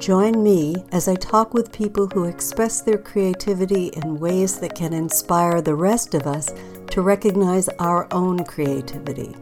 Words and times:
Join 0.00 0.42
me 0.42 0.76
as 0.92 1.08
I 1.08 1.14
talk 1.14 1.52
with 1.52 1.72
people 1.72 2.06
who 2.06 2.24
express 2.24 2.80
their 2.80 2.96
creativity 2.96 3.88
in 3.88 4.18
ways 4.18 4.58
that 4.60 4.74
can 4.74 4.94
inspire 4.94 5.60
the 5.60 5.74
rest 5.74 6.14
of 6.14 6.26
us 6.26 6.48
to 6.92 7.02
recognize 7.02 7.68
our 7.78 8.08
own 8.10 8.42
creativity. 8.44 9.36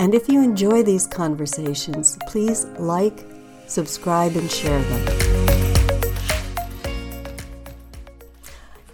And 0.00 0.16
if 0.16 0.28
you 0.28 0.42
enjoy 0.42 0.82
these 0.82 1.06
conversations, 1.06 2.18
please 2.26 2.64
like, 2.80 3.24
subscribe, 3.68 4.34
and 4.34 4.50
share 4.50 4.82
them. 4.82 5.06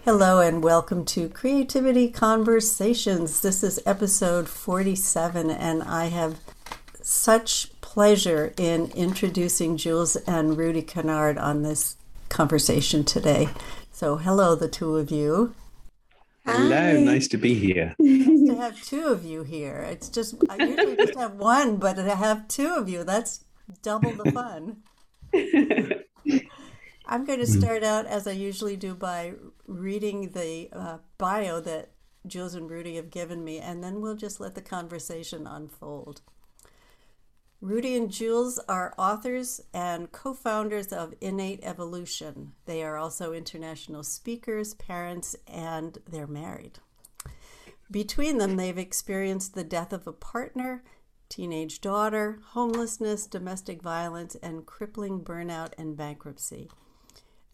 Hello, 0.04 0.40
and 0.40 0.62
welcome 0.62 1.06
to 1.06 1.30
Creativity 1.30 2.10
Conversations. 2.10 3.40
This 3.40 3.62
is 3.62 3.80
episode 3.86 4.50
47, 4.50 5.50
and 5.50 5.82
I 5.82 6.08
have 6.08 6.40
such 7.00 7.71
pleasure 7.92 8.54
in 8.56 8.90
introducing 8.92 9.76
Jules 9.76 10.16
and 10.16 10.56
Rudy 10.56 10.80
Kennard 10.80 11.36
on 11.36 11.60
this 11.60 11.98
conversation 12.30 13.04
today. 13.04 13.50
So, 13.90 14.16
hello, 14.16 14.54
the 14.54 14.66
two 14.66 14.96
of 14.96 15.10
you. 15.10 15.54
Hello, 16.46 16.74
Hi. 16.74 16.92
nice 16.94 17.28
to 17.28 17.36
be 17.36 17.52
here. 17.52 17.94
Nice 18.00 18.48
to 18.48 18.56
have 18.56 18.82
two 18.82 19.04
of 19.08 19.24
you 19.26 19.42
here. 19.42 19.86
It's 19.90 20.08
just, 20.08 20.36
I 20.48 20.56
usually 20.56 20.96
just 20.96 21.14
have 21.18 21.34
one, 21.34 21.76
but 21.76 21.96
to 21.96 22.14
have 22.14 22.48
two 22.48 22.72
of 22.72 22.88
you, 22.88 23.04
that's 23.04 23.44
double 23.82 24.12
the 24.12 24.32
fun. 24.32 24.78
I'm 27.06 27.26
going 27.26 27.40
to 27.40 27.46
hmm. 27.46 27.60
start 27.60 27.84
out 27.84 28.06
as 28.06 28.26
I 28.26 28.32
usually 28.32 28.76
do 28.76 28.94
by 28.94 29.34
reading 29.66 30.30
the 30.30 30.70
uh, 30.72 30.98
bio 31.18 31.60
that 31.60 31.90
Jules 32.26 32.54
and 32.54 32.70
Rudy 32.70 32.96
have 32.96 33.10
given 33.10 33.44
me, 33.44 33.58
and 33.58 33.84
then 33.84 34.00
we'll 34.00 34.16
just 34.16 34.40
let 34.40 34.54
the 34.54 34.62
conversation 34.62 35.46
unfold. 35.46 36.22
Rudy 37.62 37.94
and 37.94 38.10
Jules 38.10 38.58
are 38.68 38.92
authors 38.98 39.60
and 39.72 40.10
co 40.10 40.34
founders 40.34 40.88
of 40.88 41.14
Innate 41.20 41.60
Evolution. 41.62 42.54
They 42.64 42.82
are 42.82 42.96
also 42.96 43.32
international 43.32 44.02
speakers, 44.02 44.74
parents, 44.74 45.36
and 45.46 45.98
they're 46.10 46.26
married. 46.26 46.80
Between 47.88 48.38
them, 48.38 48.56
they've 48.56 48.76
experienced 48.76 49.54
the 49.54 49.62
death 49.62 49.92
of 49.92 50.08
a 50.08 50.12
partner, 50.12 50.82
teenage 51.28 51.80
daughter, 51.80 52.40
homelessness, 52.46 53.28
domestic 53.28 53.80
violence, 53.80 54.34
and 54.42 54.66
crippling 54.66 55.20
burnout 55.20 55.70
and 55.78 55.96
bankruptcy. 55.96 56.68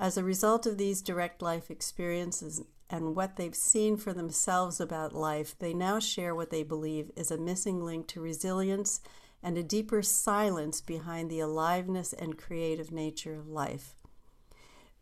As 0.00 0.16
a 0.16 0.24
result 0.24 0.64
of 0.64 0.78
these 0.78 1.02
direct 1.02 1.42
life 1.42 1.70
experiences 1.70 2.62
and 2.88 3.14
what 3.14 3.36
they've 3.36 3.54
seen 3.54 3.98
for 3.98 4.14
themselves 4.14 4.80
about 4.80 5.14
life, 5.14 5.54
they 5.58 5.74
now 5.74 5.98
share 5.98 6.34
what 6.34 6.48
they 6.48 6.62
believe 6.62 7.10
is 7.14 7.30
a 7.30 7.36
missing 7.36 7.84
link 7.84 8.06
to 8.06 8.22
resilience 8.22 9.02
and 9.42 9.56
a 9.56 9.62
deeper 9.62 10.02
silence 10.02 10.80
behind 10.80 11.30
the 11.30 11.40
aliveness 11.40 12.12
and 12.12 12.38
creative 12.38 12.90
nature 12.90 13.34
of 13.34 13.48
life. 13.48 13.94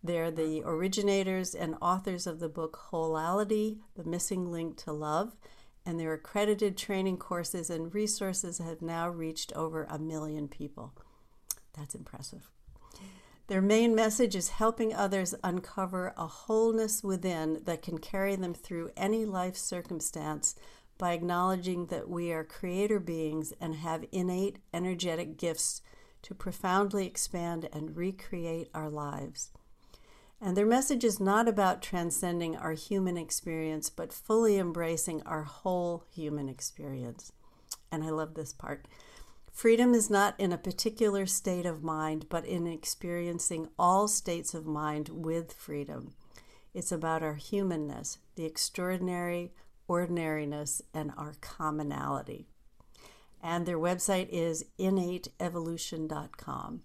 They're 0.02 0.30
the 0.30 0.62
originators 0.64 1.54
and 1.54 1.76
authors 1.80 2.26
of 2.26 2.38
the 2.38 2.48
book 2.48 2.78
Wholeality 2.92 3.78
The 3.96 4.04
Missing 4.04 4.52
Link 4.52 4.76
to 4.84 4.92
Love, 4.92 5.36
and 5.84 5.98
their 5.98 6.12
accredited 6.12 6.76
training 6.76 7.16
courses 7.16 7.70
and 7.70 7.94
resources 7.94 8.58
have 8.58 8.82
now 8.82 9.08
reached 9.08 9.52
over 9.54 9.84
a 9.84 9.98
million 9.98 10.48
people. 10.48 10.92
That's 11.76 11.94
impressive. 11.94 12.50
Their 13.48 13.62
main 13.62 13.94
message 13.94 14.34
is 14.34 14.48
helping 14.48 14.92
others 14.92 15.34
uncover 15.44 16.12
a 16.16 16.26
wholeness 16.26 17.04
within 17.04 17.62
that 17.64 17.82
can 17.82 17.98
carry 17.98 18.34
them 18.34 18.54
through 18.54 18.90
any 18.96 19.24
life 19.24 19.56
circumstance 19.56 20.56
by 20.98 21.12
acknowledging 21.12 21.86
that 21.86 22.08
we 22.08 22.32
are 22.32 22.44
creator 22.44 22.98
beings 22.98 23.52
and 23.60 23.76
have 23.76 24.04
innate 24.12 24.58
energetic 24.72 25.36
gifts 25.36 25.82
to 26.22 26.34
profoundly 26.34 27.06
expand 27.06 27.68
and 27.72 27.96
recreate 27.96 28.68
our 28.74 28.90
lives. 28.90 29.50
And 30.40 30.56
their 30.56 30.66
message 30.66 31.04
is 31.04 31.20
not 31.20 31.48
about 31.48 31.82
transcending 31.82 32.56
our 32.56 32.72
human 32.72 33.16
experience, 33.16 33.88
but 33.88 34.12
fully 34.12 34.58
embracing 34.58 35.22
our 35.22 35.44
whole 35.44 36.04
human 36.10 36.48
experience. 36.48 37.32
And 37.90 38.04
I 38.04 38.10
love 38.10 38.34
this 38.34 38.52
part. 38.52 38.86
Freedom 39.50 39.94
is 39.94 40.10
not 40.10 40.34
in 40.38 40.52
a 40.52 40.58
particular 40.58 41.24
state 41.24 41.64
of 41.64 41.82
mind, 41.82 42.26
but 42.28 42.44
in 42.44 42.66
experiencing 42.66 43.68
all 43.78 44.06
states 44.06 44.52
of 44.52 44.66
mind 44.66 45.08
with 45.08 45.54
freedom. 45.54 46.12
It's 46.74 46.92
about 46.92 47.22
our 47.22 47.36
humanness, 47.36 48.18
the 48.34 48.44
extraordinary, 48.44 49.54
ordinariness, 49.88 50.82
and 50.92 51.12
our 51.16 51.34
commonality. 51.40 52.46
And 53.42 53.66
their 53.66 53.78
website 53.78 54.28
is 54.30 54.64
innateevolution.com. 54.78 56.82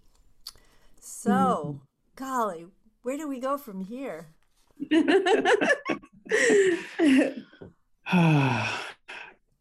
So, 0.99 1.31
mm-hmm. 1.31 1.77
golly, 2.15 2.67
where 3.01 3.17
do 3.17 3.27
we 3.27 3.39
go 3.39 3.57
from 3.57 3.81
here? 3.81 4.27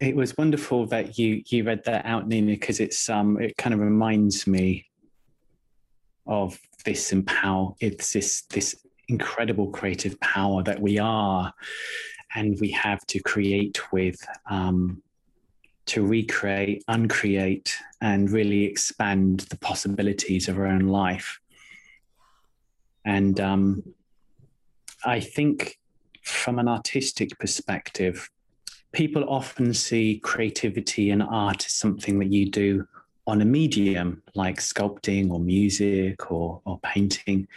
it 0.01 0.17
was 0.17 0.37
wonderful 0.37 0.87
that 0.87 1.19
you 1.19 1.43
you 1.47 1.65
read 1.65 1.85
that 1.85 2.07
out, 2.07 2.27
Nina, 2.27 2.53
because 2.53 2.81
it's 2.81 3.09
um 3.09 3.41
it 3.41 3.57
kind 3.57 3.75
of 3.75 3.81
reminds 3.81 4.47
me 4.47 4.87
of 6.27 6.59
this 6.85 7.13
empower 7.13 7.75
it's 7.81 8.13
this 8.13 8.43
this 8.43 8.77
incredible 9.09 9.69
creative 9.69 10.19
power 10.21 10.63
that 10.63 10.81
we 10.81 10.99
are 10.99 11.53
and 12.35 12.59
we 12.61 12.71
have 12.71 13.07
to 13.07 13.21
create 13.21 13.93
with 13.93 14.21
um, 14.49 15.03
to 15.87 16.07
recreate, 16.07 16.85
uncreate, 16.89 17.77
and 18.01 18.31
really 18.31 18.65
expand 18.65 19.41
the 19.51 19.59
possibilities 19.59 20.49
of 20.49 20.57
our 20.57 20.67
own 20.67 20.87
life. 20.87 21.41
And 23.05 23.41
um, 23.41 23.83
I 25.05 25.19
think 25.21 25.79
from 26.23 26.59
an 26.59 26.69
artistic 26.69 27.37
perspective, 27.39 28.31
people 28.93 29.25
often 29.29 29.75
see 29.75 30.21
creativity 30.21 31.11
and 31.11 31.23
art 31.23 31.67
as 31.67 31.73
something 31.73 32.19
that 32.21 32.31
you 32.31 32.51
do 32.51 32.87
on 33.27 33.41
a 33.41 33.45
medium 33.45 34.23
like 34.35 34.59
sculpting 34.59 35.31
or 35.31 35.41
music 35.41 36.31
or, 36.31 36.61
or 36.65 36.79
painting. 36.83 37.49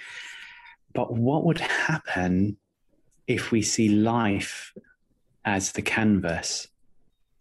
But 0.93 1.13
what 1.13 1.43
would 1.45 1.59
happen 1.59 2.57
if 3.27 3.51
we 3.51 3.61
see 3.61 3.89
life 3.89 4.73
as 5.45 5.71
the 5.71 5.81
canvas 5.81 6.67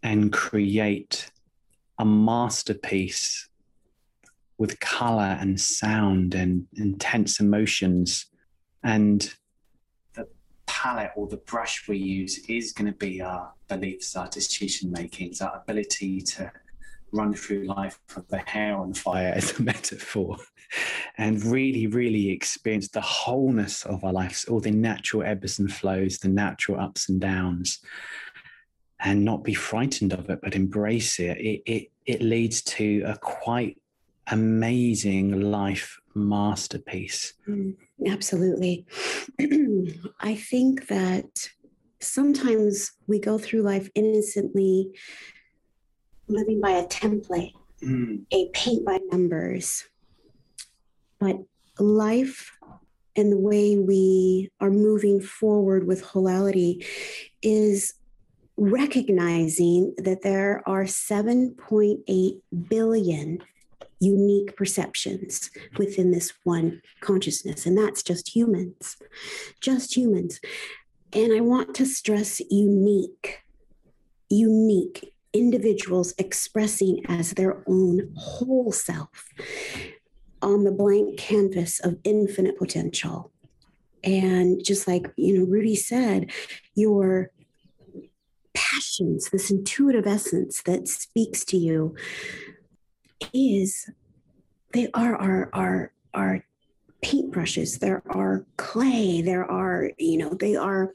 and 0.01 0.31
create 0.31 1.31
a 1.99 2.05
masterpiece 2.05 3.49
with 4.57 4.79
color 4.79 5.37
and 5.39 5.59
sound 5.59 6.35
and 6.35 6.67
intense 6.75 7.39
emotions 7.39 8.27
and 8.83 9.35
the 10.13 10.27
palette 10.65 11.11
or 11.15 11.27
the 11.27 11.37
brush 11.37 11.87
we 11.87 11.97
use 11.97 12.39
is 12.49 12.71
going 12.71 12.91
to 12.91 12.97
be 12.97 13.21
our 13.21 13.51
beliefs 13.67 14.15
our 14.15 14.27
decision 14.27 14.91
making 14.91 15.33
our 15.41 15.61
ability 15.61 16.21
to 16.21 16.51
run 17.13 17.33
through 17.33 17.65
life 17.65 17.99
with 18.15 18.27
the 18.27 18.39
hair 18.39 18.75
on 18.75 18.93
fire 18.93 19.31
as 19.35 19.57
a 19.57 19.63
metaphor 19.71 20.37
and 21.17 21.43
really, 21.45 21.87
really 21.87 22.29
experience 22.29 22.89
the 22.89 23.01
wholeness 23.01 23.85
of 23.85 24.03
our 24.03 24.13
lives, 24.13 24.45
all 24.45 24.59
the 24.59 24.71
natural 24.71 25.23
ebbs 25.23 25.59
and 25.59 25.71
flows, 25.71 26.17
the 26.17 26.27
natural 26.27 26.79
ups 26.79 27.09
and 27.09 27.21
downs, 27.21 27.79
and 28.99 29.23
not 29.23 29.43
be 29.43 29.53
frightened 29.53 30.13
of 30.13 30.29
it, 30.29 30.39
but 30.41 30.55
embrace 30.55 31.19
it. 31.19 31.37
It, 31.37 31.61
it, 31.65 31.91
it 32.05 32.21
leads 32.21 32.61
to 32.63 33.03
a 33.05 33.17
quite 33.17 33.77
amazing 34.27 35.51
life 35.51 35.99
masterpiece. 36.15 37.33
Mm, 37.47 37.75
absolutely. 38.07 38.85
I 40.19 40.35
think 40.35 40.87
that 40.87 41.49
sometimes 41.99 42.91
we 43.07 43.19
go 43.19 43.37
through 43.37 43.61
life 43.61 43.89
innocently 43.95 44.91
living 46.27 46.61
by 46.61 46.71
a 46.71 46.87
template, 46.87 47.53
mm. 47.81 48.21
a 48.31 48.49
paint 48.53 48.85
by 48.85 48.99
numbers. 49.11 49.85
But 51.19 51.37
life 51.79 52.51
and 53.15 53.31
the 53.31 53.37
way 53.37 53.77
we 53.77 54.51
are 54.59 54.71
moving 54.71 55.21
forward 55.21 55.85
with 55.85 56.03
wholeality 56.03 56.85
is 57.41 57.93
recognizing 58.57 59.93
that 59.97 60.21
there 60.21 60.63
are 60.67 60.83
7.8 60.83 62.41
billion 62.69 63.43
unique 63.99 64.55
perceptions 64.57 65.49
within 65.77 66.11
this 66.11 66.33
one 66.43 66.81
consciousness, 66.99 67.65
and 67.65 67.77
that's 67.77 68.03
just 68.03 68.35
humans, 68.35 68.97
just 69.61 69.95
humans. 69.95 70.39
And 71.13 71.31
I 71.33 71.39
want 71.39 71.75
to 71.75 71.85
stress 71.85 72.41
unique, 72.49 73.43
unique 74.29 75.12
individuals 75.33 76.13
expressing 76.17 77.03
as 77.07 77.31
their 77.31 77.63
own 77.67 78.11
whole 78.15 78.71
self 78.71 79.29
on 80.41 80.63
the 80.63 80.71
blank 80.71 81.17
canvas 81.17 81.79
of 81.79 81.97
infinite 82.03 82.57
potential. 82.57 83.31
And 84.03 84.63
just 84.63 84.87
like, 84.87 85.11
you 85.15 85.37
know, 85.37 85.45
Rudy 85.45 85.75
said, 85.75 86.31
your 86.75 87.31
passions, 88.53 89.29
this 89.29 89.49
intuitive 89.49 90.05
essence 90.05 90.61
that 90.63 90.87
speaks 90.87 91.45
to 91.45 91.57
you, 91.57 91.95
is 93.33 93.89
they 94.73 94.89
are 94.93 95.15
our, 95.15 95.49
our 95.53 95.93
are 96.13 96.45
paintbrushes, 97.03 97.79
there 97.79 98.03
are 98.09 98.45
clay, 98.57 99.21
there 99.21 99.49
are, 99.49 99.91
you 99.97 100.17
know, 100.17 100.29
they 100.33 100.55
are 100.55 100.93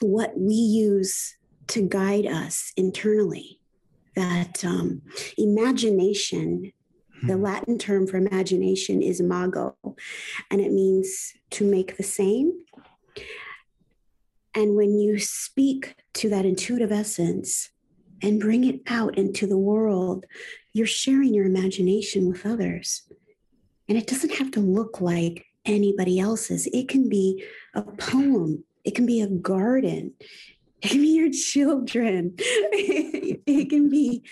what 0.00 0.38
we 0.38 0.54
use 0.54 1.36
to 1.70 1.82
guide 1.82 2.26
us 2.26 2.72
internally. 2.76 3.60
That 4.16 4.64
um, 4.64 5.02
imagination, 5.38 6.72
the 7.22 7.34
hmm. 7.34 7.42
Latin 7.42 7.78
term 7.78 8.06
for 8.06 8.16
imagination 8.16 9.02
is 9.02 9.20
imago, 9.20 9.76
and 10.50 10.60
it 10.60 10.72
means 10.72 11.32
to 11.50 11.64
make 11.64 11.96
the 11.96 12.02
same. 12.02 12.52
And 14.54 14.74
when 14.74 14.98
you 14.98 15.18
speak 15.20 15.94
to 16.14 16.28
that 16.30 16.44
intuitive 16.44 16.90
essence 16.90 17.70
and 18.20 18.40
bring 18.40 18.64
it 18.64 18.80
out 18.88 19.16
into 19.16 19.46
the 19.46 19.58
world, 19.58 20.26
you're 20.72 20.86
sharing 20.86 21.32
your 21.32 21.46
imagination 21.46 22.28
with 22.28 22.44
others. 22.44 23.02
And 23.88 23.96
it 23.96 24.08
doesn't 24.08 24.34
have 24.34 24.50
to 24.52 24.60
look 24.60 25.00
like 25.00 25.46
anybody 25.64 26.18
else's. 26.18 26.66
It 26.72 26.88
can 26.88 27.08
be 27.08 27.44
a 27.74 27.82
poem, 27.82 28.64
it 28.84 28.94
can 28.94 29.06
be 29.06 29.20
a 29.20 29.28
garden, 29.28 30.14
it 30.82 30.88
can 30.88 31.00
be 31.00 31.08
your 31.08 31.30
children, 31.30 32.34
it 32.38 33.70
can 33.70 33.88
be 33.88 34.22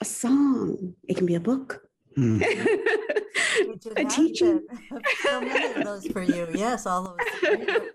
a 0.00 0.04
song, 0.04 0.94
it 1.08 1.16
can 1.16 1.26
be 1.26 1.34
a 1.34 1.40
book. 1.40 1.82
Mm. 2.16 2.42
a 3.96 4.04
teacher. 4.04 4.60
so 5.22 5.40
many 5.40 5.72
of 5.74 5.84
those 5.84 6.06
for 6.08 6.22
you. 6.22 6.48
Yes, 6.54 6.86
all 6.86 7.04
those 7.04 7.16
that 7.42 7.60
you 7.60 7.90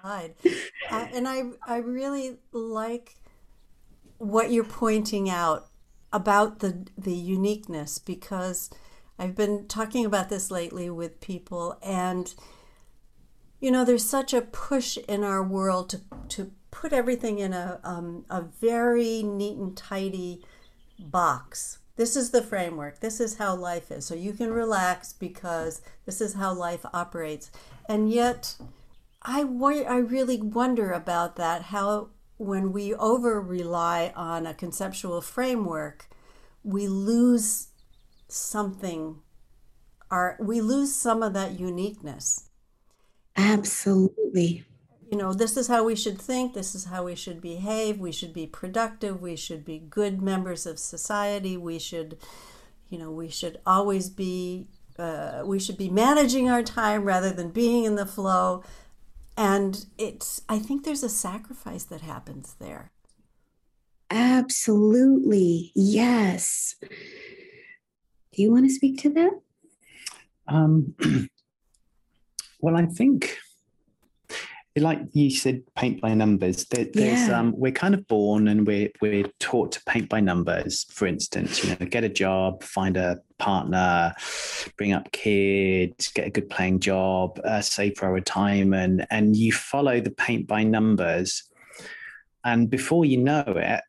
provide. 0.00 0.34
Uh, 0.90 1.06
and 1.12 1.26
I, 1.28 1.44
I 1.66 1.78
really 1.78 2.36
like 2.52 3.14
what 4.18 4.50
you're 4.50 4.64
pointing 4.64 5.30
out 5.30 5.68
about 6.12 6.60
the 6.60 6.86
the 6.96 7.14
uniqueness 7.14 7.98
because 7.98 8.70
I've 9.18 9.34
been 9.34 9.66
talking 9.66 10.04
about 10.04 10.28
this 10.28 10.50
lately 10.50 10.90
with 10.90 11.20
people, 11.20 11.78
and 11.82 12.32
you 13.60 13.70
know, 13.70 13.84
there's 13.84 14.04
such 14.04 14.32
a 14.32 14.40
push 14.40 14.96
in 15.08 15.24
our 15.24 15.42
world 15.42 15.90
to 15.90 16.00
to 16.28 16.52
put 16.80 16.92
everything 16.92 17.38
in 17.40 17.52
a 17.52 17.80
um, 17.82 18.24
a 18.30 18.42
very 18.42 19.22
neat 19.22 19.58
and 19.58 19.76
tidy 19.76 20.44
box. 20.98 21.78
This 21.96 22.14
is 22.14 22.30
the 22.30 22.42
framework. 22.42 23.00
This 23.00 23.18
is 23.20 23.38
how 23.38 23.56
life 23.56 23.90
is. 23.90 24.06
So 24.06 24.14
you 24.14 24.32
can 24.32 24.52
relax 24.52 25.12
because 25.12 25.82
this 26.06 26.20
is 26.20 26.34
how 26.34 26.54
life 26.54 26.84
operates. 26.92 27.50
And 27.88 28.10
yet, 28.10 28.56
I 29.22 29.40
I 29.40 29.98
really 29.98 30.40
wonder 30.40 30.92
about 30.92 31.36
that. 31.36 31.62
How 31.62 32.10
when 32.36 32.72
we 32.72 32.94
over 32.94 33.40
rely 33.40 34.12
on 34.14 34.46
a 34.46 34.54
conceptual 34.54 35.20
framework, 35.20 36.08
we 36.62 36.86
lose 36.86 37.68
something 38.28 39.20
our 40.10 40.36
we 40.40 40.60
lose 40.60 40.94
some 40.94 41.22
of 41.22 41.32
that 41.32 41.58
uniqueness 41.58 42.50
absolutely 43.36 44.64
you 45.10 45.16
know 45.16 45.32
this 45.32 45.56
is 45.56 45.68
how 45.68 45.84
we 45.84 45.96
should 45.96 46.20
think 46.20 46.54
this 46.54 46.74
is 46.74 46.84
how 46.86 47.04
we 47.04 47.14
should 47.14 47.40
behave 47.40 47.98
we 47.98 48.12
should 48.12 48.32
be 48.32 48.46
productive 48.46 49.22
we 49.22 49.36
should 49.36 49.64
be 49.64 49.78
good 49.78 50.20
members 50.20 50.66
of 50.66 50.78
society 50.78 51.56
we 51.56 51.78
should 51.78 52.18
you 52.88 52.98
know 52.98 53.10
we 53.10 53.28
should 53.28 53.58
always 53.66 54.10
be 54.10 54.66
uh, 54.98 55.42
we 55.44 55.58
should 55.58 55.78
be 55.78 55.88
managing 55.88 56.50
our 56.50 56.62
time 56.62 57.04
rather 57.04 57.30
than 57.30 57.50
being 57.50 57.84
in 57.84 57.94
the 57.94 58.06
flow. 58.06 58.62
And 59.36 59.86
it's 59.96 60.42
i 60.48 60.58
think 60.58 60.84
there's 60.84 61.04
a 61.04 61.08
sacrifice 61.08 61.84
that 61.84 62.00
happens 62.00 62.56
there. 62.58 62.90
Absolutely. 64.10 65.70
Yes. 65.74 66.74
Do 66.80 68.42
you 68.42 68.50
want 68.50 68.66
to 68.66 68.74
speak 68.74 69.00
to 69.02 69.10
that? 69.10 69.40
Um, 70.48 70.94
well, 72.60 72.76
I 72.76 72.86
think, 72.86 73.38
like 74.80 75.00
you 75.12 75.30
said, 75.30 75.62
paint 75.74 76.00
by 76.00 76.14
numbers. 76.14 76.64
There, 76.66 76.86
there's 76.92 77.28
yeah. 77.28 77.38
um, 77.38 77.54
we're 77.56 77.72
kind 77.72 77.94
of 77.94 78.06
born 78.08 78.48
and 78.48 78.66
we're 78.66 78.90
we're 79.00 79.26
taught 79.38 79.72
to 79.72 79.84
paint 79.84 80.08
by 80.08 80.20
numbers. 80.20 80.84
For 80.90 81.06
instance, 81.06 81.64
you 81.64 81.70
know, 81.70 81.86
get 81.86 82.04
a 82.04 82.08
job, 82.08 82.62
find 82.62 82.96
a 82.96 83.18
partner, 83.38 84.14
bring 84.76 84.92
up 84.92 85.10
kids, 85.12 86.08
get 86.08 86.26
a 86.26 86.30
good 86.30 86.50
paying 86.50 86.80
job, 86.80 87.40
uh, 87.44 87.60
save 87.60 87.96
for 87.96 88.12
retirement, 88.12 89.02
and 89.10 89.36
you 89.36 89.52
follow 89.52 90.00
the 90.00 90.10
paint 90.10 90.46
by 90.46 90.62
numbers. 90.62 91.44
And 92.44 92.70
before 92.70 93.04
you 93.04 93.18
know 93.18 93.44
it, 93.46 93.82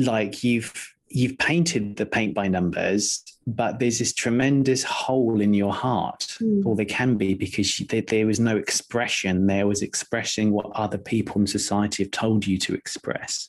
like 0.00 0.44
you've 0.44 0.94
you've 1.14 1.38
painted 1.38 1.96
the 1.96 2.06
paint 2.06 2.34
by 2.34 2.48
numbers, 2.48 3.22
but 3.46 3.78
there's 3.78 3.98
this 3.98 4.12
tremendous 4.12 4.82
hole 4.84 5.40
in 5.40 5.52
your 5.54 5.72
heart, 5.72 6.36
mm. 6.40 6.64
or 6.64 6.76
there 6.76 6.84
can 6.84 7.16
be, 7.16 7.34
because 7.34 7.80
you, 7.80 7.86
there, 7.86 8.02
there 8.02 8.26
was 8.26 8.40
no 8.40 8.56
expression. 8.56 9.46
There 9.46 9.66
was 9.66 9.82
expressing 9.82 10.52
what 10.52 10.70
other 10.74 10.98
people 10.98 11.40
in 11.40 11.46
society 11.46 12.04
have 12.04 12.12
told 12.12 12.46
you 12.46 12.58
to 12.58 12.74
express. 12.74 13.48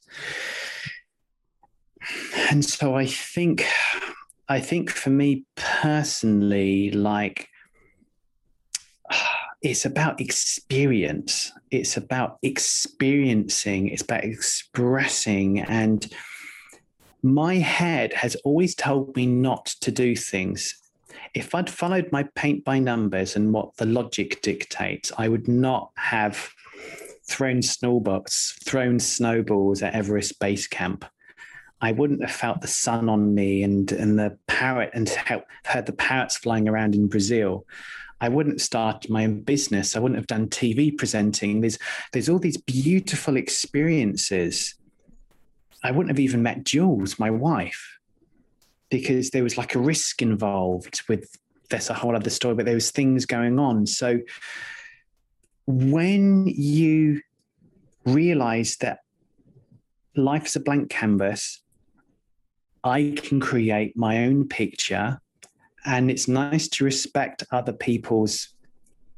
And 2.49 2.65
so 2.65 2.95
I 2.95 3.05
think, 3.05 3.65
I 4.49 4.59
think 4.59 4.89
for 4.89 5.09
me 5.09 5.45
personally, 5.55 6.91
like, 6.91 7.49
it's 9.61 9.85
about 9.85 10.19
experience. 10.19 11.51
It's 11.71 11.95
about 11.95 12.37
experiencing. 12.41 13.87
It's 13.87 14.01
about 14.01 14.25
expressing 14.25 15.61
and 15.61 16.05
my 17.23 17.55
head 17.55 18.13
has 18.13 18.35
always 18.43 18.75
told 18.75 19.15
me 19.15 19.25
not 19.25 19.65
to 19.65 19.91
do 19.91 20.15
things. 20.15 20.75
If 21.33 21.55
I'd 21.55 21.69
followed 21.69 22.11
my 22.11 22.23
paint 22.35 22.65
by 22.65 22.79
numbers 22.79 23.37
and 23.37 23.53
what 23.53 23.77
the 23.77 23.85
logic 23.85 24.41
dictates, 24.41 25.11
I 25.17 25.29
would 25.29 25.47
not 25.47 25.91
have 25.95 26.49
thrown 27.25 27.61
snowballs, 27.61 28.55
thrown 28.63 28.99
snowballs 28.99 29.81
at 29.81 29.93
Everest 29.93 30.37
Base 30.39 30.67
Camp. 30.67 31.05
I 31.79 31.93
wouldn't 31.93 32.21
have 32.21 32.31
felt 32.31 32.61
the 32.61 32.67
sun 32.67 33.09
on 33.09 33.33
me 33.33 33.63
and 33.63 33.91
and 33.91 34.19
the 34.19 34.37
parrot 34.47 34.91
and 34.93 35.09
heard 35.09 35.85
the 35.85 35.93
parrots 35.93 36.37
flying 36.37 36.67
around 36.67 36.93
in 36.93 37.07
Brazil. 37.07 37.65
I 38.21 38.29
wouldn't 38.29 38.61
start 38.61 39.09
my 39.09 39.25
own 39.25 39.41
business. 39.41 39.95
I 39.95 39.99
wouldn't 39.99 40.17
have 40.17 40.27
done 40.27 40.47
TV 40.47 40.97
presenting. 40.97 41.61
There's 41.61 41.79
there's 42.11 42.29
all 42.29 42.39
these 42.39 42.57
beautiful 42.57 43.37
experiences 43.37 44.75
I 45.83 45.91
wouldn't 45.91 46.09
have 46.09 46.19
even 46.19 46.43
met 46.43 46.63
Jules, 46.63 47.19
my 47.19 47.29
wife, 47.29 47.99
because 48.89 49.31
there 49.31 49.43
was 49.43 49.57
like 49.57 49.75
a 49.75 49.79
risk 49.79 50.21
involved 50.21 51.03
with 51.07 51.35
that's 51.69 51.89
a 51.89 51.93
whole 51.93 52.15
other 52.15 52.29
story, 52.29 52.55
but 52.55 52.65
there 52.65 52.75
was 52.75 52.91
things 52.91 53.25
going 53.25 53.59
on. 53.59 53.85
So 53.87 54.19
when 55.65 56.47
you 56.47 57.21
realize 58.05 58.77
that 58.77 58.99
life 60.15 60.45
is 60.45 60.55
a 60.55 60.59
blank 60.59 60.89
canvas, 60.89 61.61
I 62.83 63.15
can 63.15 63.39
create 63.39 63.97
my 63.97 64.25
own 64.25 64.47
picture. 64.47 65.19
And 65.85 66.11
it's 66.11 66.27
nice 66.27 66.67
to 66.69 66.85
respect 66.85 67.43
other 67.51 67.73
people's 67.73 68.49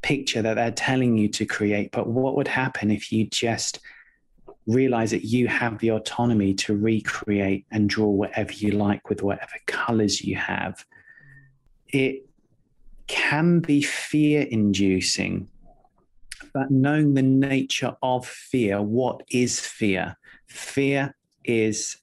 picture 0.02 0.42
that 0.42 0.56
they're 0.56 0.72
telling 0.72 1.18
you 1.18 1.28
to 1.30 1.46
create. 1.46 1.92
But 1.92 2.08
what 2.08 2.36
would 2.36 2.48
happen 2.48 2.92
if 2.92 3.12
you 3.12 3.28
just 3.28 3.80
realize 4.68 5.12
that 5.12 5.26
you 5.26 5.48
have 5.48 5.78
the 5.80 5.92
autonomy 5.92 6.54
to 6.54 6.76
recreate 6.76 7.66
and 7.72 7.90
draw 7.90 8.08
whatever 8.08 8.52
you 8.52 8.72
like 8.72 9.10
with 9.10 9.22
whatever 9.22 9.54
colors 9.68 10.24
you 10.24 10.36
have. 10.36 10.84
It 11.90 12.28
can 13.08 13.60
be 13.60 13.84
fear 13.84 14.42
inducing, 14.42 15.48
but 16.54 16.72
knowing 16.72 17.14
the 17.14 17.22
nature 17.22 17.96
of 18.02 18.26
fear, 18.26 18.82
what 18.82 19.22
is 19.30 19.60
fear? 19.60 20.18
Fear 20.48 21.16
is 21.44 21.98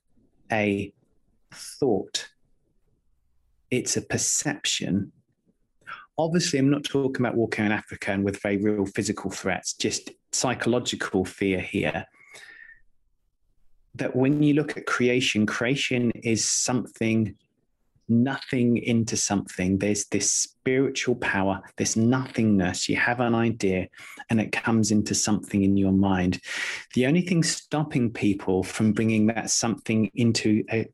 a 0.52 0.92
thought, 1.52 2.28
it's 3.70 3.96
a 3.96 4.02
perception. 4.02 5.10
Obviously, 6.16 6.58
I'm 6.58 6.70
not 6.70 6.84
talking 6.84 7.24
about 7.24 7.34
walking 7.34 7.64
in 7.64 7.72
Africa 7.72 8.12
and 8.12 8.22
with 8.22 8.40
very 8.40 8.58
real 8.58 8.86
physical 8.86 9.30
threats, 9.30 9.72
just 9.72 10.10
psychological 10.30 11.24
fear 11.24 11.58
here 11.58 12.06
that 13.94 14.16
when 14.16 14.42
you 14.42 14.54
look 14.54 14.76
at 14.76 14.86
creation, 14.86 15.46
creation 15.46 16.10
is 16.22 16.44
something, 16.44 17.34
nothing 18.08 18.78
into 18.78 19.16
something. 19.16 19.78
There's 19.78 20.06
this 20.06 20.32
spiritual 20.32 21.16
power, 21.16 21.60
this 21.76 21.96
nothingness. 21.96 22.88
You 22.88 22.96
have 22.96 23.20
an 23.20 23.34
idea 23.34 23.88
and 24.30 24.40
it 24.40 24.52
comes 24.52 24.90
into 24.90 25.14
something 25.14 25.62
in 25.62 25.76
your 25.76 25.92
mind. 25.92 26.40
The 26.94 27.06
only 27.06 27.22
thing 27.22 27.42
stopping 27.42 28.10
people 28.10 28.62
from 28.62 28.92
bringing 28.92 29.26
that 29.26 29.50
something 29.50 30.10
into 30.14 30.64
a, 30.72 30.86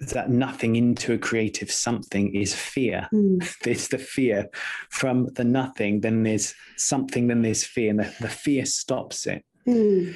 that 0.00 0.30
nothing 0.30 0.76
into 0.76 1.12
a 1.12 1.18
creative 1.18 1.70
something 1.70 2.34
is 2.34 2.54
fear. 2.54 3.08
Mm. 3.12 3.58
There's 3.62 3.88
the 3.88 3.98
fear 3.98 4.48
from 4.88 5.26
the 5.34 5.44
nothing, 5.44 6.00
then 6.00 6.22
there's 6.22 6.54
something, 6.76 7.28
then 7.28 7.42
there's 7.42 7.64
fear, 7.64 7.90
and 7.90 8.00
the, 8.00 8.14
the 8.20 8.28
fear 8.28 8.64
stops 8.64 9.26
it. 9.26 9.44
Mm. 9.66 10.14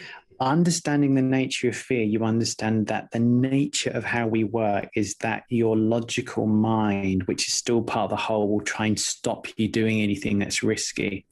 Understanding 0.50 1.14
the 1.14 1.22
nature 1.22 1.68
of 1.68 1.76
fear, 1.76 2.02
you 2.02 2.24
understand 2.24 2.86
that 2.88 3.10
the 3.10 3.18
nature 3.18 3.90
of 3.90 4.04
how 4.04 4.26
we 4.26 4.44
work 4.44 4.88
is 4.94 5.14
that 5.16 5.44
your 5.48 5.76
logical 5.76 6.46
mind, 6.46 7.22
which 7.24 7.48
is 7.48 7.54
still 7.54 7.82
part 7.82 8.04
of 8.04 8.10
the 8.10 8.16
whole, 8.16 8.48
will 8.48 8.60
try 8.60 8.86
and 8.86 8.98
stop 8.98 9.46
you 9.56 9.68
doing 9.68 10.00
anything 10.00 10.38
that's 10.38 10.62
risky. 10.62 11.26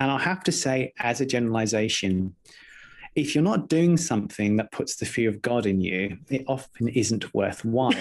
And 0.00 0.10
I'll 0.10 0.18
have 0.18 0.42
to 0.44 0.52
say, 0.52 0.92
as 0.98 1.20
a 1.20 1.26
generalization, 1.26 2.34
if 3.14 3.34
you're 3.34 3.42
not 3.44 3.68
doing 3.68 3.96
something 3.96 4.56
that 4.56 4.72
puts 4.72 4.96
the 4.96 5.06
fear 5.06 5.28
of 5.28 5.40
God 5.40 5.66
in 5.66 5.80
you, 5.80 6.18
it 6.28 6.44
often 6.46 6.88
isn't 6.88 7.32
worthwhile. 7.34 7.92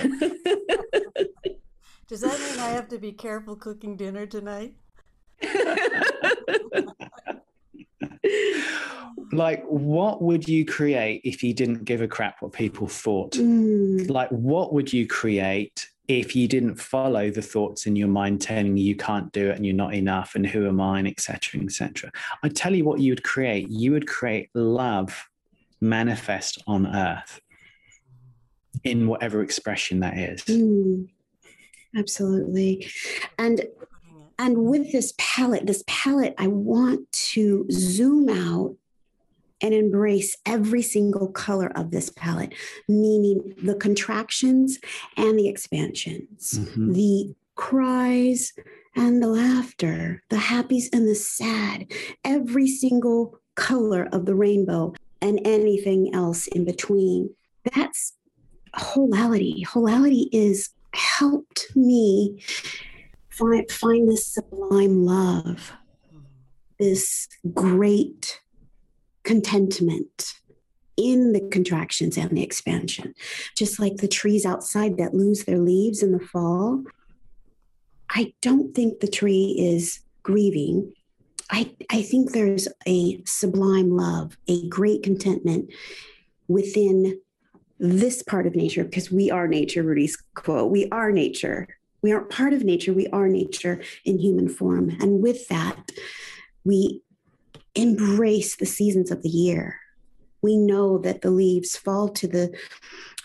Does 2.07 2.21
that 2.21 2.39
mean 2.39 2.59
I 2.59 2.69
have 2.69 2.87
to 2.89 2.99
be 2.99 3.13
careful 3.13 3.55
cooking 3.55 3.95
dinner 3.95 4.27
tonight? 4.27 4.75
like 9.31 9.63
what 9.65 10.21
would 10.21 10.47
you 10.47 10.65
create 10.65 11.21
if 11.23 11.43
you 11.43 11.53
didn't 11.53 11.85
give 11.85 12.01
a 12.01 12.07
crap 12.07 12.41
what 12.41 12.53
people 12.53 12.87
thought? 12.87 13.33
Mm. 13.33 14.09
like 14.09 14.29
what 14.29 14.73
would 14.73 14.91
you 14.91 15.07
create 15.07 15.89
if 16.07 16.35
you 16.35 16.47
didn't 16.47 16.75
follow 16.75 17.31
the 17.31 17.41
thoughts 17.41 17.87
in 17.87 17.95
your 17.95 18.07
mind 18.07 18.39
telling 18.39 18.77
you 18.77 18.83
you 18.83 18.95
can't 18.95 19.31
do 19.31 19.49
it 19.49 19.55
and 19.55 19.65
you're 19.65 19.75
not 19.75 19.95
enough 19.95 20.35
and 20.35 20.45
who 20.45 20.67
am 20.67 20.79
i 20.79 20.99
and 20.99 21.07
etc 21.07 21.59
etc 21.61 22.11
i 22.43 22.49
tell 22.49 22.75
you 22.75 22.85
what 22.85 22.99
you 22.99 23.11
would 23.11 23.23
create. 23.23 23.69
You 23.69 23.91
would 23.93 24.07
create 24.07 24.49
love 24.53 25.29
manifest 25.81 26.61
on 26.67 26.87
earth 26.87 27.41
in 28.83 29.07
whatever 29.07 29.41
expression 29.41 29.99
that 30.01 30.17
is. 30.17 30.43
Mm. 30.43 31.07
absolutely. 31.97 32.87
And 33.37 33.65
and 34.37 34.65
with 34.65 34.91
this 34.91 35.13
palette 35.17 35.65
this 35.65 35.83
palette 35.87 36.35
i 36.37 36.47
want 36.47 37.11
to 37.11 37.65
zoom 37.71 38.29
out 38.29 38.75
and 39.61 39.73
embrace 39.73 40.37
every 40.45 40.81
single 40.81 41.27
color 41.29 41.71
of 41.75 41.91
this 41.91 42.09
palette, 42.09 42.53
meaning 42.87 43.53
the 43.63 43.75
contractions 43.75 44.77
and 45.17 45.39
the 45.39 45.47
expansions, 45.47 46.59
mm-hmm. 46.59 46.93
the 46.93 47.33
cries 47.55 48.53
and 48.95 49.21
the 49.21 49.27
laughter, 49.27 50.21
the 50.29 50.37
happies 50.37 50.85
and 50.93 51.07
the 51.07 51.15
sad, 51.15 51.91
every 52.23 52.67
single 52.67 53.39
color 53.55 54.07
of 54.11 54.25
the 54.25 54.35
rainbow, 54.35 54.93
and 55.21 55.39
anything 55.45 56.13
else 56.13 56.47
in 56.47 56.65
between. 56.65 57.33
That's 57.73 58.13
wholeality. 58.75 59.65
Wholeality 59.65 60.27
is 60.31 60.69
helped 60.93 61.75
me 61.75 62.41
find, 63.37 63.69
find 63.69 64.09
this 64.09 64.27
sublime 64.27 65.05
love, 65.05 65.73
this 66.79 67.27
great 67.53 68.39
contentment 69.23 70.33
in 70.97 71.33
the 71.33 71.41
contractions 71.49 72.17
and 72.17 72.31
the 72.31 72.43
expansion. 72.43 73.13
Just 73.57 73.79
like 73.79 73.97
the 73.97 74.07
trees 74.07 74.45
outside 74.45 74.97
that 74.97 75.13
lose 75.13 75.43
their 75.43 75.59
leaves 75.59 76.01
in 76.01 76.11
the 76.11 76.19
fall. 76.19 76.83
I 78.09 78.33
don't 78.41 78.73
think 78.73 78.99
the 78.99 79.07
tree 79.07 79.55
is 79.57 79.99
grieving. 80.23 80.93
I, 81.49 81.75
I 81.91 82.01
think 82.01 82.31
there's 82.31 82.67
a 82.87 83.21
sublime 83.25 83.95
love, 83.95 84.37
a 84.47 84.67
great 84.69 85.03
contentment 85.03 85.71
within 86.47 87.19
this 87.77 88.23
part 88.23 88.47
of 88.47 88.55
nature 88.55 88.83
because 88.83 89.11
we 89.11 89.29
are 89.29 89.47
nature, 89.47 89.83
Rudy's 89.83 90.17
quote. 90.35 90.71
We 90.71 90.87
are 90.91 91.11
nature. 91.11 91.67
We 92.05 92.11
aren't 92.11 92.29
part 92.29 92.53
of 92.53 92.63
nature, 92.63 92.93
we 92.93 93.07
are 93.07 93.27
nature 93.27 93.81
in 94.03 94.19
human 94.19 94.47
form. 94.47 94.95
And 95.01 95.23
with 95.23 95.47
that, 95.47 95.91
we 96.63 97.01
embrace 97.73 98.55
the 98.55 98.67
seasons 98.67 99.09
of 99.09 99.23
the 99.23 99.29
year. 99.29 99.79
We 100.43 100.55
know 100.55 100.99
that 100.99 101.23
the 101.23 101.31
leaves 101.31 101.75
fall 101.75 102.09
to 102.09 102.27
the 102.27 102.55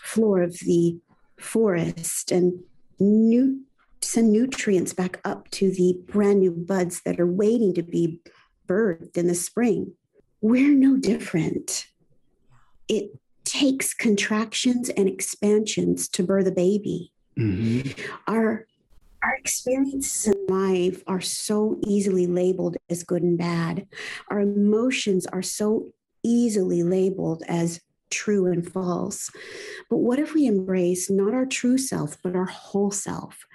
floor 0.01 0.41
of 0.41 0.57
the 0.61 0.97
forest 1.37 2.31
and 2.31 2.59
new, 2.99 3.61
send 4.01 4.31
nutrients 4.33 4.93
back 4.93 5.21
up 5.23 5.51
to 5.51 5.69
the 5.69 5.99
brand 6.07 6.39
new 6.39 6.49
buds 6.49 7.01
that 7.01 7.19
are 7.19 7.31
waiting 7.31 7.75
to 7.75 7.83
be 7.83 8.19
birthed 8.67 9.15
in 9.15 9.27
the 9.27 9.35
spring. 9.35 9.93
We're 10.41 10.73
no 10.73 10.97
different. 10.97 11.85
It 12.87 13.11
takes 13.43 13.93
contractions 13.93 14.89
and 14.89 15.07
expansions 15.07 16.09
to 16.09 16.23
birth 16.23 16.47
a 16.47 16.51
baby. 16.51 17.11
Mm-hmm. 17.37 17.91
Our 18.27 18.65
our 19.23 19.35
experiences 19.35 20.27
in 20.33 20.45
life 20.47 21.03
are 21.07 21.21
so 21.21 21.79
easily 21.85 22.27
labeled 22.27 22.77
as 22.89 23.03
good 23.03 23.21
and 23.21 23.37
bad. 23.37 23.87
Our 24.29 24.39
emotions 24.39 25.25
are 25.27 25.41
so 25.41 25.91
easily 26.23 26.83
labeled 26.83 27.43
as 27.47 27.81
true 28.09 28.51
and 28.51 28.69
false. 28.69 29.29
But 29.89 29.97
what 29.97 30.19
if 30.19 30.33
we 30.33 30.45
embrace 30.45 31.09
not 31.09 31.33
our 31.33 31.45
true 31.45 31.77
self, 31.77 32.17
but 32.21 32.35
our 32.35 32.45
whole 32.45 32.91
self? 32.91 33.45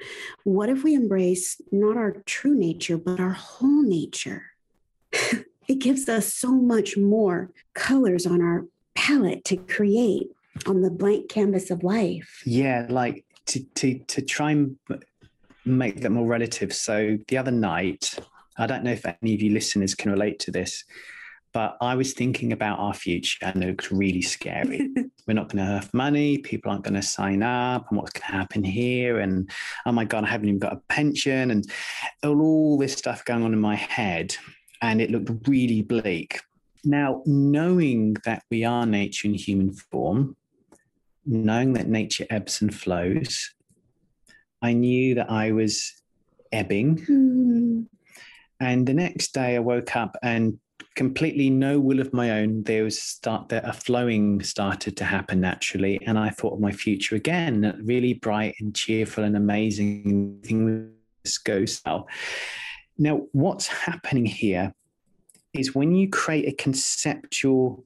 What 0.45 0.69
if 0.69 0.83
we 0.83 0.95
embrace 0.95 1.61
not 1.71 1.97
our 1.97 2.23
true 2.25 2.55
nature, 2.55 2.97
but 2.97 3.21
our 3.21 3.33
whole 3.33 3.83
nature? 3.83 4.45
it 5.13 5.79
gives 5.79 6.09
us 6.09 6.33
so 6.33 6.53
much 6.53 6.97
more 6.97 7.51
colors 7.75 8.27
on 8.27 8.41
our 8.41 8.67
palette 8.95 9.45
to 9.45 9.57
create 9.57 10.29
on 10.67 10.81
the 10.81 10.91
blank 10.91 11.29
canvas 11.29 11.71
of 11.71 11.85
life. 11.85 12.43
Yeah, 12.47 12.87
like 12.89 13.25
to 13.47 13.63
to 13.75 13.99
to 13.99 14.23
try 14.23 14.53
and 14.53 14.77
make 15.67 16.01
that 16.01 16.11
more 16.11 16.27
relative. 16.27 16.73
So 16.73 17.19
the 17.29 17.39
other 17.39 17.51
night, 17.51 18.15
I 18.57 18.67
don't 18.67 18.85
know 18.85 18.93
if 18.93 19.05
any 19.05 19.35
of 19.35 19.43
you 19.43 19.53
listeners 19.53 19.95
can 19.95 20.11
relate 20.11 20.39
to 20.41 20.51
this, 20.51 20.85
but 21.53 21.77
I 21.81 21.95
was 21.95 22.13
thinking 22.13 22.53
about 22.53 22.79
our 22.79 22.95
future 22.95 23.39
and 23.47 23.63
it 23.63 23.67
looked 23.67 23.91
really 23.91 24.23
scary. 24.23 24.91
We're 25.27 25.35
not 25.35 25.49
going 25.49 25.65
to 25.65 25.73
have 25.73 25.93
money. 25.95 26.39
People 26.39 26.71
aren't 26.71 26.85
going 26.85 26.95
to 26.95 27.03
sign 27.03 27.43
up 27.43 27.87
and 27.91 27.99
what's 27.99 28.13
going 28.13 28.31
to 28.31 28.37
happen 28.37 28.63
here. 28.63 29.21
And 29.21 29.51
oh 29.87 29.93
my 29.93 30.05
God, 30.05 30.25
I 30.25 30.29
haven't 30.29 30.49
even 30.49 30.59
got 30.59 30.75
a 30.75 30.83
pension 30.89 31.51
and 31.51 31.65
all 32.23 32.79
this 32.79 32.93
stuff 32.93 33.25
going 33.25 33.43
on 33.43 33.53
in 33.53 33.59
my 33.59 33.75
head. 33.75 34.37
And 34.83 35.01
it 35.01 35.11
looked 35.11 35.49
really 35.49 35.83
bleak. 35.83 36.41
Now, 36.85 37.23
knowing 37.25 38.17
that 38.25 38.45
we 38.51 38.65
are 38.65 38.87
nature 38.87 39.27
in 39.27 39.35
human 39.35 39.73
form, 39.73 40.37
knowing 41.25 41.73
that 41.73 41.89
nature 41.89 42.27
ebbs 42.31 42.63
and 42.63 42.73
flows, 42.75 43.55
I 44.63 44.73
knew 44.73 45.15
that 45.17 45.31
I 45.31 45.53
was 45.53 45.93
ebbing. 46.53 46.99
Mm. 46.99 47.87
And 48.61 48.87
the 48.87 48.95
next 48.95 49.35
day 49.35 49.57
I 49.57 49.59
woke 49.59 49.97
up 49.97 50.17
and 50.23 50.59
completely 50.95 51.51
no 51.51 51.79
will 51.79 52.01
of 52.01 52.13
my 52.13 52.31
own, 52.41 52.63
there 52.63 52.85
was 52.85 53.01
start 53.01 53.51
that 53.51 53.69
a 53.69 53.73
flowing 53.73 54.43
started 54.43 54.97
to 54.97 55.05
happen 55.05 55.41
naturally. 55.41 56.01
And 56.07 56.19
I 56.19 56.31
thought 56.31 56.55
of 56.55 56.61
my 56.61 56.73
future 56.73 57.17
again, 57.17 57.79
really 57.85 58.15
bright 58.15 58.55
and 58.61 58.75
cheerful 58.75 59.25
and 59.25 59.37
amazing. 59.37 60.41
Things 60.43 61.39
go 61.45 61.67
so. 61.67 62.07
Now, 62.99 63.23
what's 63.33 63.67
happening 63.67 64.25
here 64.25 64.73
is 65.53 65.75
when 65.75 65.95
you 65.95 66.09
create 66.09 66.49
a 66.49 66.53
conceptual, 66.53 67.85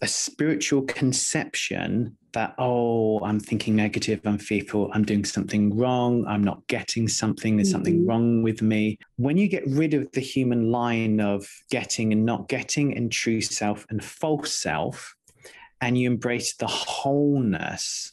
a 0.00 0.06
spiritual 0.06 0.82
conception 0.82 2.16
that, 2.32 2.54
oh, 2.58 3.20
I'm 3.24 3.40
thinking 3.40 3.74
negative, 3.74 4.20
I'm 4.24 4.38
fearful, 4.38 4.90
I'm 4.92 5.04
doing 5.04 5.24
something 5.24 5.76
wrong, 5.76 6.24
I'm 6.26 6.44
not 6.44 6.66
getting 6.68 7.08
something, 7.08 7.56
there's 7.56 7.68
mm-hmm. 7.68 7.74
something 7.74 8.06
wrong 8.06 8.42
with 8.42 8.62
me. 8.62 8.98
When 9.16 9.36
you 9.36 9.48
get 9.48 9.66
rid 9.66 9.94
of 9.94 10.10
the 10.12 10.20
human 10.20 10.70
line 10.70 11.20
of 11.20 11.48
getting 11.70 12.12
and 12.12 12.24
not 12.24 12.48
getting 12.48 12.96
and 12.96 13.10
true 13.10 13.40
self 13.40 13.86
and 13.90 14.04
false 14.04 14.52
self, 14.52 15.14
and 15.80 15.96
you 15.96 16.10
embrace 16.10 16.54
the 16.54 16.66
wholeness 16.66 18.12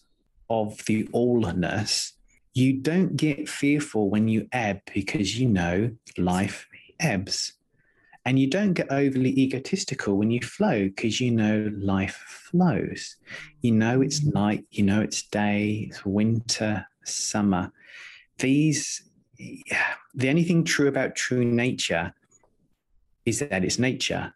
of 0.50 0.84
the 0.86 1.04
allness, 1.06 2.12
you 2.54 2.74
don't 2.74 3.18
get 3.18 3.50
fearful 3.50 4.10
when 4.10 4.28
you 4.28 4.48
ebb 4.52 4.80
because 4.94 5.38
you 5.38 5.50
know 5.50 5.92
life 6.18 6.68
ebbs. 7.00 7.54
And 8.26 8.40
you 8.40 8.50
don't 8.50 8.74
get 8.74 8.92
overly 8.92 9.30
egotistical 9.40 10.18
when 10.18 10.32
you 10.32 10.42
flow 10.42 10.86
because 10.86 11.22
you 11.22 11.32
know 11.32 11.72
life 11.78 12.16
flows. 12.16 13.18
You 13.62 13.72
know 13.72 14.02
it's 14.02 14.22
mm. 14.22 14.34
night, 14.34 14.66
you 14.72 14.84
know 14.84 15.02
it's 15.02 15.24
day, 15.24 15.88
it's 15.90 16.06
winter, 16.06 16.88
summer. 17.04 17.72
These, 18.40 19.04
yeah, 19.38 19.94
the 20.16 20.30
only 20.30 20.44
thing 20.44 20.64
true 20.64 20.88
about 20.88 21.16
true 21.16 21.46
nature 21.46 22.14
is 23.26 23.40
that 23.40 23.64
it's 23.64 23.80
nature. 23.80 24.34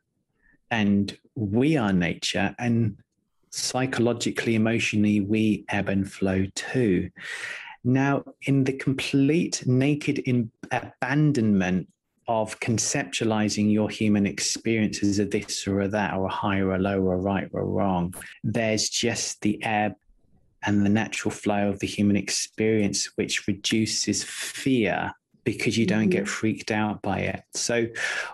And 0.71 1.17
we 1.35 1.77
are 1.77 1.93
nature. 1.93 2.55
And 2.59 2.97
psychologically, 3.49 4.55
emotionally, 4.55 5.21
we 5.21 5.65
ebb 5.69 5.89
and 5.89 6.11
flow 6.11 6.45
too. 6.53 7.09
Now, 7.83 8.23
in 8.43 8.65
the 8.65 8.73
complete 8.73 9.63
naked 9.65 10.19
in 10.19 10.51
abandonment 10.71 11.87
of 12.29 12.59
conceptualizing 12.59 13.73
your 13.73 13.89
human 13.89 14.27
experience 14.27 15.01
as 15.01 15.17
a 15.17 15.25
this 15.25 15.67
or 15.67 15.81
a 15.81 15.87
that 15.87 16.13
or 16.13 16.25
a 16.25 16.31
high 16.31 16.59
or 16.59 16.75
a 16.75 16.77
low 16.77 17.01
or 17.01 17.15
a 17.15 17.17
right 17.17 17.49
or 17.51 17.61
a 17.61 17.65
wrong. 17.65 18.13
There's 18.43 18.87
just 18.87 19.41
the 19.41 19.61
ebb 19.63 19.95
and 20.63 20.85
the 20.85 20.89
natural 20.89 21.31
flow 21.31 21.69
of 21.69 21.79
the 21.79 21.87
human 21.87 22.15
experience, 22.15 23.05
which 23.17 23.47
reduces 23.47 24.23
fear 24.23 25.11
because 25.43 25.75
you 25.75 25.87
don't 25.87 26.01
mm-hmm. 26.01 26.09
get 26.09 26.27
freaked 26.27 26.69
out 26.69 27.01
by 27.01 27.19
it. 27.19 27.41
So 27.55 27.87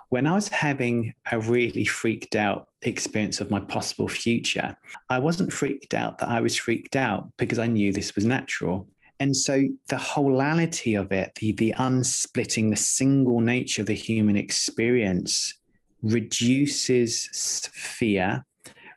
when 0.09 0.27
I 0.27 0.33
was 0.33 0.49
having 0.49 1.13
a 1.31 1.39
really 1.39 1.85
freaked 1.85 2.35
out 2.35 2.67
experience 2.81 3.39
of 3.39 3.49
my 3.49 3.61
possible 3.61 4.09
future, 4.09 4.75
I 5.09 5.19
wasn't 5.19 5.53
freaked 5.53 5.93
out 5.93 6.17
that 6.17 6.27
I 6.27 6.41
was 6.41 6.57
freaked 6.57 6.97
out 6.97 7.31
because 7.37 7.59
I 7.59 7.67
knew 7.67 7.93
this 7.93 8.13
was 8.15 8.25
natural. 8.25 8.89
And 9.19 9.35
so 9.35 9.63
the 9.87 9.95
wholeality 9.95 10.99
of 10.99 11.11
it, 11.11 11.35
the, 11.35 11.53
the 11.53 11.73
unsplitting, 11.77 12.69
the 12.69 12.75
single 12.75 13.39
nature 13.39 13.81
of 13.81 13.87
the 13.87 13.93
human 13.93 14.35
experience 14.35 15.53
reduces 16.01 17.69
fear, 17.73 18.45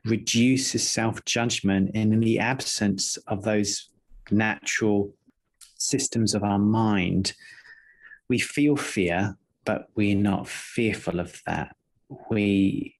reduces 0.05 0.89
self 0.89 1.25
judgment. 1.25 1.93
And 1.95 2.13
in 2.13 2.21
the 2.21 2.39
absence 2.41 3.17
of 3.29 3.43
those 3.43 3.91
natural 4.31 5.15
systems 5.77 6.35
of 6.35 6.43
our 6.43 6.59
mind, 6.59 7.33
we 8.29 8.39
feel 8.39 8.77
fear, 8.77 9.37
but 9.65 9.89
we're 9.95 10.17
not 10.17 10.49
fearful 10.49 11.21
of 11.21 11.41
that. 11.47 11.77
We 12.31 12.97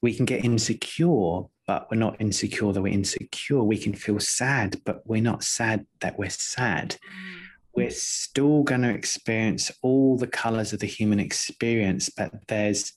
we 0.00 0.14
can 0.14 0.24
get 0.24 0.44
insecure, 0.44 1.42
but 1.66 1.88
we're 1.90 1.98
not 1.98 2.20
insecure 2.20 2.72
that 2.72 2.82
we're 2.82 2.92
insecure. 2.92 3.62
We 3.62 3.78
can 3.78 3.94
feel 3.94 4.20
sad, 4.20 4.80
but 4.84 5.06
we're 5.06 5.22
not 5.22 5.44
sad 5.44 5.86
that 6.00 6.18
we're 6.18 6.30
sad. 6.30 6.96
Mm 6.98 7.42
we're 7.74 7.90
still 7.90 8.62
going 8.62 8.82
to 8.82 8.90
experience 8.90 9.70
all 9.80 10.18
the 10.18 10.26
colors 10.26 10.72
of 10.72 10.80
the 10.80 10.86
human 10.86 11.18
experience, 11.18 12.10
but 12.10 12.32
there's 12.48 12.92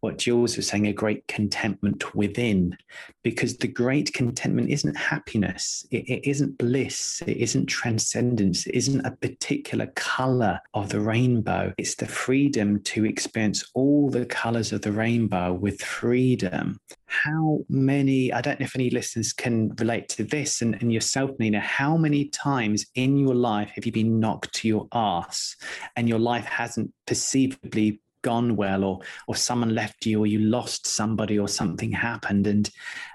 what 0.00 0.18
Jules 0.18 0.56
was 0.56 0.68
saying 0.68 0.86
a 0.86 0.92
great 0.92 1.26
contentment 1.28 2.14
within, 2.14 2.76
because 3.22 3.56
the 3.56 3.68
great 3.68 4.12
contentment 4.12 4.70
isn't 4.70 4.96
happiness, 4.96 5.86
it, 5.90 6.08
it 6.08 6.28
isn't 6.28 6.58
bliss, 6.58 7.22
it 7.26 7.38
isn't 7.38 7.66
transcendence, 7.66 8.66
it 8.66 8.74
isn't 8.74 9.06
a 9.06 9.16
particular 9.16 9.86
color 9.96 10.60
of 10.74 10.90
the 10.90 11.00
rainbow. 11.00 11.72
It's 11.78 11.94
the 11.94 12.06
freedom 12.06 12.82
to 12.82 13.06
experience 13.06 13.70
all 13.74 14.10
the 14.10 14.26
colors 14.26 14.72
of 14.72 14.82
the 14.82 14.92
rainbow 14.92 15.54
with 15.54 15.80
freedom. 15.80 16.80
How 17.08 17.60
many, 17.68 18.32
I 18.32 18.42
don't 18.42 18.60
know 18.60 18.64
if 18.64 18.76
any 18.76 18.90
listeners 18.90 19.32
can 19.32 19.70
relate 19.78 20.08
to 20.10 20.24
this 20.24 20.60
and, 20.60 20.74
and 20.80 20.92
yourself, 20.92 21.30
Nina, 21.38 21.58
how 21.58 21.96
many 21.96 22.26
times 22.26 22.86
in 22.94 23.16
your 23.16 23.34
life 23.34 23.72
have 23.74 23.86
you 23.86 23.92
been 23.92 24.20
knocked 24.20 24.52
to 24.56 24.68
your 24.68 24.88
ass 24.92 25.56
and 25.96 26.08
your 26.08 26.18
life 26.18 26.44
hasn't 26.44 26.92
perceivably 27.06 28.00
gone 28.22 28.56
well 28.56 28.84
or 28.84 29.00
or 29.26 29.36
someone 29.36 29.74
left 29.74 30.04
you 30.04 30.20
or 30.20 30.26
you 30.26 30.38
lost 30.38 30.86
somebody 30.86 31.38
or 31.38 31.48
something 31.48 31.92
happened 31.92 32.46
and 32.46 32.70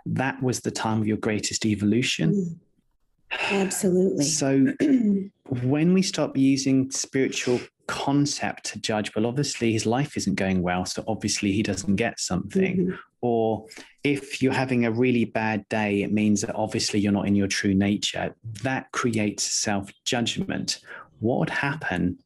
that 0.06 0.42
was 0.42 0.62
the 0.62 0.72
time 0.72 1.02
of 1.02 1.08
your 1.08 1.18
greatest 1.18 1.66
evolution 1.66 2.34
mm. 2.34 2.58
absolutely 3.52 4.24
so 4.24 4.66
when 5.62 5.94
we 5.94 6.02
stop 6.02 6.38
using 6.38 6.90
spiritual 6.90 7.60
concept 7.88 8.64
to 8.66 8.80
judge 8.80 9.14
well 9.14 9.26
obviously 9.26 9.74
his 9.74 9.86
life 9.86 10.16
isn't 10.16 10.36
going 10.36 10.62
well 10.62 10.86
so 10.86 11.04
obviously 11.08 11.52
he 11.52 11.62
doesn't 11.62 11.98
get 11.98 12.20
something 12.20 12.78
mm-hmm. 12.78 12.96
Or 13.26 13.66
if 14.04 14.42
you're 14.42 14.52
having 14.52 14.86
a 14.86 14.92
really 14.92 15.24
bad 15.24 15.68
day 15.70 16.04
it 16.04 16.12
means 16.12 16.42
that 16.42 16.54
obviously 16.56 17.00
you're 17.00 17.12
not 17.12 17.26
in 17.26 17.36
your 17.36 17.48
true 17.48 17.74
nature 17.74 18.36
that 18.62 18.92
creates 18.92 19.44
self 19.44 19.90
judgment 20.04 20.80
what 21.24 21.40
would 21.40 21.50
happen 21.50 22.18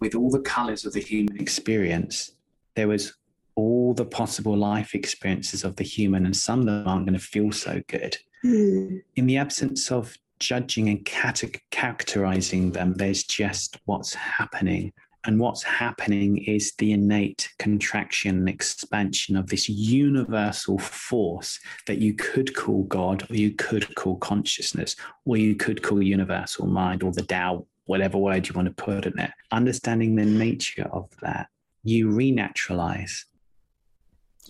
with 0.00 0.14
all 0.14 0.30
the 0.30 0.40
colors 0.40 0.84
of 0.84 0.92
the 0.92 1.00
human 1.00 1.40
experience? 1.40 2.32
There 2.76 2.88
was 2.88 3.14
all 3.54 3.94
the 3.94 4.04
possible 4.04 4.56
life 4.56 4.94
experiences 4.94 5.64
of 5.64 5.76
the 5.76 5.84
human, 5.84 6.26
and 6.26 6.36
some 6.36 6.60
of 6.60 6.66
them 6.66 6.86
aren't 6.86 7.06
going 7.06 7.18
to 7.18 7.24
feel 7.24 7.52
so 7.52 7.80
good. 7.88 8.18
Mm. 8.44 9.02
In 9.16 9.26
the 9.26 9.38
absence 9.38 9.90
of 9.90 10.18
judging 10.40 10.88
and 10.90 11.08
characterizing 11.70 12.72
them, 12.72 12.94
there's 12.94 13.22
just 13.22 13.78
what's 13.86 14.12
happening. 14.14 14.92
And 15.26 15.40
what's 15.40 15.62
happening 15.62 16.38
is 16.38 16.74
the 16.76 16.92
innate 16.92 17.48
contraction 17.58 18.36
and 18.36 18.48
expansion 18.48 19.36
of 19.36 19.46
this 19.46 19.68
universal 19.68 20.78
force 20.78 21.58
that 21.86 21.98
you 21.98 22.12
could 22.14 22.54
call 22.54 22.82
God, 22.84 23.26
or 23.30 23.34
you 23.34 23.52
could 23.52 23.94
call 23.94 24.16
consciousness, 24.16 24.96
or 25.24 25.38
you 25.38 25.54
could 25.54 25.82
call 25.82 26.02
universal 26.02 26.66
mind, 26.66 27.02
or 27.02 27.12
the 27.12 27.22
Tao, 27.22 27.66
whatever 27.86 28.18
word 28.18 28.46
you 28.46 28.54
want 28.54 28.68
to 28.68 28.84
put 28.84 29.06
in 29.06 29.18
it, 29.18 29.30
understanding 29.50 30.14
the 30.14 30.26
nature 30.26 30.88
of 30.92 31.08
that, 31.22 31.48
you 31.84 32.08
renaturalize. 32.08 33.24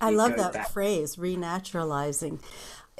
I 0.00 0.10
you 0.10 0.16
love 0.16 0.36
that 0.36 0.54
back. 0.54 0.70
phrase, 0.70 1.16
renaturalizing. 1.16 2.40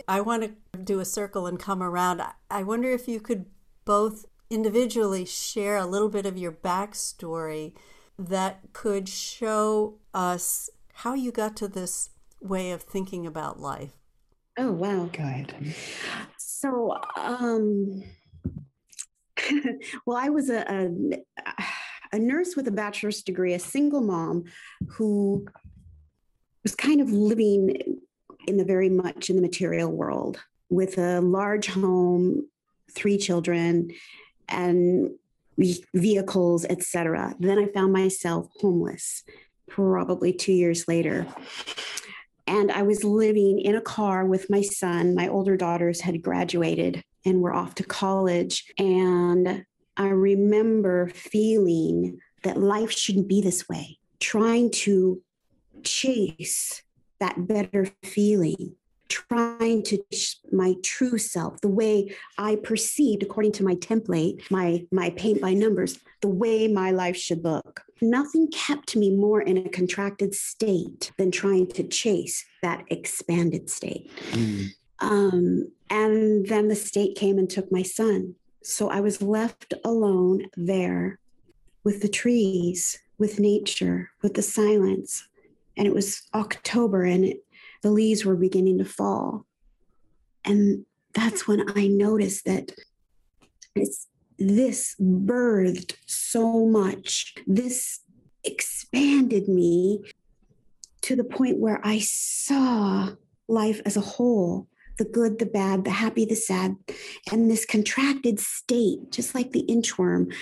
I 0.07 0.21
want 0.21 0.43
to 0.45 0.79
do 0.79 1.01
a 1.01 1.05
circle 1.05 1.47
and 1.47 1.59
come 1.59 1.83
around. 1.83 2.23
I 2.51 2.63
wonder 2.63 2.91
if 2.91 3.09
you 3.09 3.21
could 3.21 3.47
both 3.85 4.27
individually 4.51 5.25
share 5.25 5.77
a 5.77 5.87
little 5.87 6.09
bit 6.09 6.27
of 6.27 6.39
your 6.39 6.53
backstory 6.53 7.73
that 8.19 8.61
could 8.73 9.09
show 9.09 9.99
us 10.13 10.71
how 10.95 11.15
you 11.15 11.33
got 11.33 11.57
to 11.57 11.69
this 11.69 12.11
way 12.41 12.71
of 12.71 12.83
thinking 12.83 13.27
about 13.27 13.61
life. 13.61 13.93
Oh, 14.57 14.71
wow. 14.71 15.09
Go 15.13 15.23
ahead. 15.23 15.75
So, 16.37 16.97
um, 17.17 18.05
well, 20.07 20.17
I 20.17 20.29
was 20.29 20.51
a, 20.51 20.65
a, 20.71 21.25
a 22.13 22.19
nurse 22.19 22.55
with 22.55 22.69
a 22.69 22.73
bachelor's 22.73 23.23
degree, 23.23 23.55
a 23.55 23.59
single 23.59 24.01
mom 24.01 24.45
who 24.89 25.47
was 26.63 26.75
kind 26.75 27.01
of 27.01 27.11
living 27.11 27.99
in 28.47 28.57
the 28.57 28.65
very 28.65 28.89
much 28.89 29.31
in 29.31 29.37
the 29.37 29.43
material 29.43 29.91
world 29.91 30.39
with 30.69 30.99
a 30.99 31.21
large 31.21 31.69
home, 31.69 32.49
three 32.93 33.19
children, 33.19 33.91
and 34.49 35.11
vehicles, 35.95 36.65
etc. 36.65 37.35
Then 37.39 37.59
I 37.59 37.67
found 37.67 37.93
myself 37.93 38.49
homeless 38.61 39.23
probably 39.69 40.33
two 40.33 40.53
years 40.53 40.87
later. 40.89 41.27
And 42.47 42.71
I 42.71 42.83
was 42.83 43.05
living 43.05 43.59
in 43.61 43.75
a 43.75 43.81
car 43.81 44.27
with 44.27 44.51
my 44.51 44.61
son. 44.61 45.15
My 45.15 45.29
older 45.29 45.57
daughters 45.57 46.01
had 46.01 46.23
graduated 46.23 47.03
and 47.25 47.41
were 47.41 47.55
off 47.55 47.75
to 47.77 47.85
college. 47.85 48.65
And 48.79 49.65
I 49.97 50.09
remember 50.09 51.09
feeling 51.09 52.19
that 52.43 52.59
life 52.59 52.91
shouldn't 52.91 53.29
be 53.29 53.41
this 53.41 53.69
way, 53.69 53.99
trying 54.21 54.71
to 54.71 55.23
chase 55.83 56.83
that 57.21 57.47
better 57.47 57.89
feeling, 58.03 58.77
trying 59.15 59.83
to 59.85 59.99
my 60.53 60.75
true 60.83 61.19
self, 61.19 61.61
the 61.61 61.69
way 61.69 62.15
I 62.37 62.57
perceived 62.57 63.23
according 63.23 63.53
to 63.53 63.65
my 63.65 63.77
template, 63.77 64.51
my 64.51 64.87
my 64.91 65.11
paint 65.11 65.41
by 65.41 65.55
numbers, 65.55 65.99
the 66.21 66.29
way 66.29 66.67
my 66.67 66.91
life 66.91 67.17
should 67.17 67.45
look. 67.45 67.83
Nothing 68.03 68.49
kept 68.49 68.97
me 68.97 69.11
more 69.11 69.41
in 69.41 69.57
a 69.57 69.69
contracted 69.69 70.35
state 70.35 71.13
than 71.17 71.31
trying 71.31 71.69
to 71.69 71.85
chase 71.85 72.45
that 72.63 72.85
expanded 72.89 73.71
state. 73.71 74.11
Mm. 74.33 74.71
Um, 74.99 75.73
and 75.91 76.47
then 76.47 76.69
the 76.69 76.77
state 76.77 77.17
came 77.17 77.39
and 77.39 77.49
took 77.49 77.71
my 77.71 77.83
son. 77.83 78.35
So 78.63 78.89
I 78.89 79.01
was 79.01 79.23
left 79.23 79.75
alone 79.85 80.47
there 80.57 81.19
with 81.85 82.01
the 82.03 82.09
trees, 82.09 82.99
with 83.19 83.39
nature, 83.39 84.11
with 84.23 84.35
the 84.35 84.43
silence. 84.43 85.29
And 85.77 85.87
it 85.87 85.95
was 85.95 86.23
October 86.35 87.03
and 87.05 87.25
it, 87.25 87.44
the 87.85 87.91
leaves 87.91 88.25
were 88.25 88.35
beginning 88.35 88.79
to 88.79 88.85
fall. 88.85 89.45
And 90.43 90.87
that's 91.13 91.47
when 91.47 91.69
I 91.77 91.87
noticed 91.87 92.47
that 92.47 92.73
it's, 93.77 94.09
this 94.39 94.97
birthed 94.99 95.95
so 96.07 96.65
much. 96.65 97.35
This 97.47 98.01
expanded 98.43 99.49
me 99.49 100.03
to 101.03 101.15
the 101.15 101.25
point 101.25 101.59
where 101.59 101.79
I 101.85 101.99
saw 101.99 103.11
life 103.49 103.83
as 103.85 103.99
a 103.99 104.01
whole 104.01 104.67
the 104.97 105.05
good, 105.05 105.39
the 105.41 105.47
bad, 105.47 105.85
the 105.85 105.91
happy, 105.91 106.25
the 106.25 106.37
sad, 106.37 106.77
and 107.31 107.51
this 107.51 107.67
contracted 107.67 108.39
state, 108.39 109.11
just 109.11 109.35
like 109.35 109.51
the 109.51 109.67
inchworm 109.69 110.33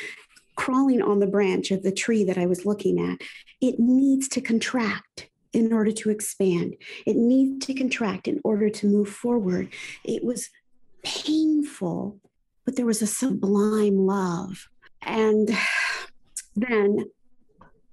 crawling 0.56 1.00
on 1.00 1.18
the 1.18 1.26
branch 1.26 1.70
of 1.70 1.82
the 1.82 1.90
tree 1.90 2.22
that 2.22 2.36
I 2.36 2.44
was 2.44 2.66
looking 2.66 3.00
at. 3.00 3.26
It 3.62 3.80
needs 3.80 4.28
to 4.28 4.42
contract 4.42 5.30
in 5.52 5.72
order 5.72 5.92
to 5.92 6.10
expand, 6.10 6.76
it 7.06 7.16
needs 7.16 7.66
to 7.66 7.74
contract 7.74 8.26
in 8.26 8.40
order 8.44 8.70
to 8.70 8.86
move 8.86 9.08
forward. 9.08 9.68
It 10.04 10.24
was 10.24 10.50
painful, 11.02 12.18
but 12.64 12.76
there 12.76 12.86
was 12.86 13.02
a 13.02 13.06
sublime 13.06 14.06
love. 14.06 14.68
And 15.02 15.50
then 16.56 17.06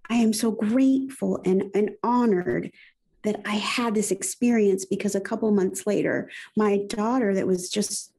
I 0.10 0.16
am 0.16 0.34
so 0.34 0.52
grateful 0.52 1.42
and, 1.46 1.66
and 1.74 1.92
honored 2.04 2.72
that 3.24 3.42
I 3.46 3.56
had 3.56 3.96
this 3.96 4.12
experience 4.12 4.86
because 4.86 5.14
a 5.14 5.22
couple 5.22 5.52
months 5.52 5.86
later, 5.86 6.30
my 6.56 6.78
daughter, 6.88 7.34
that 7.34 7.48
was 7.48 7.70
just 7.70 8.14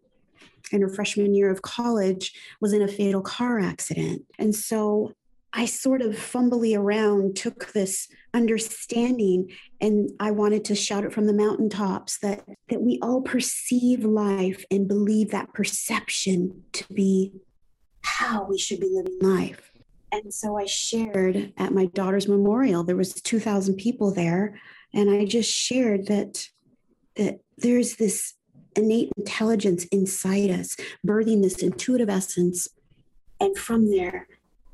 in 0.72 0.82
her 0.82 0.88
freshman 0.88 1.34
year 1.34 1.50
of 1.50 1.62
college, 1.62 2.32
was 2.60 2.72
in 2.72 2.82
a 2.82 2.88
fatal 2.88 3.22
car 3.22 3.58
accident. 3.58 4.24
And 4.38 4.54
so 4.54 5.12
I 5.52 5.64
sort 5.64 6.00
of 6.00 6.12
fumbly 6.12 6.78
around 6.78 7.36
took 7.36 7.72
this 7.72 8.08
understanding 8.32 9.50
and 9.80 10.10
I 10.20 10.30
wanted 10.30 10.64
to 10.66 10.74
shout 10.76 11.04
it 11.04 11.12
from 11.12 11.26
the 11.26 11.32
mountaintops 11.32 12.18
that 12.18 12.44
that 12.68 12.80
we 12.80 12.98
all 13.02 13.20
perceive 13.20 14.04
life 14.04 14.64
and 14.70 14.86
believe 14.86 15.30
that 15.30 15.52
perception 15.52 16.62
to 16.72 16.84
be 16.92 17.32
how 18.02 18.44
we 18.44 18.58
should 18.58 18.80
be 18.80 18.90
living 18.90 19.18
life. 19.20 19.72
And 20.12 20.32
so 20.32 20.58
I 20.58 20.66
shared 20.66 21.52
at 21.56 21.72
my 21.72 21.86
daughter's 21.86 22.28
memorial. 22.28 22.82
There 22.82 22.96
was 22.96 23.14
2,000 23.14 23.76
people 23.76 24.12
there, 24.12 24.60
and 24.92 25.10
I 25.10 25.24
just 25.24 25.52
shared 25.52 26.06
that 26.06 26.48
that 27.16 27.40
there's 27.58 27.96
this 27.96 28.34
innate 28.76 29.10
intelligence 29.16 29.84
inside 29.86 30.50
us, 30.50 30.76
birthing 31.06 31.42
this 31.42 31.62
intuitive 31.62 32.08
essence, 32.08 32.68
and 33.40 33.56
from 33.56 33.90
there, 33.90 34.28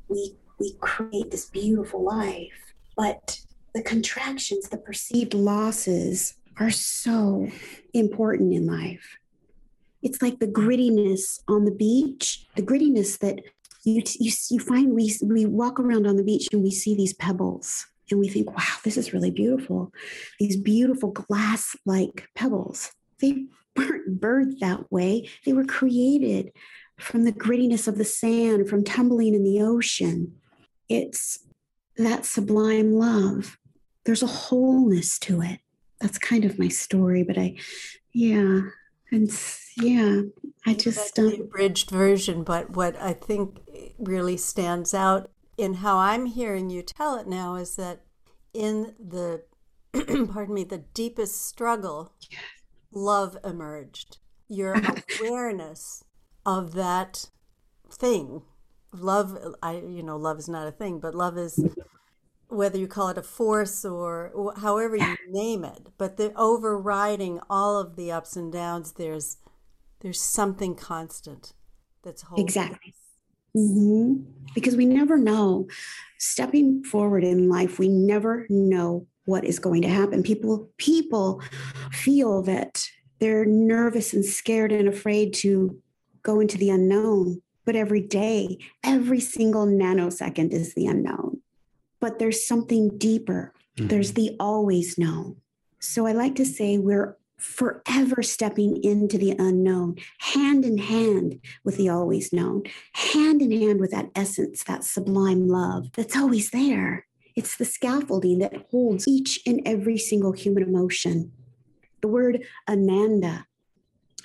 we 0.07 0.35
we 0.59 0.73
create 0.79 1.31
this 1.31 1.45
beautiful 1.45 2.03
life. 2.03 2.73
But 2.95 3.39
the 3.73 3.83
contractions, 3.83 4.69
the 4.69 4.77
perceived 4.77 5.33
losses, 5.33 6.35
are 6.59 6.71
so 6.71 7.47
important 7.93 8.53
in 8.53 8.65
life. 8.65 9.17
It's 10.01 10.21
like 10.21 10.39
the 10.39 10.47
grittiness 10.47 11.41
on 11.47 11.65
the 11.65 11.71
beach, 11.71 12.47
the 12.55 12.61
grittiness 12.61 13.19
that 13.19 13.39
you, 13.83 14.01
you, 14.19 14.31
you 14.49 14.59
find 14.59 14.93
we, 14.93 15.15
we 15.23 15.45
walk 15.45 15.79
around 15.79 16.07
on 16.07 16.17
the 16.17 16.23
beach 16.23 16.47
and 16.51 16.63
we 16.63 16.71
see 16.71 16.95
these 16.95 17.13
pebbles 17.13 17.85
and 18.09 18.19
we 18.19 18.27
think, 18.27 18.55
wow, 18.55 18.75
this 18.83 18.97
is 18.97 19.13
really 19.13 19.31
beautiful. 19.31 19.91
These 20.39 20.57
beautiful 20.57 21.11
glass 21.11 21.75
like 21.85 22.27
pebbles. 22.35 22.91
They 23.19 23.45
weren't 23.75 24.19
birthed 24.19 24.59
that 24.59 24.91
way, 24.91 25.29
they 25.45 25.53
were 25.53 25.65
created 25.65 26.51
from 26.97 27.25
the 27.25 27.31
grittiness 27.31 27.87
of 27.87 27.97
the 27.97 28.05
sand, 28.05 28.67
from 28.67 28.83
tumbling 28.83 29.35
in 29.35 29.43
the 29.43 29.61
ocean. 29.61 30.33
It's 30.89 31.39
that 31.97 32.25
sublime 32.25 32.93
love. 32.93 33.57
There's 34.05 34.23
a 34.23 34.27
wholeness 34.27 35.19
to 35.19 35.41
it. 35.41 35.59
That's 35.99 36.17
kind 36.17 36.45
of 36.45 36.59
my 36.59 36.67
story, 36.67 37.23
but 37.23 37.37
I, 37.37 37.55
yeah, 38.13 38.61
and 39.11 39.29
yeah, 39.77 40.21
I 40.65 40.73
just 40.73 41.17
um, 41.19 41.33
abridged 41.39 41.89
version. 41.89 42.43
But 42.43 42.71
what 42.71 42.95
I 43.01 43.13
think 43.13 43.59
really 43.97 44.37
stands 44.37 44.93
out 44.93 45.31
in 45.57 45.75
how 45.75 45.97
I'm 45.97 46.25
hearing 46.27 46.69
you 46.69 46.81
tell 46.83 47.17
it 47.17 47.27
now 47.27 47.55
is 47.55 47.75
that 47.75 48.01
in 48.53 48.93
the, 48.99 49.43
pardon 49.93 50.53
me, 50.53 50.63
the 50.63 50.83
deepest 50.93 51.45
struggle, 51.45 52.13
love 52.91 53.37
emerged. 53.43 54.17
Your 54.47 54.75
awareness 55.21 56.03
of 56.45 56.73
that 56.73 57.29
thing, 57.89 58.43
love. 58.99 59.55
I, 59.61 59.77
you 59.77 60.03
know, 60.03 60.17
love 60.17 60.39
is 60.39 60.49
not 60.49 60.67
a 60.67 60.71
thing, 60.71 60.99
but 60.99 61.15
love 61.15 61.37
is 61.37 61.59
whether 62.49 62.77
you 62.77 62.87
call 62.87 63.09
it 63.09 63.17
a 63.17 63.23
force 63.23 63.83
or 63.83 64.53
however 64.57 64.95
you 64.95 65.17
name 65.29 65.65
it 65.65 65.87
but 65.97 66.15
the 66.15 66.31
overriding 66.37 67.41
all 67.49 67.77
of 67.77 67.97
the 67.97 68.09
ups 68.09 68.37
and 68.37 68.53
downs 68.53 68.93
there's 68.93 69.35
there's 69.99 70.21
something 70.21 70.73
constant 70.73 71.53
that's 72.03 72.21
holding 72.23 72.45
exactly. 72.45 72.93
Mm-hmm. 73.55 74.21
because 74.53 74.75
we 74.75 74.85
never 74.85 75.17
know. 75.17 75.67
Stepping 76.19 76.83
forward 76.83 77.23
in 77.23 77.49
life 77.49 77.79
we 77.79 77.89
never 77.89 78.45
know 78.49 79.07
what 79.25 79.43
is 79.43 79.59
going 79.59 79.81
to 79.81 79.89
happen. 79.89 80.23
People 80.23 80.69
people 80.77 81.41
feel 81.91 82.41
that 82.43 82.83
they're 83.19 83.45
nervous 83.45 84.13
and 84.13 84.23
scared 84.23 84.71
and 84.71 84.87
afraid 84.87 85.33
to 85.35 85.81
go 86.23 86.39
into 86.39 86.57
the 86.57 86.69
unknown 86.69 87.41
but 87.67 87.75
every 87.75 88.01
day 88.01 88.57
every 88.83 89.19
single 89.19 89.67
nanosecond 89.67 90.51
is 90.51 90.73
the 90.73 90.87
unknown 90.87 91.37
but 91.99 92.19
there's 92.19 92.45
something 92.45 92.97
deeper. 92.97 93.53
Mm-hmm. 93.77 93.87
There's 93.87 94.13
the 94.13 94.35
always 94.39 94.97
known. 94.97 95.37
So 95.79 96.07
I 96.07 96.11
like 96.11 96.35
to 96.35 96.45
say 96.45 96.77
we're 96.77 97.17
forever 97.37 98.23
stepping 98.23 98.83
into 98.83 99.17
the 99.17 99.31
unknown, 99.37 99.97
hand 100.19 100.65
in 100.65 100.79
hand 100.79 101.39
with 101.63 101.77
the 101.77 101.89
always 101.89 102.33
known, 102.33 102.63
hand 102.93 103.41
in 103.41 103.51
hand 103.51 103.79
with 103.79 103.91
that 103.91 104.09
essence, 104.15 104.63
that 104.63 104.83
sublime 104.83 105.47
love 105.47 105.91
that's 105.93 106.17
always 106.17 106.49
there. 106.49 107.05
It's 107.35 107.55
the 107.55 107.65
scaffolding 107.65 108.39
that 108.39 108.65
holds 108.71 109.07
each 109.07 109.39
and 109.45 109.61
every 109.65 109.99
single 109.99 110.31
human 110.31 110.63
emotion. 110.63 111.31
The 112.01 112.07
word 112.07 112.43
ananda, 112.67 113.45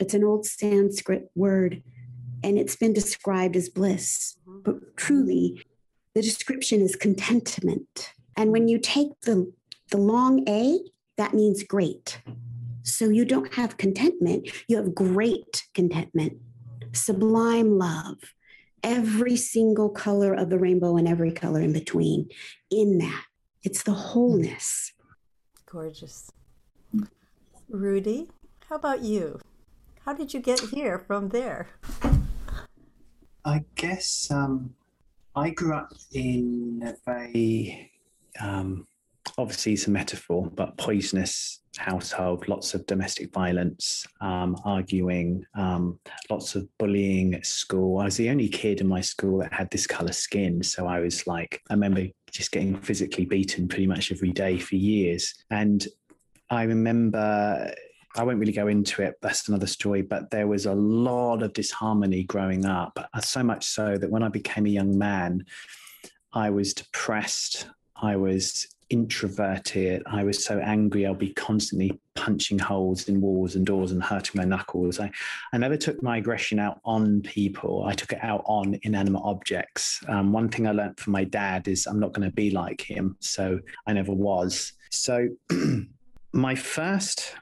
it's 0.01 0.15
an 0.15 0.25
old 0.25 0.47
Sanskrit 0.47 1.31
word, 1.35 1.83
and 2.43 2.59
it's 2.59 2.77
been 2.77 2.93
described 2.93 3.57
as 3.57 3.69
bliss. 3.69 4.37
Mm-hmm. 4.47 4.61
But 4.65 4.97
truly, 4.97 5.65
the 6.15 6.23
description 6.23 6.81
is 6.81 6.97
contentment. 6.97 8.13
And 8.37 8.51
when 8.51 8.69
you 8.69 8.79
take 8.79 9.21
the, 9.23 9.53
the 9.91 9.99
long 9.99 10.49
A, 10.49 10.79
that 11.17 11.35
means 11.35 11.63
great. 11.63 12.21
So 12.83 13.09
you 13.09 13.25
don't 13.25 13.55
have 13.55 13.77
contentment, 13.77 14.49
you 14.67 14.77
have 14.77 14.95
great 14.95 15.67
contentment, 15.73 16.35
sublime 16.93 17.79
love, 17.79 18.17
every 18.83 19.37
single 19.37 19.89
color 19.89 20.35
of 20.35 20.51
the 20.51 20.59
rainbow 20.59 20.97
and 20.97 21.07
every 21.07 21.31
color 21.31 21.61
in 21.61 21.73
between. 21.73 22.29
In 22.71 22.99
that, 22.99 23.25
it's 23.63 23.85
the 23.85 23.93
wholeness. 23.93 24.93
Gorgeous. 25.67 26.31
Rudy, 27.69 28.31
how 28.69 28.77
about 28.77 29.03
you? 29.03 29.41
How 30.05 30.13
did 30.13 30.35
you 30.35 30.41
get 30.41 30.61
here 30.61 30.99
from 30.99 31.29
there? 31.29 31.69
I 33.45 33.65
guess 33.75 34.31
um, 34.31 34.75
I 35.35 35.51
grew 35.51 35.75
up 35.75 35.93
in 36.13 36.83
a 36.85 36.95
very, 37.05 37.91
um, 38.41 38.87
obviously 39.37 39.73
it's 39.73 39.89
a 39.89 39.91
metaphor, 39.91 40.49
but 40.55 40.77
poisonous 40.77 41.61
household, 41.77 42.47
lots 42.49 42.75
of 42.75 42.87
domestic 42.87 43.33
violence, 43.33 44.07
um, 44.21 44.57
arguing, 44.65 45.45
um, 45.55 45.99
lots 46.31 46.55
of 46.55 46.69
bullying 46.79 47.35
at 47.35 47.47
school. 47.47 47.99
I 47.99 48.05
was 48.05 48.17
the 48.17 48.31
only 48.31 48.49
kid 48.49 48.81
in 48.81 48.87
my 48.87 49.01
school 49.01 49.39
that 49.39 49.53
had 49.53 49.71
this 49.71 49.87
color 49.87 50.13
skin. 50.13 50.63
So 50.63 50.87
I 50.87 51.01
was 51.01 51.27
like, 51.27 51.61
I 51.69 51.75
remember 51.75 52.07
just 52.31 52.53
getting 52.53 52.77
physically 52.81 53.25
beaten 53.25 53.67
pretty 53.67 53.87
much 53.87 54.13
every 54.13 54.33
day 54.33 54.59
for 54.59 54.77
years. 54.77 55.35
And 55.51 55.87
I 56.49 56.63
remember 56.65 57.75
I 58.17 58.25
won't 58.25 58.39
really 58.39 58.53
go 58.53 58.69
into 58.69 59.03
it. 59.03 59.17
That's 59.23 59.49
another 59.49 59.67
story. 59.67 60.03
But 60.03 60.31
there 60.31 60.47
was 60.47 60.67
a 60.67 60.75
lot 60.75 61.43
of 61.43 61.53
disharmony 61.53 62.25
growing 62.25 62.67
up, 62.67 62.99
uh, 63.13 63.21
so 63.21 63.43
much 63.43 63.67
so 63.67 63.97
that 63.97 64.11
when 64.11 64.23
I 64.23 64.29
became 64.29 64.67
a 64.67 64.71
young 64.71 64.97
man, 64.97 65.47
I 66.33 66.51
was 66.51 66.75
depressed. 66.75 67.67
I 67.97 68.17
was 68.17 68.67
introverted. 68.93 70.03
I 70.05 70.23
was 70.23 70.45
so 70.45 70.59
angry. 70.59 71.07
I'll 71.07 71.15
be 71.15 71.33
constantly 71.33 71.99
punching 72.15 72.59
holes 72.59 73.09
in 73.09 73.23
walls 73.23 73.57
and 73.57 73.65
doors 73.65 73.91
and 73.91 74.03
hurting 74.03 74.39
my 74.39 74.45
knuckles. 74.45 75.01
I, 75.01 75.11
I 75.53 75.59
never 75.59 75.79
took 75.79 76.03
my 76.03 76.19
aggression 76.19 76.59
out 76.59 76.81
on 76.85 77.23
people. 77.23 77.85
I 77.87 77.95
took 77.95 78.13
it 78.13 78.19
out 78.23 78.43
on 78.45 78.79
inanimate 78.83 79.23
objects. 79.25 80.03
Um, 80.09 80.33
one 80.33 80.51
thing 80.51 80.67
I 80.67 80.73
learned 80.73 81.01
from 81.01 81.15
my 81.15 81.25
dad 81.25 81.69
is 81.69 81.87
I'm 81.87 82.01
not 82.01 82.13
going 82.13 82.29
to 82.29 82.35
be 82.35 82.51
like 82.51 82.83
him. 82.83 83.17
So 83.21 83.59
I 83.87 83.95
never 83.95 84.13
was. 84.13 84.75
So 84.91 85.29
my 86.33 86.55
first 86.55 87.35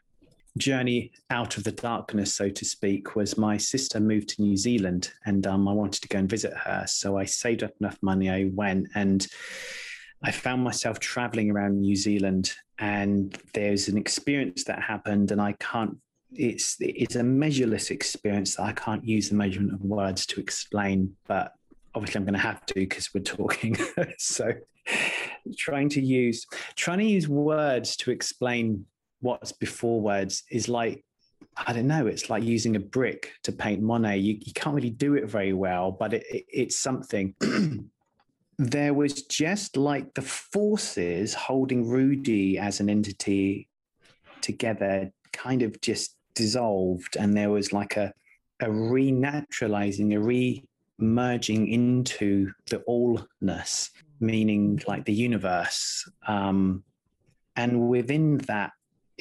journey 0.59 1.13
out 1.31 1.57
of 1.57 1.65
the 1.65 1.73
darkness, 1.73 2.35
so 2.35 2.49
to 2.49 2.65
speak, 2.65 3.17
was 3.17 3.39
my 3.39 3.57
sister 3.57 4.01
moved 4.01 4.31
to 4.31 4.43
New 4.43 4.57
Zealand 4.57 5.13
and 5.25 5.47
um, 5.47 5.69
I 5.69 5.73
wanted 5.73 6.03
to 6.03 6.09
go 6.09 6.19
and 6.19 6.29
visit 6.29 6.53
her. 6.55 6.85
So 6.87 7.19
I 7.19 7.25
saved 7.25 7.63
up 7.63 7.73
enough 7.81 7.99
money. 8.03 8.31
I 8.31 8.51
went 8.53 8.89
and 8.95 9.27
I 10.23 10.31
found 10.31 10.63
myself 10.63 11.01
traveling 11.01 11.51
around 11.51 11.81
New 11.81 11.97
Zealand. 11.97 12.53
And 12.79 13.37
there's 13.55 13.89
an 13.89 13.99
experience 13.99 14.65
that 14.65 14.83
happened, 14.83 15.33
and 15.33 15.41
I 15.41 15.53
can't. 15.53 15.97
It's 16.33 16.77
it's 16.81 17.17
a 17.17 17.23
measureless 17.23 17.91
experience 17.91 18.57
that 18.57 18.63
I 18.63 18.73
can't 18.73 19.05
use 19.05 19.29
the 19.29 19.35
measurement 19.35 19.75
of 19.75 19.83
words 19.83 20.25
to 20.27 20.41
explain. 20.41 21.15
But 21.27 21.53
obviously, 21.95 22.19
I'm 22.19 22.25
going 22.25 22.35
to 22.35 22.41
have 22.41 22.65
to 22.67 22.75
because 22.75 23.13
we're 23.13 23.23
talking. 23.23 23.77
so, 24.19 24.53
trying 25.59 25.91
to 25.91 26.01
use 26.01 26.47
trying 26.75 26.99
to 27.01 27.05
use 27.05 27.29
words 27.29 27.97
to 27.97 28.11
explain 28.11 28.87
what's 29.21 29.53
before 29.53 30.01
words 30.01 30.45
is 30.51 30.69
like 30.69 31.05
I 31.57 31.73
don't 31.73 31.87
know. 31.87 32.07
It's 32.07 32.31
like 32.31 32.43
using 32.43 32.77
a 32.77 32.81
brick 32.81 33.33
to 33.43 33.53
paint 33.53 33.83
Monet. 33.83 34.19
You, 34.19 34.39
you 34.41 34.53
can't 34.53 34.75
really 34.75 34.91
do 34.91 35.15
it 35.15 35.29
very 35.29 35.53
well, 35.53 35.91
but 35.91 36.15
it, 36.15 36.25
it, 36.31 36.45
it's 36.49 36.77
something. 36.77 37.35
there 38.59 38.95
was 38.95 39.23
just 39.23 39.77
like 39.77 40.15
the 40.15 40.23
forces 40.23 41.35
holding 41.35 41.89
Rudy 41.89 42.59
as 42.59 42.81
an 42.81 42.89
entity 42.89 43.69
together 44.41 45.11
kind 45.33 45.63
of 45.63 45.81
just 45.81 46.17
dissolved. 46.35 47.17
And 47.17 47.37
there 47.37 47.51
was 47.51 47.73
like 47.73 47.97
a, 47.97 48.13
a 48.61 48.67
renaturalizing, 48.67 50.15
a 50.15 50.21
re 50.21 50.65
merging 50.99 51.69
into 51.69 52.53
the 52.69 52.83
allness, 52.89 53.91
meaning 54.21 54.81
like 54.87 55.05
the 55.05 55.15
universe. 55.15 56.09
Um, 56.27 56.85
and 57.57 57.89
within 57.89 58.39
that 58.39 58.73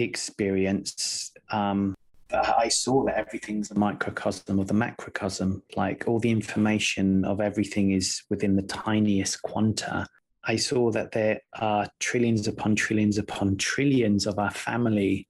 experience, 0.04 1.32
um, 1.52 1.96
I 2.32 2.68
saw 2.68 3.06
that 3.06 3.18
everything's 3.18 3.72
a 3.72 3.80
microcosm 3.80 4.60
of 4.60 4.68
the 4.68 4.74
macrocosm. 4.74 5.64
Like 5.76 6.08
all 6.08 6.20
the 6.20 6.30
information 6.30 7.26
of 7.26 7.42
everything 7.42 7.92
is 7.92 8.24
within 8.30 8.56
the 8.56 8.64
tiniest 8.64 9.42
quanta. 9.42 10.06
I 10.44 10.56
saw 10.56 10.92
that 10.92 11.12
there 11.12 11.42
are 11.60 11.88
trillions 12.00 12.48
upon 12.48 12.76
trillions 12.76 13.18
upon 13.18 13.58
trillions 13.58 14.28
of 14.28 14.38
our 14.40 14.52
family 14.52 15.28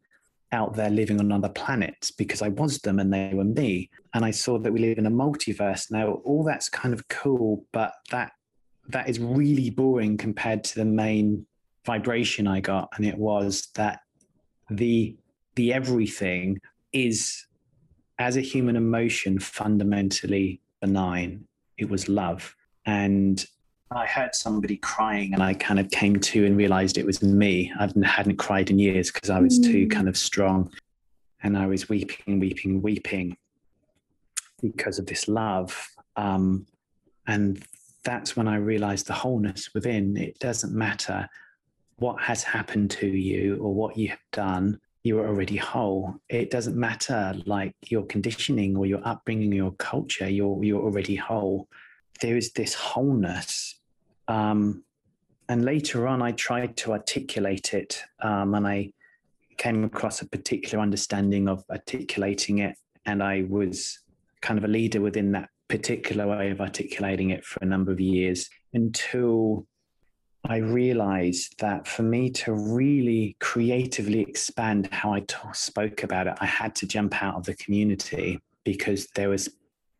out 0.52 0.74
there 0.74 0.90
living 0.90 1.20
on 1.20 1.32
other 1.32 1.50
planets 1.50 2.12
because 2.12 2.42
I 2.42 2.50
was 2.50 2.80
them 2.80 3.00
and 3.00 3.14
they 3.14 3.34
were 3.34 3.44
me. 3.44 3.90
And 4.14 4.26
I 4.26 4.32
saw 4.32 4.58
that 4.60 4.74
we 4.74 4.80
live 4.80 4.98
in 4.98 5.06
a 5.06 5.12
multiverse. 5.12 5.92
Now, 5.92 6.14
all 6.26 6.44
that's 6.44 6.70
kind 6.70 6.94
of 6.94 7.08
cool, 7.08 7.66
but 7.72 7.94
that 8.12 8.34
that 8.90 9.08
is 9.08 9.20
really 9.20 9.70
boring 9.70 10.18
compared 10.18 10.64
to 10.64 10.76
the 10.76 10.86
main 10.86 11.46
vibration 11.86 12.48
I 12.48 12.60
got, 12.60 12.90
and 12.96 13.06
it 13.06 13.18
was 13.18 13.68
that 13.76 14.00
the 14.70 15.16
the 15.56 15.74
everything 15.74 16.60
is 16.94 17.46
as 18.20 18.38
a 18.38 18.42
human 18.42 18.76
emotion 18.76 19.40
fundamentally 19.40 20.62
benign. 20.82 21.46
It 21.78 21.90
was 21.90 22.10
love. 22.10 22.56
And 22.86 23.46
I 23.92 24.06
heard 24.06 24.36
somebody 24.36 24.78
crying 24.78 25.34
and 25.34 25.42
I 25.42 25.54
kind 25.54 25.80
of 25.80 25.90
came 25.90 26.20
to 26.20 26.46
and 26.46 26.58
realized 26.58 26.98
it 26.98 27.06
was 27.06 27.24
me. 27.24 27.72
I 27.80 27.90
hadn't 28.06 28.38
cried 28.38 28.70
in 28.70 28.78
years 28.78 29.12
because 29.12 29.30
I 29.30 29.40
was 29.40 29.60
mm. 29.60 29.64
too 29.64 29.88
kind 29.88 30.08
of 30.08 30.18
strong. 30.18 30.72
And 31.42 31.58
I 31.58 31.66
was 31.68 31.88
weeping, 31.88 32.40
weeping, 32.40 32.82
weeping 32.82 33.38
because 34.62 35.00
of 35.00 35.06
this 35.06 35.28
love. 35.28 35.90
Um, 36.18 36.68
and 37.26 37.64
that's 38.04 38.36
when 38.36 38.48
I 38.48 38.58
realized 38.58 39.08
the 39.08 39.14
wholeness 39.14 39.74
within. 39.74 40.18
It 40.18 40.38
doesn't 40.40 40.74
matter 40.74 41.30
what 42.00 42.22
has 42.22 42.44
happened 42.44 42.92
to 42.92 43.08
you 43.08 43.58
or 43.58 43.74
what 43.74 43.98
you 43.98 44.10
have 44.10 44.20
done, 44.32 44.80
you 45.04 45.20
are 45.20 45.28
already 45.28 45.58
whole. 45.58 46.16
It 46.30 46.52
doesn't 46.52 46.76
matter 46.76 47.36
like 47.46 47.74
your 47.88 48.06
conditioning 48.06 48.76
or 48.76 48.86
your 48.86 49.02
upbringing 49.06 49.52
or 49.54 49.56
your 49.56 49.72
culture, 49.74 50.30
you're, 50.30 50.64
you're 50.64 50.82
already 50.82 51.16
whole. 51.16 51.68
There 52.22 52.38
is 52.38 52.52
this 52.52 52.74
wholeness. 52.74 53.80
Um, 54.28 54.84
and 55.48 55.66
later 55.66 56.08
on, 56.08 56.22
I 56.22 56.32
tried 56.34 56.78
to 56.78 56.92
articulate 56.92 57.74
it 57.74 58.04
um, 58.22 58.54
and 58.54 58.68
I 58.68 58.92
came 59.58 59.84
across 59.84 60.22
a 60.22 60.28
particular 60.28 60.82
understanding 60.82 61.48
of 61.48 61.64
articulating 61.70 62.60
it. 62.60 62.78
And 63.06 63.24
I 63.24 63.46
was 63.50 64.00
kind 64.42 64.58
of 64.58 64.66
a 64.66 64.68
leader 64.68 65.02
within 65.02 65.32
that 65.34 65.50
particular 65.68 66.28
way 66.28 66.52
of 66.52 66.62
articulating 66.62 67.30
it 67.30 67.46
for 67.46 67.60
a 67.62 67.66
number 67.66 67.92
of 67.92 68.00
years 68.00 68.50
until 68.74 69.66
I 70.46 70.58
realized 70.58 71.60
that 71.60 71.88
for 71.88 72.04
me 72.04 72.30
to 72.32 72.54
really 72.54 73.36
creatively 73.40 74.22
expand 74.22 74.90
how 74.92 75.14
I 75.14 75.20
t- 75.22 75.36
spoke 75.54 76.04
about 76.04 76.28
it, 76.28 76.38
I 76.40 76.46
had 76.46 76.76
to 76.76 76.88
jump 76.88 77.22
out 77.22 77.36
of 77.36 77.46
the 77.46 77.56
community 77.56 78.40
because 78.64 79.08
there 79.16 79.30
was 79.30 79.50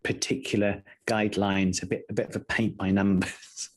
particular 0.04 0.82
guidelines, 1.08 1.84
a 1.84 1.86
bit, 1.86 2.06
a 2.10 2.14
bit 2.14 2.30
of 2.30 2.36
a 2.38 2.46
paint 2.46 2.78
by 2.78 2.90
numbers. 2.90 3.70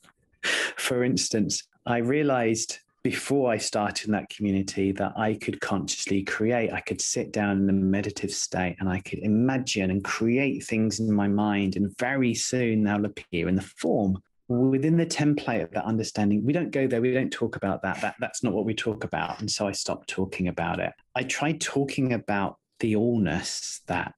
for 0.77 1.03
instance, 1.03 1.63
I 1.85 1.97
realized 1.97 2.79
before 3.03 3.51
I 3.51 3.57
started 3.57 4.07
in 4.07 4.13
that 4.13 4.29
community 4.29 4.93
that 4.93 5.13
I 5.17 5.33
could 5.33 5.59
consciously 5.59 6.23
create. 6.23 6.71
I 6.71 6.79
could 6.79 7.01
sit 7.01 7.33
down 7.33 7.61
in 7.61 7.69
a 7.69 7.73
meditative 7.73 8.31
state 8.31 8.77
and 8.79 8.87
I 8.87 9.01
could 9.01 9.19
imagine 9.19 9.91
and 9.91 10.03
create 10.03 10.63
things 10.63 11.01
in 11.01 11.11
my 11.11 11.27
mind, 11.27 11.75
and 11.75 11.95
very 11.97 12.33
soon 12.33 12.83
they'll 12.83 13.05
appear 13.05 13.49
in 13.49 13.55
the 13.55 13.61
form 13.61 14.23
within 14.47 14.97
the 14.97 15.05
template 15.05 15.63
of 15.63 15.71
that 15.71 15.85
understanding 15.85 16.43
we 16.45 16.53
don't 16.53 16.71
go 16.71 16.85
there 16.85 17.01
we 17.01 17.13
don't 17.13 17.31
talk 17.31 17.55
about 17.55 17.81
that 17.81 17.99
that 18.01 18.15
that's 18.19 18.43
not 18.43 18.53
what 18.53 18.65
we 18.65 18.73
talk 18.73 19.03
about 19.03 19.39
and 19.39 19.49
so 19.49 19.67
i 19.67 19.71
stopped 19.71 20.07
talking 20.09 20.47
about 20.47 20.79
it. 20.79 20.91
I 21.15 21.23
tried 21.23 21.61
talking 21.61 22.13
about 22.13 22.57
the 22.79 22.93
allness 22.93 23.81
that 23.87 24.13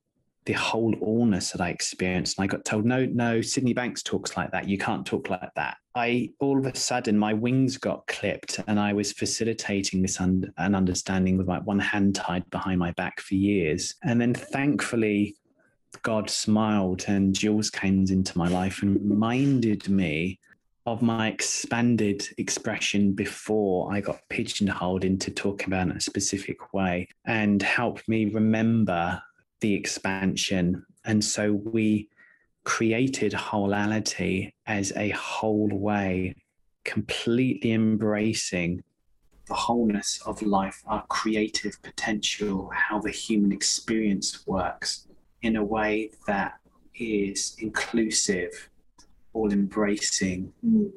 the 0.45 0.53
whole 0.53 0.93
allness 0.95 1.51
that 1.51 1.61
i 1.61 1.69
experienced 1.69 2.37
and 2.37 2.43
i 2.43 2.47
got 2.47 2.65
told 2.65 2.85
no 2.85 3.05
no 3.05 3.41
sydney 3.41 3.73
banks 3.73 4.01
talks 4.01 4.35
like 4.37 4.51
that 4.51 4.67
you 4.67 4.77
can't 4.77 5.05
talk 5.05 5.29
like 5.29 5.53
that. 5.55 5.77
I 5.97 6.31
all 6.39 6.59
of 6.59 6.65
a 6.65 6.75
sudden 6.75 7.17
my 7.17 7.33
wings 7.33 7.77
got 7.77 8.05
clipped 8.07 8.59
and 8.67 8.79
i 8.79 8.93
was 8.93 9.11
facilitating 9.11 10.01
this 10.01 10.19
un- 10.19 10.51
an 10.57 10.75
understanding 10.75 11.37
with 11.37 11.47
my 11.47 11.59
one 11.59 11.79
hand 11.79 12.15
tied 12.15 12.49
behind 12.49 12.79
my 12.79 12.91
back 12.91 13.19
for 13.21 13.35
years. 13.35 13.95
And 14.03 14.19
then 14.19 14.33
thankfully 14.33 15.35
God 16.01 16.29
smiled 16.29 17.05
and 17.07 17.35
Jules 17.35 17.69
came 17.69 18.05
into 18.09 18.37
my 18.37 18.47
life 18.47 18.81
and 18.81 18.95
reminded 18.95 19.89
me 19.89 20.39
of 20.85 21.01
my 21.01 21.29
expanded 21.29 22.27
expression 22.37 23.13
before 23.13 23.91
I 23.91 24.01
got 24.01 24.21
pigeonholed 24.29 25.03
into 25.03 25.31
talking 25.31 25.67
about 25.67 25.89
in 25.89 25.97
a 25.97 26.01
specific 26.01 26.73
way 26.73 27.07
and 27.25 27.61
helped 27.61 28.07
me 28.07 28.25
remember 28.25 29.21
the 29.61 29.73
expansion. 29.73 30.85
And 31.03 31.23
so 31.23 31.53
we 31.53 32.09
created 32.65 33.31
wholeality 33.33 34.53
as 34.67 34.93
a 34.95 35.09
whole 35.09 35.69
way, 35.69 36.35
completely 36.83 37.71
embracing 37.71 38.83
the 39.47 39.53
wholeness 39.53 40.21
of 40.25 40.41
life, 40.41 40.83
our 40.87 41.05
creative 41.07 41.81
potential, 41.81 42.69
how 42.73 42.99
the 42.99 43.11
human 43.11 43.51
experience 43.51 44.45
works 44.47 45.07
in 45.45 45.57
a 45.57 45.63
way 45.63 46.09
that 46.25 46.55
is 46.95 47.55
inclusive, 47.59 48.69
all 49.33 49.51
embracing, 49.53 50.51
mm. 50.65 50.91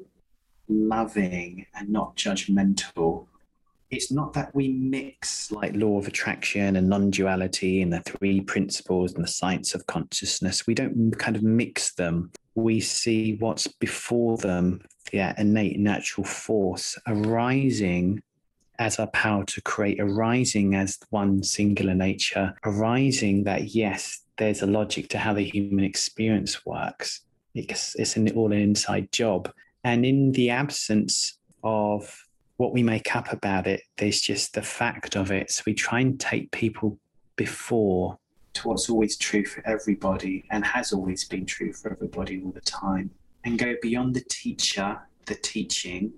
loving, 0.67 1.67
and 1.75 1.87
not 1.87 2.15
judgmental. 2.15 3.27
It's 3.91 4.11
not 4.11 4.33
that 4.33 4.53
we 4.55 4.69
mix 4.69 5.51
like 5.51 5.75
law 5.75 5.99
of 5.99 6.07
attraction 6.07 6.75
and 6.77 6.89
non 6.89 7.11
duality 7.11 7.83
and 7.83 7.93
the 7.93 8.01
three 8.01 8.41
principles 8.41 9.13
and 9.13 9.23
the 9.23 9.27
science 9.27 9.75
of 9.75 9.85
consciousness. 9.85 10.65
We 10.65 10.73
don't 10.73 11.11
kind 11.19 11.35
of 11.35 11.43
mix 11.43 11.93
them. 11.93 12.31
We 12.55 12.79
see 12.79 13.35
what's 13.35 13.67
before 13.67 14.37
them, 14.37 14.81
the 15.11 15.33
innate 15.37 15.79
natural 15.79 16.25
force 16.25 16.97
arising 17.05 18.23
as 18.79 18.97
our 18.97 19.07
power 19.07 19.43
to 19.43 19.61
create, 19.61 19.99
arising 19.99 20.73
as 20.73 20.97
one 21.09 21.43
singular 21.43 21.93
nature, 21.93 22.55
arising 22.65 23.43
that, 23.43 23.75
yes, 23.75 24.21
there's 24.39 24.63
a 24.63 24.67
logic 24.67 25.09
to 25.09 25.19
how 25.19 25.33
the 25.33 25.43
human 25.43 25.85
experience 25.85 26.65
works. 26.65 27.21
It's, 27.53 27.95
it's 27.95 28.15
an 28.15 28.31
all 28.31 28.51
inside 28.51 29.11
job. 29.11 29.51
And 29.83 30.05
in 30.05 30.31
the 30.31 30.49
absence 30.49 31.37
of 31.63 32.25
what 32.57 32.73
we 32.73 32.81
make 32.81 33.15
up 33.15 33.31
about 33.31 33.67
it, 33.67 33.83
there's 33.97 34.21
just 34.21 34.53
the 34.53 34.61
fact 34.61 35.15
of 35.15 35.31
it. 35.31 35.51
So 35.51 35.63
we 35.65 35.73
try 35.73 35.99
and 35.99 36.19
take 36.19 36.51
people 36.51 36.97
before 37.35 38.17
to 38.53 38.67
what's 38.67 38.89
always 38.89 39.15
true 39.17 39.45
for 39.45 39.65
everybody 39.67 40.43
and 40.51 40.65
has 40.65 40.91
always 40.91 41.23
been 41.25 41.45
true 41.45 41.71
for 41.71 41.91
everybody 41.91 42.41
all 42.43 42.51
the 42.51 42.61
time 42.61 43.11
and 43.45 43.59
go 43.59 43.75
beyond 43.81 44.15
the 44.15 44.23
teacher, 44.29 44.99
the 45.25 45.35
teaching, 45.35 46.11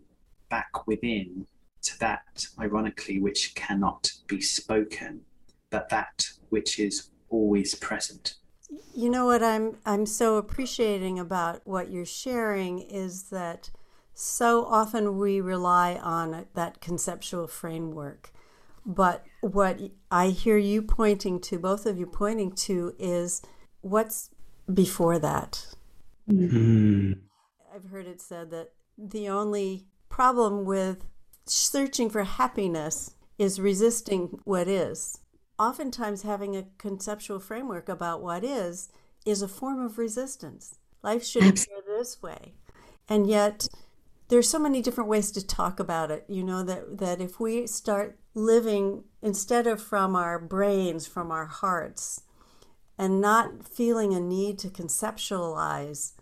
back 0.49 0.87
within 0.87 1.45
to 1.83 1.99
that, 1.99 2.45
ironically, 2.59 3.19
which 3.19 3.55
cannot 3.55 4.11
be 4.27 4.41
spoken, 4.41 5.21
but 5.69 5.89
that 5.89 6.27
which 6.49 6.79
is 6.79 7.10
always 7.31 7.73
present. 7.75 8.35
You 8.93 9.09
know 9.09 9.25
what 9.25 9.41
I'm 9.43 9.77
I'm 9.85 10.05
so 10.05 10.37
appreciating 10.37 11.17
about 11.17 11.61
what 11.65 11.89
you're 11.89 12.05
sharing 12.05 12.79
is 12.79 13.23
that 13.29 13.71
so 14.13 14.65
often 14.65 15.17
we 15.17 15.41
rely 15.41 15.95
on 15.95 16.45
that 16.53 16.81
conceptual 16.81 17.47
framework. 17.47 18.31
But 18.85 19.25
what 19.41 19.79
I 20.09 20.27
hear 20.29 20.57
you 20.57 20.81
pointing 20.81 21.39
to, 21.41 21.59
both 21.59 21.85
of 21.85 21.97
you 21.97 22.05
pointing 22.05 22.51
to, 22.53 22.93
is 22.99 23.41
what's 23.81 24.29
before 24.71 25.19
that. 25.19 25.65
Mm-hmm. 26.29 27.13
I've 27.73 27.85
heard 27.85 28.07
it 28.07 28.21
said 28.21 28.51
that 28.51 28.71
the 28.97 29.29
only 29.29 29.85
problem 30.09 30.65
with 30.65 31.05
searching 31.45 32.09
for 32.09 32.23
happiness 32.23 33.11
is 33.37 33.59
resisting 33.59 34.39
what 34.43 34.67
is 34.67 35.19
oftentimes 35.61 36.23
having 36.23 36.55
a 36.55 36.65
conceptual 36.79 37.39
framework 37.39 37.87
about 37.87 38.21
what 38.21 38.43
is 38.43 38.89
is 39.25 39.43
a 39.43 39.47
form 39.47 39.79
of 39.79 39.99
resistance. 39.99 40.79
Life 41.03 41.23
shouldn't 41.23 41.67
go 41.69 41.81
this 41.97 42.21
way. 42.21 42.55
And 43.07 43.27
yet 43.27 43.67
there's 44.29 44.49
so 44.49 44.57
many 44.57 44.81
different 44.81 45.09
ways 45.09 45.31
to 45.33 45.45
talk 45.45 45.79
about 45.79 46.09
it, 46.09 46.25
you 46.27 46.43
know, 46.43 46.63
that, 46.63 46.97
that 46.97 47.21
if 47.21 47.39
we 47.39 47.67
start 47.67 48.17
living 48.33 49.03
instead 49.21 49.67
of 49.67 49.81
from 49.81 50.15
our 50.15 50.39
brains, 50.39 51.05
from 51.05 51.31
our 51.31 51.45
hearts, 51.45 52.23
and 52.97 53.21
not 53.21 53.67
feeling 53.67 54.13
a 54.13 54.19
need 54.19 54.57
to 54.59 54.69
conceptualize 54.69 56.13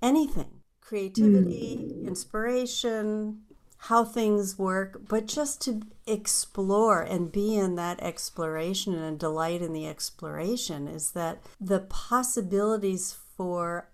anything 0.00 0.60
creativity, 0.80 1.78
mm. 1.80 2.06
inspiration, 2.06 3.40
how 3.78 4.04
things 4.04 4.58
work, 4.58 5.02
but 5.08 5.26
just 5.26 5.60
to 5.62 5.82
explore 6.06 7.02
and 7.02 7.32
be 7.32 7.56
in 7.56 7.74
that 7.76 8.02
exploration 8.02 8.94
and 8.94 9.18
delight 9.18 9.62
in 9.62 9.72
the 9.72 9.86
exploration 9.86 10.88
is 10.88 11.12
that 11.12 11.38
the 11.60 11.80
possibilities 11.80 13.16
for 13.36 13.88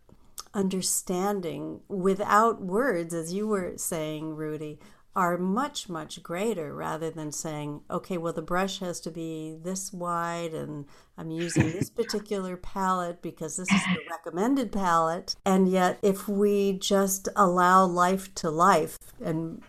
understanding 0.54 1.80
without 1.88 2.62
words, 2.62 3.14
as 3.14 3.32
you 3.32 3.46
were 3.46 3.72
saying, 3.76 4.36
Rudy, 4.36 4.78
are 5.14 5.36
much, 5.36 5.88
much 5.88 6.22
greater 6.22 6.74
rather 6.74 7.10
than 7.10 7.30
saying, 7.32 7.82
okay, 7.90 8.16
well, 8.16 8.32
the 8.32 8.42
brush 8.42 8.78
has 8.78 8.98
to 9.00 9.10
be 9.10 9.56
this 9.62 9.92
wide 9.92 10.54
and 10.54 10.86
I'm 11.18 11.30
using 11.30 11.70
this 11.72 11.90
particular 12.00 12.56
palette 12.56 13.20
because 13.20 13.56
this 13.56 13.70
is 13.70 13.82
the 13.84 14.00
recommended 14.10 14.72
palette. 14.72 15.36
And 15.44 15.68
yet, 15.68 15.98
if 16.02 16.28
we 16.28 16.72
just 16.72 17.28
allow 17.36 17.84
life 17.84 18.34
to 18.36 18.50
life 18.50 18.98
and 19.22 19.62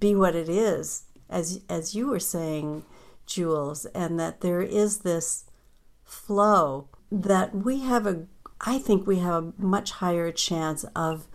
be 0.00 0.14
what 0.14 0.34
it 0.34 0.48
is, 0.48 1.04
as, 1.30 1.60
as 1.68 1.94
you 1.94 2.08
were 2.08 2.20
saying, 2.20 2.84
Jules, 3.24 3.86
and 3.86 4.18
that 4.18 4.40
there 4.40 4.62
is 4.62 4.98
this 4.98 5.44
flow 6.04 6.88
that 7.10 7.54
we 7.54 7.80
have 7.80 8.06
a, 8.06 8.26
I 8.60 8.78
think 8.78 9.06
we 9.06 9.20
have 9.20 9.44
a 9.44 9.52
much 9.56 9.92
higher 9.92 10.32
chance 10.32 10.84
of 10.96 11.28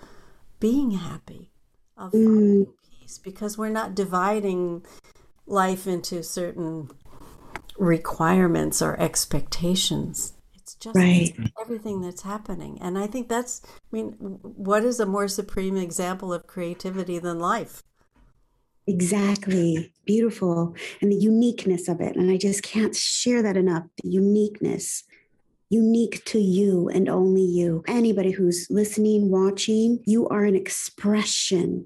being 0.59 0.91
happy, 0.91 1.51
of 1.97 2.11
mm. 2.11 2.67
Because 3.23 3.57
we're 3.57 3.69
not 3.69 3.95
dividing 3.95 4.85
life 5.45 5.87
into 5.87 6.23
certain 6.23 6.89
requirements 7.77 8.81
or 8.81 8.99
expectations. 8.99 10.33
It's 10.55 10.75
just 10.75 10.97
right. 10.97 11.33
everything 11.61 12.01
that's 12.01 12.23
happening. 12.23 12.77
And 12.81 12.97
I 12.97 13.07
think 13.07 13.29
that's, 13.29 13.61
I 13.65 13.95
mean, 13.95 14.11
what 14.41 14.83
is 14.83 14.99
a 14.99 15.05
more 15.05 15.27
supreme 15.27 15.77
example 15.77 16.33
of 16.33 16.47
creativity 16.47 17.19
than 17.19 17.39
life? 17.39 17.83
Exactly. 18.87 19.93
Beautiful. 20.05 20.75
And 21.01 21.11
the 21.11 21.15
uniqueness 21.15 21.87
of 21.87 22.01
it. 22.01 22.15
And 22.15 22.31
I 22.31 22.37
just 22.37 22.63
can't 22.63 22.95
share 22.95 23.41
that 23.43 23.57
enough 23.57 23.83
the 24.01 24.09
uniqueness, 24.09 25.03
unique 25.69 26.23
to 26.25 26.39
you 26.39 26.89
and 26.89 27.07
only 27.07 27.43
you. 27.43 27.83
Anybody 27.87 28.31
who's 28.31 28.67
listening, 28.69 29.29
watching, 29.29 30.01
you 30.05 30.27
are 30.29 30.45
an 30.45 30.55
expression 30.55 31.85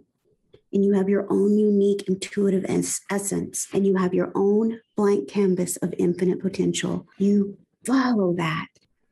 and 0.74 0.86
you 0.86 0.94
have 0.94 1.10
your 1.10 1.26
own 1.30 1.58
unique 1.58 2.04
intuitive 2.08 2.66
es- 2.68 3.02
essence 3.10 3.68
and 3.74 3.86
you 3.86 3.96
have 3.96 4.14
your 4.14 4.32
own 4.36 4.80
blank 4.96 5.30
canvas 5.30 5.78
of 5.78 5.94
infinite 5.98 6.40
potential. 6.42 7.08
You 7.18 7.58
follow 7.86 8.34
that. 8.34 8.68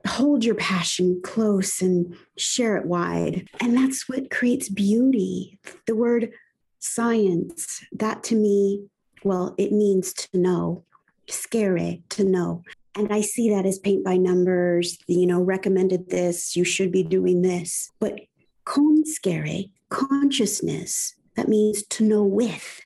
Hold 0.08 0.46
your 0.46 0.56
passion 0.56 1.22
close 1.24 1.82
and 1.82 2.16
share 2.38 2.78
it 2.78 2.86
wide. 2.86 3.48
And 3.60 3.76
that's 3.76 4.08
what 4.08 4.32
creates 4.32 4.70
beauty. 4.70 5.60
The 5.88 5.96
word 5.96 6.32
science, 6.80 7.84
that 7.92 8.24
to 8.24 8.36
me, 8.36 8.88
well, 9.24 9.56
it 9.58 9.72
means 9.72 10.14
to 10.14 10.38
know, 10.38 10.84
scire 11.30 11.98
to 12.10 12.24
know. 12.24 12.64
And 12.96 13.12
I 13.14 13.22
see 13.22 13.50
that 13.52 13.66
as 13.66 13.80
paint 13.80 14.04
by 14.04 14.18
numbers, 14.18 14.98
you 15.08 15.28
know, 15.28 15.42
recommended 15.42 16.10
this, 16.10 16.56
you 16.56 16.64
should 16.64 16.92
be 16.92 17.04
doing 17.04 17.42
this. 17.42 17.92
But 18.00 18.22
con 18.66 19.04
scire, 19.06 19.66
consciousness, 19.90 21.16
that 21.40 21.48
means 21.48 21.84
to 21.84 22.04
know 22.04 22.24
with. 22.24 22.82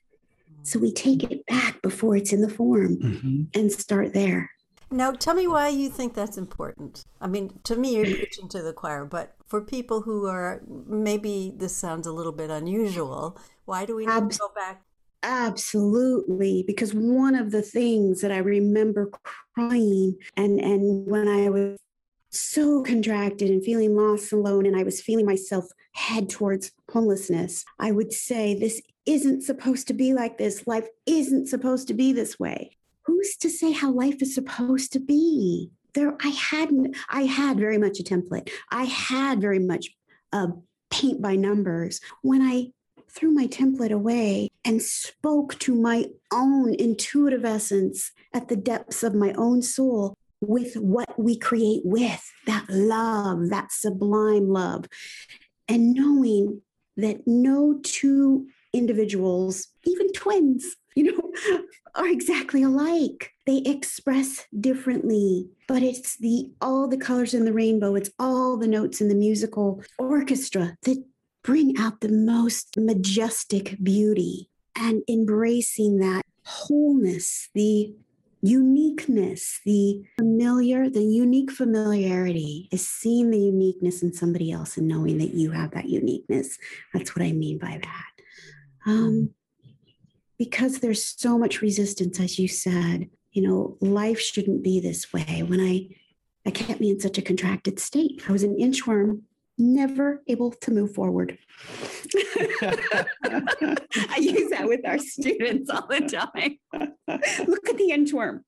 So 0.62 0.78
we 0.78 0.92
take 0.92 1.24
it 1.24 1.44
back 1.46 1.82
before 1.82 2.16
it's 2.16 2.32
in 2.32 2.40
the 2.40 2.48
form 2.48 2.96
mm-hmm. 2.96 3.42
and 3.52 3.70
start 3.70 4.14
there. 4.14 4.50
Now, 4.92 5.10
tell 5.10 5.34
me 5.34 5.48
why 5.48 5.68
you 5.68 5.90
think 5.90 6.14
that's 6.14 6.38
important. 6.38 7.04
I 7.20 7.26
mean, 7.26 7.58
to 7.64 7.74
me, 7.74 7.96
you're 7.96 8.04
preaching 8.04 8.48
to 8.50 8.62
the 8.62 8.72
choir, 8.72 9.04
but 9.04 9.34
for 9.48 9.60
people 9.60 10.02
who 10.02 10.26
are 10.26 10.62
maybe 10.86 11.52
this 11.56 11.76
sounds 11.76 12.06
a 12.06 12.12
little 12.12 12.32
bit 12.32 12.48
unusual, 12.48 13.36
why 13.64 13.86
do 13.86 13.96
we 13.96 14.06
need 14.06 14.30
to 14.30 14.38
go 14.38 14.50
back? 14.54 14.82
Absolutely, 15.24 16.62
because 16.64 16.94
one 16.94 17.34
of 17.34 17.50
the 17.50 17.62
things 17.62 18.20
that 18.20 18.30
I 18.30 18.38
remember 18.38 19.10
crying 19.54 20.16
and 20.36 20.60
and 20.60 21.06
when 21.06 21.26
I 21.26 21.48
was 21.48 21.78
so 22.34 22.82
contracted 22.82 23.50
and 23.50 23.64
feeling 23.64 23.96
lost 23.96 24.32
and 24.32 24.44
alone, 24.44 24.66
and 24.66 24.76
I 24.76 24.82
was 24.82 25.00
feeling 25.00 25.26
myself 25.26 25.66
head 25.92 26.28
towards 26.28 26.72
homelessness, 26.90 27.64
I 27.78 27.92
would 27.92 28.12
say, 28.12 28.58
This 28.58 28.82
isn't 29.06 29.42
supposed 29.42 29.86
to 29.88 29.94
be 29.94 30.14
like 30.14 30.38
this. 30.38 30.66
Life 30.66 30.86
isn't 31.06 31.48
supposed 31.48 31.88
to 31.88 31.94
be 31.94 32.12
this 32.12 32.38
way. 32.38 32.76
Who's 33.06 33.36
to 33.36 33.50
say 33.50 33.72
how 33.72 33.90
life 33.90 34.22
is 34.22 34.34
supposed 34.34 34.92
to 34.92 35.00
be? 35.00 35.70
There, 35.94 36.16
I 36.22 36.28
hadn't, 36.28 36.96
I 37.08 37.22
had 37.22 37.58
very 37.58 37.78
much 37.78 38.00
a 38.00 38.02
template. 38.02 38.50
I 38.70 38.84
had 38.84 39.40
very 39.40 39.58
much 39.58 39.90
a 40.32 40.48
paint 40.90 41.22
by 41.22 41.36
numbers. 41.36 42.00
When 42.22 42.42
I 42.42 42.72
threw 43.10 43.30
my 43.30 43.46
template 43.46 43.92
away 43.92 44.48
and 44.64 44.82
spoke 44.82 45.58
to 45.60 45.74
my 45.74 46.06
own 46.32 46.74
intuitive 46.74 47.44
essence 47.44 48.10
at 48.32 48.48
the 48.48 48.56
depths 48.56 49.04
of 49.04 49.14
my 49.14 49.32
own 49.34 49.62
soul, 49.62 50.16
with 50.48 50.74
what 50.76 51.18
we 51.18 51.36
create 51.36 51.82
with 51.84 52.22
that 52.46 52.66
love, 52.68 53.50
that 53.50 53.72
sublime 53.72 54.48
love, 54.48 54.84
and 55.68 55.94
knowing 55.94 56.60
that 56.96 57.26
no 57.26 57.80
two 57.82 58.46
individuals, 58.72 59.68
even 59.84 60.12
twins, 60.12 60.76
you 60.96 61.04
know, 61.04 61.62
are 61.94 62.08
exactly 62.08 62.62
alike. 62.62 63.32
They 63.46 63.58
express 63.58 64.46
differently, 64.60 65.48
but 65.66 65.82
it's 65.82 66.16
the 66.18 66.50
all 66.60 66.88
the 66.88 66.96
colors 66.96 67.34
in 67.34 67.44
the 67.44 67.52
rainbow, 67.52 67.94
it's 67.94 68.10
all 68.18 68.56
the 68.56 68.68
notes 68.68 69.00
in 69.00 69.08
the 69.08 69.14
musical 69.14 69.82
orchestra 69.98 70.76
that 70.82 71.04
bring 71.42 71.76
out 71.78 72.00
the 72.00 72.08
most 72.08 72.76
majestic 72.78 73.76
beauty 73.82 74.48
and 74.76 75.02
embracing 75.08 75.98
that 75.98 76.22
wholeness, 76.44 77.48
the 77.54 77.94
uniqueness, 78.44 79.60
the 79.64 80.04
familiar, 80.18 80.90
the 80.90 81.02
unique 81.02 81.50
familiarity 81.50 82.68
is 82.70 82.86
seeing 82.86 83.30
the 83.30 83.38
uniqueness 83.38 84.02
in 84.02 84.12
somebody 84.12 84.52
else 84.52 84.76
and 84.76 84.86
knowing 84.86 85.16
that 85.16 85.32
you 85.32 85.50
have 85.50 85.70
that 85.70 85.88
uniqueness. 85.88 86.58
That's 86.92 87.16
what 87.16 87.24
I 87.24 87.32
mean 87.32 87.56
by 87.58 87.80
that. 87.82 88.90
Um, 88.90 89.30
because 90.38 90.80
there's 90.80 91.06
so 91.06 91.38
much 91.38 91.62
resistance, 91.62 92.20
as 92.20 92.38
you 92.38 92.46
said, 92.46 93.08
you 93.32 93.40
know, 93.40 93.78
life 93.80 94.20
shouldn't 94.20 94.62
be 94.62 94.78
this 94.78 95.10
way. 95.10 95.42
When 95.46 95.60
I, 95.60 95.88
I 96.46 96.50
kept 96.50 96.80
me 96.80 96.90
in 96.90 97.00
such 97.00 97.16
a 97.16 97.22
contracted 97.22 97.80
state. 97.80 98.22
I 98.28 98.32
was 98.32 98.42
an 98.42 98.56
inchworm 98.60 99.22
never 99.58 100.22
able 100.26 100.50
to 100.50 100.70
move 100.70 100.94
forward. 100.94 101.38
I 102.14 103.06
use 104.18 104.50
that 104.50 104.64
with 104.64 104.80
our 104.86 104.98
students 104.98 105.70
all 105.70 105.86
the 105.86 106.00
time. 106.00 106.58
Look 107.46 107.68
at 107.68 107.76
the 107.76 107.90
inchworm. 107.92 108.40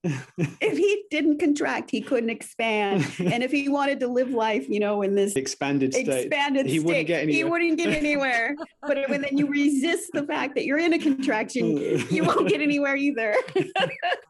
If 0.60 0.78
he 0.78 1.04
didn't 1.10 1.38
contract, 1.38 1.90
he 1.90 2.00
couldn't 2.00 2.30
expand. 2.30 3.06
And 3.18 3.42
if 3.42 3.50
he 3.50 3.68
wanted 3.68 4.00
to 4.00 4.08
live 4.08 4.30
life, 4.30 4.68
you 4.68 4.80
know, 4.80 5.02
in 5.02 5.14
this 5.14 5.36
expanded 5.36 5.94
state, 5.94 6.08
expanded 6.08 6.66
he 6.66 6.78
state, 6.78 6.86
wouldn't 6.86 7.06
get 7.06 7.22
anywhere. 7.22 7.36
He 7.36 7.44
wouldn't 7.44 7.78
get 7.78 7.88
anywhere. 7.88 8.56
but 8.82 8.98
when 9.08 9.22
then 9.22 9.36
you 9.36 9.46
resist 9.46 10.10
the 10.12 10.24
fact 10.24 10.54
that 10.56 10.64
you're 10.64 10.78
in 10.78 10.92
a 10.92 10.98
contraction, 10.98 11.76
you 12.10 12.24
won't 12.24 12.48
get 12.48 12.60
anywhere 12.60 12.96
either. 12.96 13.34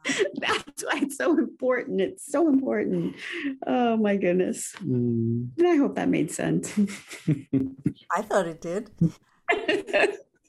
That's 0.04 0.84
why 0.84 1.00
it's 1.02 1.16
so 1.16 1.38
important. 1.38 2.00
It's 2.00 2.30
so 2.30 2.48
important. 2.48 3.16
Oh 3.66 3.96
my 3.96 4.16
goodness. 4.16 4.74
Mm. 4.82 5.48
And 5.58 5.66
I 5.66 5.76
hope 5.76 5.96
that 5.96 6.08
made 6.08 6.30
sense. 6.30 6.65
I 8.16 8.22
thought 8.22 8.46
it 8.46 8.61
did. 8.61 8.90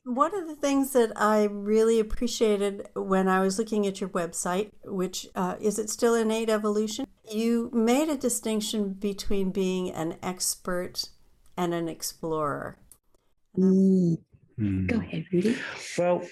One 0.03 0.33
of 0.33 0.47
the 0.47 0.55
things 0.55 0.93
that 0.93 1.11
I 1.17 1.43
really 1.43 1.99
appreciated 1.99 2.87
when 2.95 3.27
I 3.27 3.41
was 3.41 3.59
looking 3.59 3.85
at 3.85 3.99
your 3.99 4.09
website, 4.09 4.71
which 4.85 5.27
uh, 5.35 5.55
is 5.59 5.77
it 5.77 5.89
still 5.89 6.15
innate 6.15 6.49
evolution? 6.49 7.05
You 7.29 7.69
made 7.73 8.07
a 8.07 8.15
distinction 8.15 8.93
between 8.93 9.51
being 9.51 9.91
an 9.91 10.15
expert 10.23 11.09
and 11.57 11.73
an 11.73 11.89
explorer. 11.89 12.77
Mm. 13.57 14.17
Mm. 14.59 14.87
Go 14.87 14.97
ahead, 14.97 15.25
Rudy. 15.31 15.57
Well, 15.97 16.23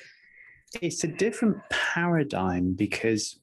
it's 0.82 1.04
a 1.04 1.08
different 1.08 1.58
paradigm 1.70 2.74
because, 2.74 3.40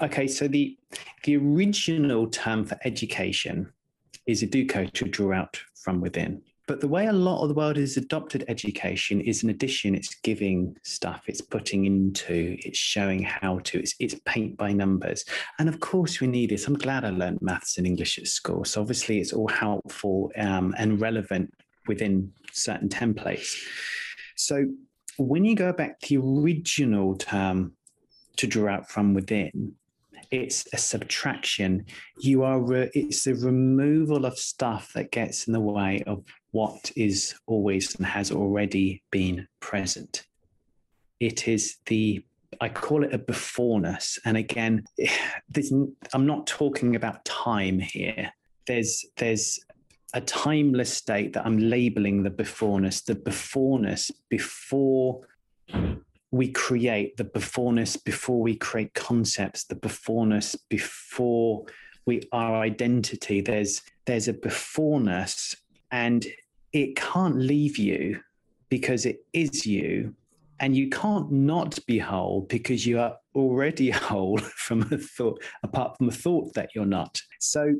okay, 0.00 0.26
so 0.26 0.48
the 0.48 0.76
the 1.24 1.36
original 1.36 2.28
term 2.28 2.64
for 2.64 2.78
education 2.84 3.72
is 4.26 4.42
educo 4.42 4.92
to 4.92 5.04
draw 5.04 5.34
out 5.34 5.60
from 5.88 6.02
within. 6.02 6.42
But 6.66 6.82
the 6.82 6.86
way 6.86 7.06
a 7.06 7.14
lot 7.14 7.40
of 7.40 7.48
the 7.48 7.54
world 7.54 7.78
has 7.78 7.96
adopted 7.96 8.44
education 8.46 9.22
is 9.22 9.42
an 9.42 9.48
addition. 9.48 9.94
It's 9.94 10.16
giving 10.16 10.76
stuff, 10.82 11.22
it's 11.26 11.40
putting 11.40 11.86
into, 11.86 12.58
it's 12.58 12.76
showing 12.76 13.22
how 13.22 13.60
to, 13.60 13.78
it's, 13.78 13.94
it's 13.98 14.16
paint 14.26 14.58
by 14.58 14.74
numbers. 14.74 15.24
And 15.58 15.66
of 15.66 15.80
course, 15.80 16.20
we 16.20 16.26
need 16.26 16.50
this. 16.50 16.66
I'm 16.66 16.76
glad 16.76 17.06
I 17.06 17.08
learned 17.08 17.40
maths 17.40 17.78
and 17.78 17.86
English 17.86 18.18
at 18.18 18.26
school. 18.26 18.66
So 18.66 18.82
obviously, 18.82 19.18
it's 19.18 19.32
all 19.32 19.48
helpful 19.48 20.30
um, 20.36 20.74
and 20.76 21.00
relevant 21.00 21.54
within 21.86 22.34
certain 22.52 22.90
templates. 22.90 23.56
So 24.36 24.66
when 25.16 25.46
you 25.46 25.56
go 25.56 25.72
back 25.72 26.00
to 26.00 26.08
the 26.08 26.18
original 26.18 27.16
term 27.16 27.72
to 28.36 28.46
draw 28.46 28.74
out 28.74 28.90
from 28.90 29.14
within, 29.14 29.72
it's 30.30 30.66
a 30.72 30.78
subtraction. 30.78 31.86
You 32.20 32.42
are 32.42 32.60
re- 32.60 32.90
it's 32.94 33.24
the 33.24 33.34
removal 33.34 34.26
of 34.26 34.38
stuff 34.38 34.92
that 34.94 35.10
gets 35.10 35.46
in 35.46 35.52
the 35.52 35.60
way 35.60 36.02
of 36.06 36.24
what 36.50 36.92
is 36.96 37.34
always 37.46 37.94
and 37.96 38.06
has 38.06 38.30
already 38.30 39.02
been 39.10 39.48
present. 39.60 40.26
It 41.20 41.48
is 41.48 41.78
the 41.86 42.24
I 42.60 42.68
call 42.68 43.04
it 43.04 43.14
a 43.14 43.18
beforeness. 43.18 44.18
And 44.24 44.36
again, 44.36 44.84
I'm 46.12 46.26
not 46.26 46.46
talking 46.46 46.96
about 46.96 47.24
time 47.24 47.78
here. 47.78 48.32
There's 48.66 49.04
there's 49.16 49.58
a 50.14 50.20
timeless 50.22 50.92
state 50.92 51.34
that 51.34 51.46
I'm 51.46 51.58
labeling 51.58 52.22
the 52.22 52.30
beforeness, 52.30 53.02
the 53.02 53.14
beforeness 53.14 54.10
before 54.28 55.26
we 56.30 56.50
create 56.50 57.16
the 57.16 57.24
beforeness 57.24 57.96
before 57.96 58.40
we 58.40 58.54
create 58.56 58.94
concepts, 58.94 59.64
the 59.64 59.76
beforeness 59.76 60.56
before 60.68 61.64
we 62.06 62.22
our 62.32 62.56
identity. 62.56 63.40
There's 63.40 63.82
there's 64.06 64.28
a 64.28 64.32
beforeness, 64.32 65.54
and 65.90 66.26
it 66.72 66.96
can't 66.96 67.36
leave 67.36 67.78
you 67.78 68.20
because 68.68 69.06
it 69.06 69.24
is 69.32 69.66
you, 69.66 70.14
and 70.60 70.76
you 70.76 70.90
can't 70.90 71.30
not 71.32 71.78
be 71.86 71.98
whole 71.98 72.42
because 72.42 72.86
you 72.86 72.98
are 72.98 73.16
already 73.34 73.90
whole 74.08 74.38
from 74.38 74.82
a 74.92 74.98
thought, 74.98 75.42
apart 75.62 75.96
from 75.96 76.08
a 76.08 76.12
thought 76.12 76.52
that 76.54 76.70
you're 76.74 76.84
not. 76.84 77.20
So 77.40 77.74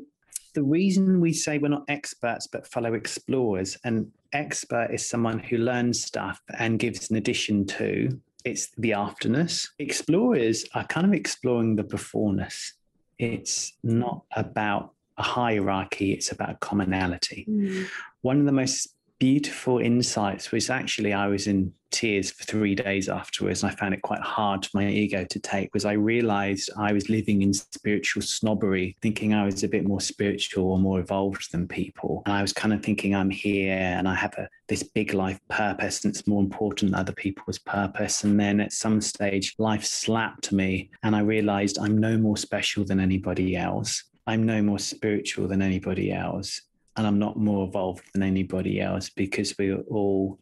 the 0.55 0.63
reason 0.63 1.21
we 1.21 1.33
say 1.33 1.59
we're 1.59 1.67
not 1.67 1.85
experts 1.87 2.47
but 2.47 2.67
fellow 2.67 2.93
explorers, 2.93 3.77
and 3.83 4.11
expert 4.33 4.89
is 4.91 5.07
someone 5.07 5.39
who 5.39 5.57
learns 5.57 6.03
stuff 6.03 6.41
and 6.57 6.79
gives 6.79 7.11
an 7.11 7.17
addition 7.17 7.65
to. 7.65 8.19
It's 8.45 8.69
the 8.77 8.91
afterness. 8.91 9.69
Explorers 9.79 10.65
are 10.73 10.85
kind 10.85 11.05
of 11.05 11.13
exploring 11.13 11.75
the 11.75 11.83
beforeness. 11.83 12.73
It's 13.17 13.73
not 13.83 14.23
about 14.35 14.93
a 15.17 15.23
hierarchy, 15.23 16.13
it's 16.13 16.31
about 16.31 16.61
commonality. 16.61 17.45
Mm. 17.49 17.87
One 18.21 18.39
of 18.39 18.45
the 18.45 18.53
most 18.53 18.95
beautiful 19.19 19.79
insights 19.79 20.51
was 20.51 20.69
actually 20.69 21.11
I 21.11 21.27
was 21.27 21.45
in 21.45 21.73
tears 21.91 22.31
for 22.31 22.43
three 22.43 22.75
days 22.75 23.09
afterwards. 23.09 23.63
And 23.63 23.71
I 23.71 23.75
found 23.75 23.93
it 23.93 24.01
quite 24.01 24.21
hard 24.21 24.65
for 24.65 24.77
my 24.77 24.87
ego 24.87 25.25
to 25.25 25.39
take 25.39 25.73
was 25.73 25.85
I 25.85 25.93
realized 25.93 26.69
I 26.77 26.93
was 26.93 27.09
living 27.09 27.41
in 27.41 27.53
spiritual 27.53 28.21
snobbery, 28.21 28.95
thinking 29.01 29.33
I 29.33 29.45
was 29.45 29.63
a 29.63 29.67
bit 29.67 29.87
more 29.87 30.01
spiritual 30.01 30.71
or 30.71 30.79
more 30.79 30.99
evolved 30.99 31.51
than 31.51 31.67
people. 31.67 32.23
And 32.25 32.33
I 32.33 32.41
was 32.41 32.53
kind 32.53 32.73
of 32.73 32.83
thinking 32.83 33.15
I'm 33.15 33.29
here 33.29 33.75
and 33.75 34.07
I 34.07 34.15
have 34.15 34.33
a, 34.35 34.47
this 34.67 34.83
big 34.83 35.13
life 35.13 35.39
purpose 35.49 36.03
and 36.03 36.13
it's 36.13 36.27
more 36.27 36.41
important 36.41 36.91
than 36.91 36.99
other 36.99 37.13
people's 37.13 37.59
purpose. 37.59 38.23
And 38.23 38.39
then 38.39 38.59
at 38.59 38.73
some 38.73 39.01
stage, 39.01 39.55
life 39.57 39.85
slapped 39.85 40.51
me 40.51 40.89
and 41.03 41.15
I 41.15 41.19
realized 41.19 41.77
I'm 41.79 41.97
no 41.97 42.17
more 42.17 42.37
special 42.37 42.83
than 42.83 42.99
anybody 42.99 43.55
else. 43.55 44.03
I'm 44.27 44.45
no 44.45 44.61
more 44.61 44.79
spiritual 44.79 45.47
than 45.47 45.61
anybody 45.61 46.11
else 46.11 46.61
and 46.99 47.07
I'm 47.07 47.17
not 47.17 47.37
more 47.37 47.65
evolved 47.65 48.03
than 48.13 48.23
anybody 48.23 48.81
else 48.81 49.09
because 49.09 49.57
we 49.57 49.69
are 49.69 49.81
all 49.89 50.37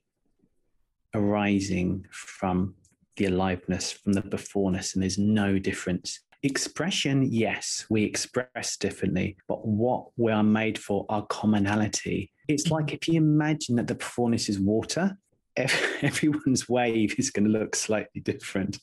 arising 1.17 2.05
from 2.11 2.75
the 3.17 3.25
aliveness, 3.25 3.91
from 3.91 4.13
the 4.13 4.21
beforeness, 4.21 4.93
and 4.93 5.03
there's 5.03 5.17
no 5.17 5.57
difference. 5.57 6.21
Expression, 6.43 7.23
yes, 7.31 7.85
we 7.89 8.03
express 8.03 8.77
differently, 8.77 9.37
but 9.47 9.67
what 9.67 10.07
we 10.17 10.31
are 10.31 10.43
made 10.43 10.77
for, 10.77 11.05
our 11.09 11.25
commonality. 11.25 12.31
It's 12.47 12.69
like 12.69 12.93
if 12.93 13.07
you 13.07 13.15
imagine 13.15 13.75
that 13.77 13.87
the 13.87 13.95
beforeness 13.95 14.47
is 14.47 14.59
water, 14.59 15.17
everyone's 16.01 16.69
wave 16.69 17.15
is 17.17 17.31
going 17.31 17.45
to 17.45 17.51
look 17.51 17.75
slightly 17.75 18.21
different 18.21 18.77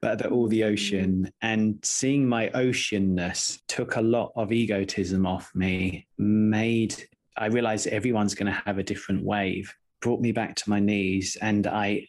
but 0.00 0.26
all 0.26 0.48
the 0.48 0.62
mm. 0.62 0.72
ocean 0.72 1.32
and 1.42 1.78
seeing 1.82 2.28
my 2.28 2.48
oceanness 2.50 3.60
took 3.68 3.96
a 3.96 4.00
lot 4.00 4.32
of 4.36 4.52
egotism 4.52 5.26
off 5.26 5.50
me 5.54 6.06
made 6.18 6.94
i 7.36 7.46
realized 7.46 7.86
everyone's 7.88 8.34
going 8.34 8.52
to 8.52 8.62
have 8.64 8.78
a 8.78 8.82
different 8.82 9.22
wave 9.22 9.74
brought 10.00 10.20
me 10.20 10.32
back 10.32 10.54
to 10.56 10.70
my 10.70 10.80
knees 10.80 11.36
and 11.40 11.66
i 11.66 12.06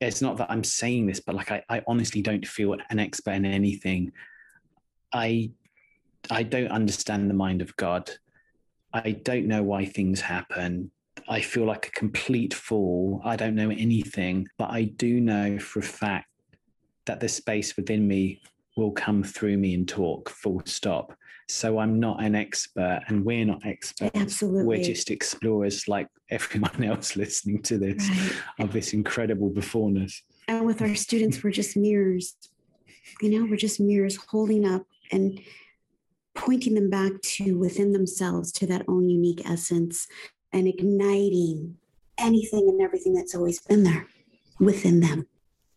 it's 0.00 0.20
not 0.20 0.36
that 0.36 0.50
i'm 0.50 0.64
saying 0.64 1.06
this 1.06 1.20
but 1.20 1.34
like 1.34 1.50
i, 1.50 1.62
I 1.68 1.82
honestly 1.86 2.22
don't 2.22 2.46
feel 2.46 2.76
an 2.90 2.98
expert 2.98 3.32
in 3.32 3.44
anything. 3.44 4.12
I 5.12 5.50
i 6.30 6.42
don't 6.42 6.68
understand 6.68 7.28
the 7.28 7.34
mind 7.34 7.62
of 7.62 7.76
god. 7.76 8.10
I 8.92 9.12
don't 9.12 9.46
know 9.46 9.62
why 9.62 9.86
things 9.86 10.20
happen. 10.20 10.90
I 11.28 11.40
feel 11.40 11.64
like 11.64 11.88
a 11.88 11.92
complete 11.92 12.52
fool. 12.52 13.22
I 13.24 13.36
don't 13.36 13.54
know 13.54 13.70
anything, 13.70 14.48
but 14.58 14.70
I 14.70 14.84
do 14.84 15.20
know 15.20 15.58
for 15.58 15.78
a 15.78 15.82
fact 15.82 16.26
that 17.06 17.20
the 17.20 17.28
space 17.28 17.76
within 17.76 18.06
me 18.06 18.42
will 18.76 18.92
come 18.92 19.22
through 19.22 19.56
me 19.56 19.74
and 19.74 19.88
talk 19.88 20.28
full 20.28 20.62
stop 20.66 21.16
so 21.52 21.78
i'm 21.78 22.00
not 22.00 22.22
an 22.22 22.34
expert 22.34 23.02
and 23.08 23.24
we're 23.24 23.44
not 23.44 23.64
experts. 23.64 24.10
Absolutely. 24.14 24.64
we're 24.64 24.82
just 24.82 25.10
explorers 25.10 25.86
like 25.86 26.08
everyone 26.30 26.82
else 26.90 27.16
listening 27.16 27.60
to 27.62 27.78
this 27.78 28.08
right. 28.08 28.32
of 28.60 28.72
this 28.72 28.92
incredible 28.92 29.50
beforeness. 29.50 30.22
And 30.48 30.66
with 30.66 30.82
our 30.82 30.94
students 30.94 31.42
we're 31.42 31.50
just 31.50 31.76
mirrors. 31.76 32.36
You 33.20 33.30
know 33.30 33.46
we're 33.48 33.56
just 33.56 33.80
mirrors 33.80 34.16
holding 34.16 34.66
up 34.66 34.86
and 35.10 35.40
pointing 36.34 36.74
them 36.74 36.88
back 36.88 37.12
to 37.22 37.58
within 37.58 37.92
themselves 37.92 38.50
to 38.52 38.66
that 38.66 38.84
own 38.88 39.08
unique 39.08 39.42
essence 39.48 40.08
and 40.52 40.66
igniting 40.66 41.76
anything 42.18 42.68
and 42.68 42.80
everything 42.80 43.12
that's 43.12 43.34
always 43.34 43.60
been 43.60 43.82
there 43.84 44.06
within 44.58 45.00
them. 45.00 45.26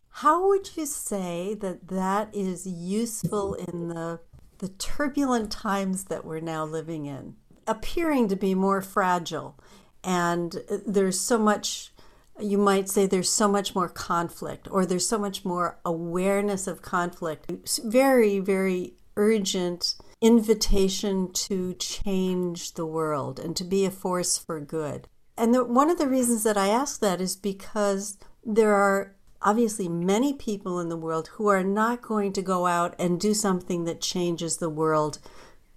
How 0.08 0.48
would 0.48 0.76
you 0.76 0.86
say 0.86 1.54
that 1.60 1.88
that 1.88 2.34
is 2.34 2.66
useful 2.66 3.52
in 3.52 3.88
the 3.88 4.20
the 4.58 4.68
turbulent 4.68 5.50
times 5.50 6.04
that 6.04 6.24
we're 6.24 6.40
now 6.40 6.64
living 6.64 7.06
in, 7.06 7.36
appearing 7.66 8.28
to 8.28 8.36
be 8.36 8.54
more 8.54 8.80
fragile, 8.82 9.58
and 10.02 10.62
there's 10.86 11.18
so 11.18 11.38
much. 11.38 11.92
You 12.38 12.58
might 12.58 12.90
say 12.90 13.06
there's 13.06 13.30
so 13.30 13.48
much 13.48 13.74
more 13.74 13.88
conflict, 13.88 14.68
or 14.70 14.84
there's 14.84 15.08
so 15.08 15.18
much 15.18 15.44
more 15.44 15.78
awareness 15.86 16.66
of 16.66 16.82
conflict. 16.82 17.50
very, 17.82 18.38
very 18.40 18.92
urgent 19.16 19.94
invitation 20.20 21.32
to 21.32 21.74
change 21.74 22.74
the 22.74 22.86
world 22.86 23.38
and 23.38 23.56
to 23.56 23.64
be 23.64 23.84
a 23.84 23.90
force 23.90 24.36
for 24.36 24.60
good. 24.60 25.08
And 25.36 25.54
the, 25.54 25.64
one 25.64 25.90
of 25.90 25.98
the 25.98 26.08
reasons 26.08 26.44
that 26.44 26.56
I 26.56 26.68
ask 26.68 27.00
that 27.00 27.20
is 27.20 27.36
because 27.36 28.18
there 28.44 28.74
are 28.74 29.15
obviously 29.46 29.88
many 29.88 30.32
people 30.32 30.80
in 30.80 30.88
the 30.88 30.96
world 30.96 31.28
who 31.34 31.46
are 31.46 31.62
not 31.62 32.02
going 32.02 32.32
to 32.32 32.42
go 32.42 32.66
out 32.66 32.96
and 32.98 33.20
do 33.20 33.32
something 33.32 33.84
that 33.84 34.00
changes 34.00 34.56
the 34.56 34.68
world 34.68 35.20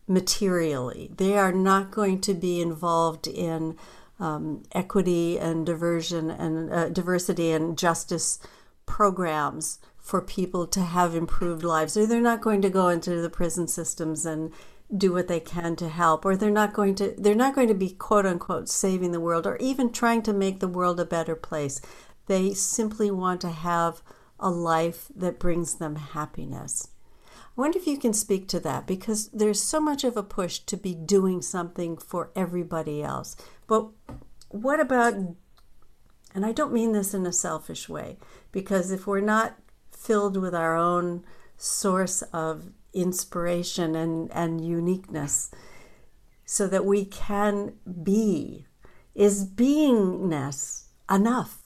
materially. 0.08 1.12
They 1.16 1.38
are 1.38 1.52
not 1.52 1.92
going 1.92 2.20
to 2.22 2.34
be 2.34 2.60
involved 2.60 3.28
in 3.28 3.78
um, 4.20 4.64
equity 4.72 5.38
and 5.38 5.68
diversion 5.68 6.32
and 6.32 6.74
uh, 6.74 6.90
diversity 6.90 7.52
and 7.52 7.78
justice 7.78 8.40
programs 8.88 9.78
for 10.00 10.20
people 10.20 10.66
to 10.66 10.82
have 10.82 11.14
improved 11.14 11.64
lives, 11.64 11.96
or 11.96 12.08
they're 12.08 12.20
not 12.20 12.42
going 12.42 12.64
to 12.64 12.72
go 12.72 12.88
into 12.88 13.22
the 13.22 13.30
prison 13.30 13.68
systems 13.68 14.26
and 14.26 14.52
do 14.96 15.14
what 15.14 15.28
they 15.28 15.40
can 15.40 15.76
to 15.76 15.88
help 15.88 16.26
or 16.26 16.36
they're 16.36 16.50
not 16.50 16.74
going 16.74 16.96
to 16.96 17.14
they're 17.20 17.36
not 17.36 17.54
going 17.54 17.68
to 17.68 17.76
be 17.76 17.92
quote 17.92 18.26
unquote 18.26 18.68
saving 18.68 19.12
the 19.12 19.20
world 19.20 19.46
or 19.46 19.56
even 19.58 19.92
trying 19.92 20.22
to 20.22 20.34
make 20.34 20.60
the 20.60 20.68
world 20.68 21.00
a 21.00 21.06
better 21.06 21.36
place 21.36 21.80
they 22.30 22.54
simply 22.54 23.10
want 23.10 23.42
to 23.42 23.50
have 23.50 24.04
a 24.40 24.52
life 24.52 25.08
that 25.16 25.40
brings 25.40 25.76
them 25.76 25.96
happiness. 25.96 26.90
I 27.36 27.62
wonder 27.62 27.80
if 27.80 27.88
you 27.88 27.98
can 27.98 28.14
speak 28.14 28.48
to 28.50 28.60
that 28.60 28.86
because 28.86 29.30
there's 29.30 29.62
so 29.62 29.82
much 29.82 30.04
of 30.04 30.16
a 30.16 30.22
push 30.22 30.60
to 30.60 30.78
be 30.78 30.94
doing 30.94 31.42
something 31.42 31.98
for 31.98 32.30
everybody 32.36 33.02
else. 33.02 33.36
But 33.66 33.90
what 34.50 34.80
about, 34.80 35.16
and 35.16 36.46
I 36.46 36.52
don't 36.52 36.72
mean 36.72 36.92
this 36.92 37.16
in 37.16 37.26
a 37.26 37.34
selfish 37.34 37.90
way, 37.90 38.18
because 38.52 38.92
if 38.92 39.08
we're 39.08 39.22
not 39.22 39.58
filled 39.92 40.38
with 40.38 40.54
our 40.54 40.78
own 40.78 41.26
source 41.58 42.22
of 42.32 42.72
inspiration 42.94 43.96
and, 43.96 44.32
and 44.32 44.64
uniqueness, 44.64 45.50
so 46.46 46.68
that 46.68 46.86
we 46.86 47.06
can 47.06 47.74
be, 48.04 48.68
is 49.16 49.46
beingness 49.46 50.84
enough? 51.10 51.59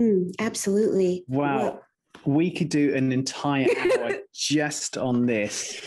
Mm, 0.00 0.32
absolutely. 0.38 1.24
Wow. 1.28 1.56
Well, 1.56 1.82
we 2.24 2.50
could 2.50 2.68
do 2.68 2.94
an 2.94 3.12
entire 3.12 3.66
hour 3.98 4.12
just 4.34 4.96
on 4.96 5.26
this 5.26 5.80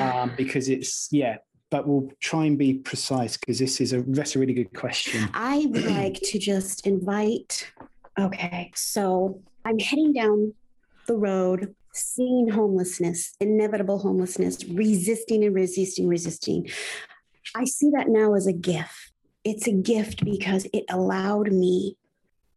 um, 0.00 0.32
because 0.36 0.68
it's, 0.68 1.08
yeah, 1.10 1.38
but 1.70 1.86
we'll 1.86 2.10
try 2.20 2.44
and 2.44 2.56
be 2.56 2.74
precise 2.74 3.36
because 3.36 3.58
this 3.58 3.80
is 3.80 3.92
a 3.92 4.02
that's 4.02 4.36
a 4.36 4.38
really 4.38 4.54
good 4.54 4.72
question. 4.72 5.28
I 5.34 5.66
would 5.66 5.84
like 5.86 6.20
to 6.22 6.38
just 6.38 6.86
invite. 6.86 7.70
Okay, 8.18 8.70
so 8.74 9.42
I'm 9.64 9.78
heading 9.78 10.12
down 10.12 10.54
the 11.06 11.16
road, 11.16 11.74
seeing 11.92 12.48
homelessness, 12.48 13.34
inevitable 13.40 13.98
homelessness, 13.98 14.64
resisting 14.64 15.44
and 15.44 15.54
resisting, 15.54 16.08
resisting. 16.08 16.68
I 17.54 17.64
see 17.64 17.90
that 17.90 18.08
now 18.08 18.34
as 18.34 18.46
a 18.46 18.52
gift. 18.52 19.12
It's 19.44 19.66
a 19.66 19.72
gift 19.72 20.24
because 20.24 20.66
it 20.72 20.84
allowed 20.88 21.52
me 21.52 21.96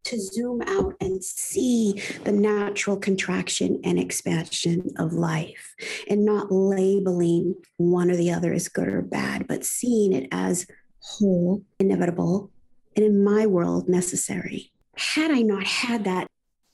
to 0.10 0.20
zoom 0.20 0.62
out 0.64 0.96
and 1.00 1.24
see 1.24 2.02
the 2.24 2.32
natural 2.32 2.98
contraction 2.98 3.80
and 3.84 4.00
expansion 4.00 4.90
of 4.98 5.14
life 5.14 5.76
and 6.10 6.26
not 6.26 6.52
labeling 6.52 7.56
one 7.78 8.10
or 8.10 8.16
the 8.16 8.32
other 8.32 8.52
as 8.52 8.68
good 8.68 8.88
or 8.88 9.04
bad, 9.04 9.48
but 9.48 9.64
seeing 9.64 10.12
it 10.12 10.28
as 10.32 10.66
whole, 11.00 11.64
inevitable, 11.80 12.50
and 12.96 13.06
in 13.06 13.24
my 13.24 13.46
world, 13.46 13.88
necessary. 13.88 14.72
Had 14.96 15.32
I 15.32 15.42
not 15.42 15.66
had 15.66 16.04
that 16.06 16.28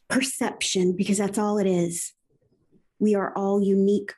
perception, 0.08 0.96
because 0.96 1.18
that's 1.18 1.38
all 1.38 1.58
it 1.58 1.68
is, 1.68 2.14
we 3.00 3.16
are 3.16 3.34
all 3.36 3.62
unique 3.62 4.14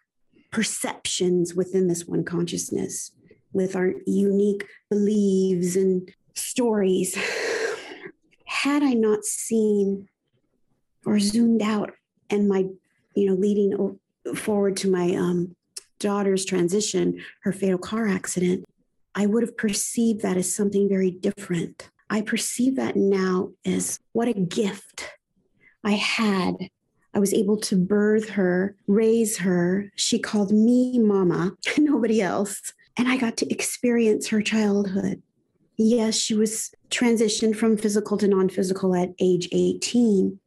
perceptions 0.52 1.56
within 1.56 1.88
this 1.88 2.06
one 2.06 2.24
consciousness 2.24 3.12
with 3.52 3.76
our 3.76 3.94
unique 4.06 4.66
beliefs 4.90 5.76
and 5.76 6.14
stories 6.36 7.18
had 8.68 8.84
I 8.84 8.94
not 8.94 9.24
seen 9.24 10.10
or 11.06 11.20
zoomed 11.20 11.62
out 11.62 11.94
and 12.30 12.50
my, 12.50 12.66
you 13.16 13.26
know, 13.26 13.34
leading 13.34 13.98
forward 14.36 14.76
to 14.78 14.92
my 14.92 15.16
um, 15.16 15.56
daughter's 16.00 16.44
transition, 16.44 17.24
her 17.44 17.54
fatal 17.54 17.78
car 17.78 18.10
accident, 18.10 18.66
I 19.16 19.26
would 19.26 19.42
have 19.42 19.56
perceived 19.56 20.22
that 20.22 20.36
as 20.36 20.54
something 20.54 20.90
very 20.90 21.12
different. 21.12 21.90
I 22.10 22.22
perceive 22.22 22.76
that 22.76 22.98
now 22.98 23.52
as 23.66 24.00
what 24.12 24.28
a 24.28 24.34
gift 24.34 25.12
I 25.86 25.92
had. 25.92 26.56
I 27.14 27.20
was 27.20 27.34
able 27.34 27.58
to 27.62 27.78
birth 27.78 28.30
her, 28.32 28.76
raise 28.86 29.38
her. 29.38 29.92
She 29.96 30.20
called 30.20 30.52
me 30.52 31.00
mama, 31.00 31.54
nobody 31.78 32.22
else. 32.22 32.74
And 32.98 33.08
I 33.08 33.16
got 33.16 33.38
to 33.38 33.50
experience 33.50 34.28
her 34.28 34.42
childhood 34.42 35.24
yes, 35.78 36.16
she 36.16 36.36
was 36.36 36.72
transitioned 36.90 37.56
from 37.56 37.78
physical 37.78 38.18
to 38.18 38.28
non 38.28 38.50
physical 38.50 38.96
at 38.96 39.14
age 39.20 39.48
18, 39.52 40.40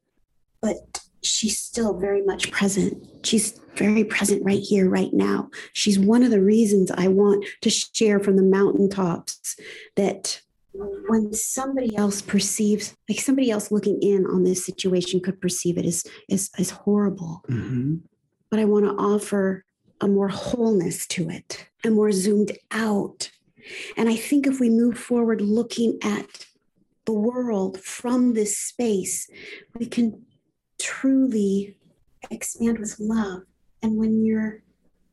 but 0.60 1.00
she's 1.22 1.58
still 1.58 1.98
very 1.98 2.22
much 2.22 2.50
present. 2.50 3.06
She's 3.24 3.58
very 3.74 4.04
present 4.04 4.44
right 4.44 4.60
here, 4.60 4.88
right 4.88 5.12
now. 5.12 5.50
She's 5.72 5.98
one 5.98 6.22
of 6.22 6.30
the 6.30 6.42
reasons 6.42 6.90
I 6.90 7.08
want 7.08 7.44
to 7.62 7.70
share 7.70 8.20
from 8.20 8.36
the 8.36 8.42
mountaintops 8.42 9.56
that 9.96 10.40
when 10.72 11.32
somebody 11.32 11.96
else 11.96 12.22
perceives, 12.22 12.94
like 13.08 13.20
somebody 13.20 13.50
else 13.50 13.70
looking 13.70 14.00
in 14.02 14.26
on 14.26 14.44
this 14.44 14.64
situation 14.64 15.20
could 15.20 15.40
perceive 15.40 15.78
it 15.78 15.84
as, 15.84 16.04
as, 16.30 16.50
as 16.58 16.70
horrible. 16.70 17.42
Mm-hmm. 17.48 17.96
But 18.50 18.60
I 18.60 18.64
want 18.64 18.84
to 18.86 18.92
offer 18.92 19.64
a 20.00 20.08
more 20.08 20.28
wholeness 20.28 21.06
to 21.08 21.28
it, 21.28 21.66
a 21.84 21.90
more 21.90 22.12
zoomed 22.12 22.56
out. 22.70 23.30
And 23.96 24.08
I 24.08 24.16
think 24.16 24.46
if 24.46 24.60
we 24.60 24.70
move 24.70 24.98
forward 24.98 25.40
looking 25.40 25.98
at 26.02 26.46
the 27.06 27.12
world 27.12 27.80
from 27.80 28.34
this 28.34 28.56
space, 28.56 29.28
we 29.78 29.86
can 29.86 30.24
truly 30.78 31.76
expand 32.30 32.78
with 32.78 32.96
love. 32.98 33.42
And 33.82 33.96
when 33.96 34.24
you're 34.24 34.62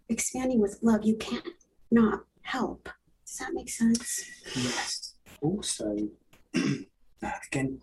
expanding 0.10 0.60
with 0.60 0.80
love, 0.82 1.04
you 1.04 1.16
can't 1.16 1.48
not 1.92 2.22
help. 2.42 2.90
Does 3.26 3.38
that 3.38 3.54
make 3.54 3.70
sense? 3.70 4.24
Yes. 4.56 5.16
Also, 5.42 5.96
again, 6.54 7.82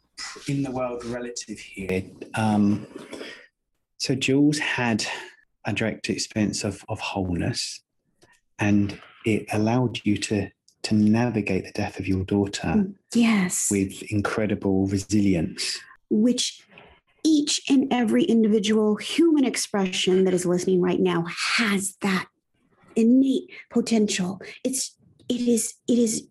in 0.49 0.63
the 0.63 0.71
world 0.71 1.05
relative 1.05 1.59
here, 1.59 2.03
um, 2.35 2.87
so 3.99 4.15
Jules 4.15 4.59
had 4.59 5.05
a 5.65 5.73
direct 5.73 6.11
experience 6.11 6.65
of, 6.65 6.85
of 6.89 7.01
wholeness 7.01 7.81
and 8.59 9.01
it 9.25 9.47
allowed 9.53 10.01
you 10.05 10.17
to 10.19 10.51
to 10.85 10.95
navigate 10.95 11.65
the 11.65 11.73
death 11.73 11.99
of 11.99 12.07
your 12.07 12.25
daughter 12.25 12.69
mm, 12.69 12.95
yes. 13.15 13.69
with 13.71 14.03
incredible 14.13 14.87
resilience. 14.87 15.79
Which 16.11 16.63
each 17.25 17.61
and 17.71 17.91
every 17.91 18.23
individual 18.25 18.97
human 18.97 19.45
expression 19.45 20.25
that 20.25 20.35
is 20.35 20.45
listening 20.45 20.83
right 20.83 21.01
now 21.01 21.25
has 21.57 21.97
that 22.03 22.27
innate 22.95 23.51
potential. 23.71 24.41
It's 24.63 24.95
it 25.29 25.41
is 25.41 25.75
it 25.89 25.99
is 25.99 26.27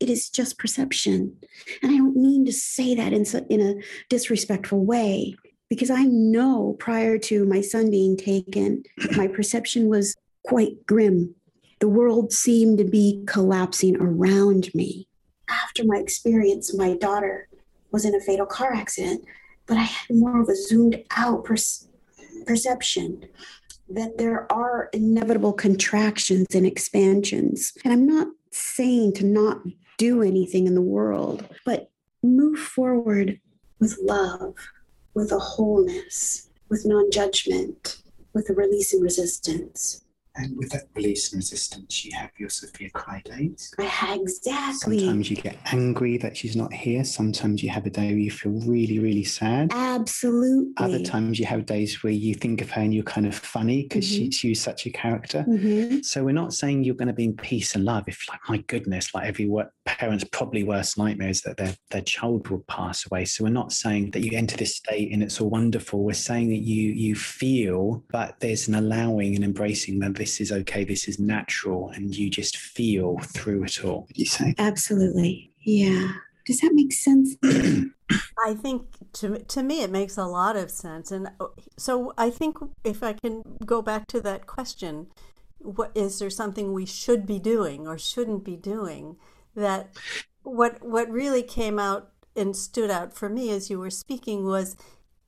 it 0.00 0.10
is 0.10 0.28
just 0.28 0.58
perception. 0.58 1.36
And 1.82 1.92
i 1.92 1.96
don't 1.96 2.16
mean 2.16 2.44
to 2.46 2.52
say 2.52 2.94
that 2.96 3.12
in, 3.12 3.24
in 3.48 3.60
a 3.60 3.80
disrespectful 4.08 4.84
way 4.84 5.36
because 5.68 5.90
i 5.90 6.04
know 6.04 6.76
prior 6.78 7.18
to 7.18 7.44
my 7.44 7.60
son 7.60 7.90
being 7.90 8.16
taken 8.16 8.82
my 9.16 9.28
perception 9.28 9.88
was 9.88 10.14
quite 10.44 10.86
grim 10.86 11.34
the 11.80 11.88
world 11.88 12.32
seemed 12.32 12.78
to 12.78 12.84
be 12.84 13.22
collapsing 13.26 13.96
around 14.00 14.74
me 14.74 15.08
after 15.48 15.84
my 15.84 15.96
experience 15.96 16.74
my 16.74 16.94
daughter 16.94 17.48
was 17.90 18.04
in 18.04 18.14
a 18.14 18.20
fatal 18.20 18.46
car 18.46 18.72
accident 18.72 19.24
but 19.66 19.76
I 19.76 19.82
had 19.82 20.16
more 20.16 20.40
of 20.40 20.48
a 20.48 20.56
zoomed 20.56 21.04
out 21.16 21.44
per- 21.44 21.56
perception 22.46 23.28
that 23.90 24.18
there 24.18 24.50
are 24.52 24.88
inevitable 24.92 25.52
contractions 25.52 26.46
and 26.54 26.66
expansions. 26.66 27.72
And 27.84 27.92
I'm 27.92 28.06
not 28.06 28.28
saying 28.50 29.14
to 29.14 29.24
not 29.24 29.60
do 29.98 30.22
anything 30.22 30.66
in 30.66 30.74
the 30.74 30.82
world, 30.82 31.46
but 31.64 31.90
move 32.22 32.58
forward 32.58 33.40
with 33.78 33.98
love, 34.02 34.54
with 35.14 35.32
a 35.32 35.38
wholeness, 35.38 36.48
with 36.68 36.84
non 36.84 37.10
judgment, 37.10 37.98
with 38.32 38.50
a 38.50 38.54
release 38.54 38.92
and 38.92 39.02
resistance. 39.02 40.04
And 40.38 40.56
with 40.56 40.70
that 40.70 40.84
release 40.94 41.32
and 41.32 41.38
resistance, 41.38 42.04
you 42.04 42.12
have 42.16 42.30
your 42.38 42.48
Sophia 42.48 42.90
cry 42.90 43.20
days. 43.24 43.74
Exactly. 43.78 45.00
Sometimes 45.00 45.30
you 45.30 45.36
get 45.36 45.56
angry 45.72 46.16
that 46.18 46.36
she's 46.36 46.54
not 46.54 46.72
here. 46.72 47.04
Sometimes 47.04 47.62
you 47.62 47.70
have 47.70 47.86
a 47.86 47.90
day 47.90 48.08
where 48.08 48.18
you 48.18 48.30
feel 48.30 48.52
really, 48.52 48.98
really 49.00 49.24
sad. 49.24 49.72
Absolutely. 49.72 50.72
Other 50.76 51.02
times 51.02 51.38
you 51.38 51.46
have 51.46 51.66
days 51.66 52.02
where 52.02 52.12
you 52.12 52.34
think 52.34 52.60
of 52.60 52.70
her 52.70 52.82
and 52.82 52.94
you're 52.94 53.02
kind 53.02 53.26
of 53.26 53.34
funny 53.34 53.82
because 53.82 54.04
mm-hmm. 54.04 54.26
she, 54.26 54.30
she's 54.30 54.62
such 54.62 54.86
a 54.86 54.90
character. 54.90 55.44
Mm-hmm. 55.48 56.00
So 56.02 56.24
we're 56.24 56.32
not 56.32 56.54
saying 56.54 56.84
you're 56.84 56.94
going 56.94 57.08
to 57.08 57.14
be 57.14 57.24
in 57.24 57.36
peace 57.36 57.74
and 57.74 57.84
love. 57.84 58.04
If 58.06 58.28
like 58.28 58.40
my 58.48 58.58
goodness, 58.58 59.14
like 59.14 59.26
every 59.26 59.50
parent's 59.84 60.24
probably 60.24 60.62
worst 60.62 60.98
nightmare 60.98 61.30
is 61.30 61.42
that 61.42 61.56
their 61.56 61.74
their 61.90 62.02
child 62.02 62.48
will 62.48 62.64
pass 62.68 63.06
away. 63.06 63.24
So 63.24 63.44
we're 63.44 63.50
not 63.50 63.72
saying 63.72 64.12
that 64.12 64.20
you 64.20 64.36
enter 64.36 64.56
this 64.56 64.76
state 64.76 65.12
and 65.12 65.22
it's 65.22 65.40
all 65.40 65.50
wonderful. 65.50 66.04
We're 66.04 66.12
saying 66.12 66.50
that 66.50 66.62
you 66.62 66.92
you 66.92 67.14
feel, 67.14 68.04
but 68.10 68.38
there's 68.40 68.68
an 68.68 68.74
allowing 68.74 69.34
and 69.34 69.44
embracing 69.44 69.98
that 70.00 70.14
this 70.14 70.27
this 70.28 70.42
is 70.42 70.52
okay, 70.52 70.84
this 70.84 71.08
is 71.08 71.18
natural, 71.18 71.88
and 71.94 72.14
you 72.14 72.28
just 72.28 72.58
feel 72.58 73.16
through 73.20 73.64
it 73.64 73.82
all. 73.82 74.06
you 74.14 74.26
say? 74.26 74.54
Absolutely. 74.58 75.50
Yeah. 75.60 76.12
Does 76.44 76.60
that 76.60 76.74
make 76.74 76.92
sense? 76.92 77.34
I 78.46 78.52
think 78.54 78.82
to 79.14 79.38
to 79.38 79.62
me 79.62 79.82
it 79.82 79.90
makes 79.90 80.18
a 80.18 80.26
lot 80.26 80.54
of 80.56 80.70
sense, 80.70 81.10
and 81.10 81.28
uh, 81.40 81.46
so 81.78 82.12
I 82.18 82.28
think 82.28 82.58
if 82.84 83.02
I 83.02 83.14
can 83.14 83.42
go 83.64 83.80
back 83.80 84.06
to 84.08 84.20
that 84.20 84.46
question, 84.46 85.06
what 85.58 85.92
is 85.94 86.18
there 86.18 86.30
something 86.30 86.74
we 86.74 86.84
should 86.84 87.24
be 87.24 87.38
doing 87.38 87.86
or 87.86 87.96
shouldn't 87.96 88.44
be 88.44 88.56
doing? 88.56 89.16
That 89.56 89.96
what 90.42 90.82
what 90.82 91.10
really 91.10 91.42
came 91.42 91.78
out 91.78 92.10
and 92.36 92.54
stood 92.54 92.90
out 92.90 93.14
for 93.14 93.30
me 93.30 93.50
as 93.50 93.70
you 93.70 93.78
were 93.78 93.90
speaking 93.90 94.44
was, 94.44 94.76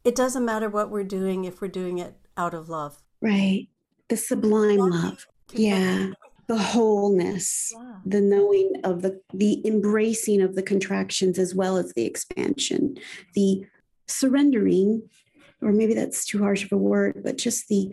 it 0.04 0.14
doesn't 0.14 0.44
matter 0.44 0.68
what 0.68 0.90
we're 0.90 1.04
doing 1.04 1.46
if 1.46 1.62
we're 1.62 1.68
doing 1.68 1.98
it 1.98 2.16
out 2.36 2.52
of 2.52 2.68
love. 2.68 3.02
Right 3.22 3.68
the 4.10 4.16
sublime 4.16 4.78
love 4.78 5.26
yeah. 5.52 6.10
The 6.46 6.58
wholeness. 6.58 7.72
The 8.04 8.20
knowing 8.20 8.72
of 8.84 9.02
the 9.02 9.20
the 9.32 9.64
embracing 9.66 10.42
of 10.42 10.54
the 10.54 10.62
contractions 10.62 11.38
as 11.38 11.54
well 11.54 11.76
as 11.76 11.92
the 11.94 12.04
expansion. 12.04 12.98
The 13.34 13.64
surrendering 14.06 15.08
or 15.62 15.72
maybe 15.72 15.94
that's 15.94 16.24
too 16.24 16.38
harsh 16.38 16.64
of 16.64 16.72
a 16.72 16.76
word 16.76 17.20
but 17.22 17.38
just 17.38 17.68
the 17.68 17.90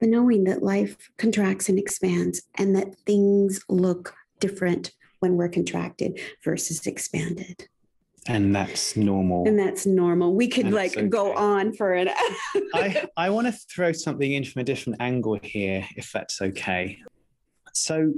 the 0.00 0.06
knowing 0.06 0.44
that 0.44 0.62
life 0.62 1.10
contracts 1.18 1.68
and 1.68 1.78
expands 1.78 2.40
and 2.54 2.74
that 2.74 2.96
things 3.04 3.62
look 3.68 4.14
different 4.38 4.92
when 5.18 5.36
we're 5.36 5.50
contracted 5.50 6.18
versus 6.42 6.86
expanded 6.86 7.68
and 8.26 8.54
that's 8.54 8.96
normal. 8.96 9.46
And 9.46 9.58
that's 9.58 9.86
normal. 9.86 10.34
We 10.34 10.48
could 10.48 10.70
like 10.70 10.96
okay. 10.96 11.06
go 11.06 11.34
on 11.34 11.72
for 11.72 11.92
an 11.94 12.08
i 12.74 13.06
i 13.16 13.30
want 13.30 13.46
to 13.46 13.52
throw 13.52 13.92
something 13.92 14.32
in 14.32 14.44
from 14.44 14.60
a 14.60 14.64
different 14.64 15.00
angle 15.00 15.38
here 15.42 15.86
if 15.96 16.12
that's 16.12 16.42
okay. 16.42 16.98
So 17.72 18.12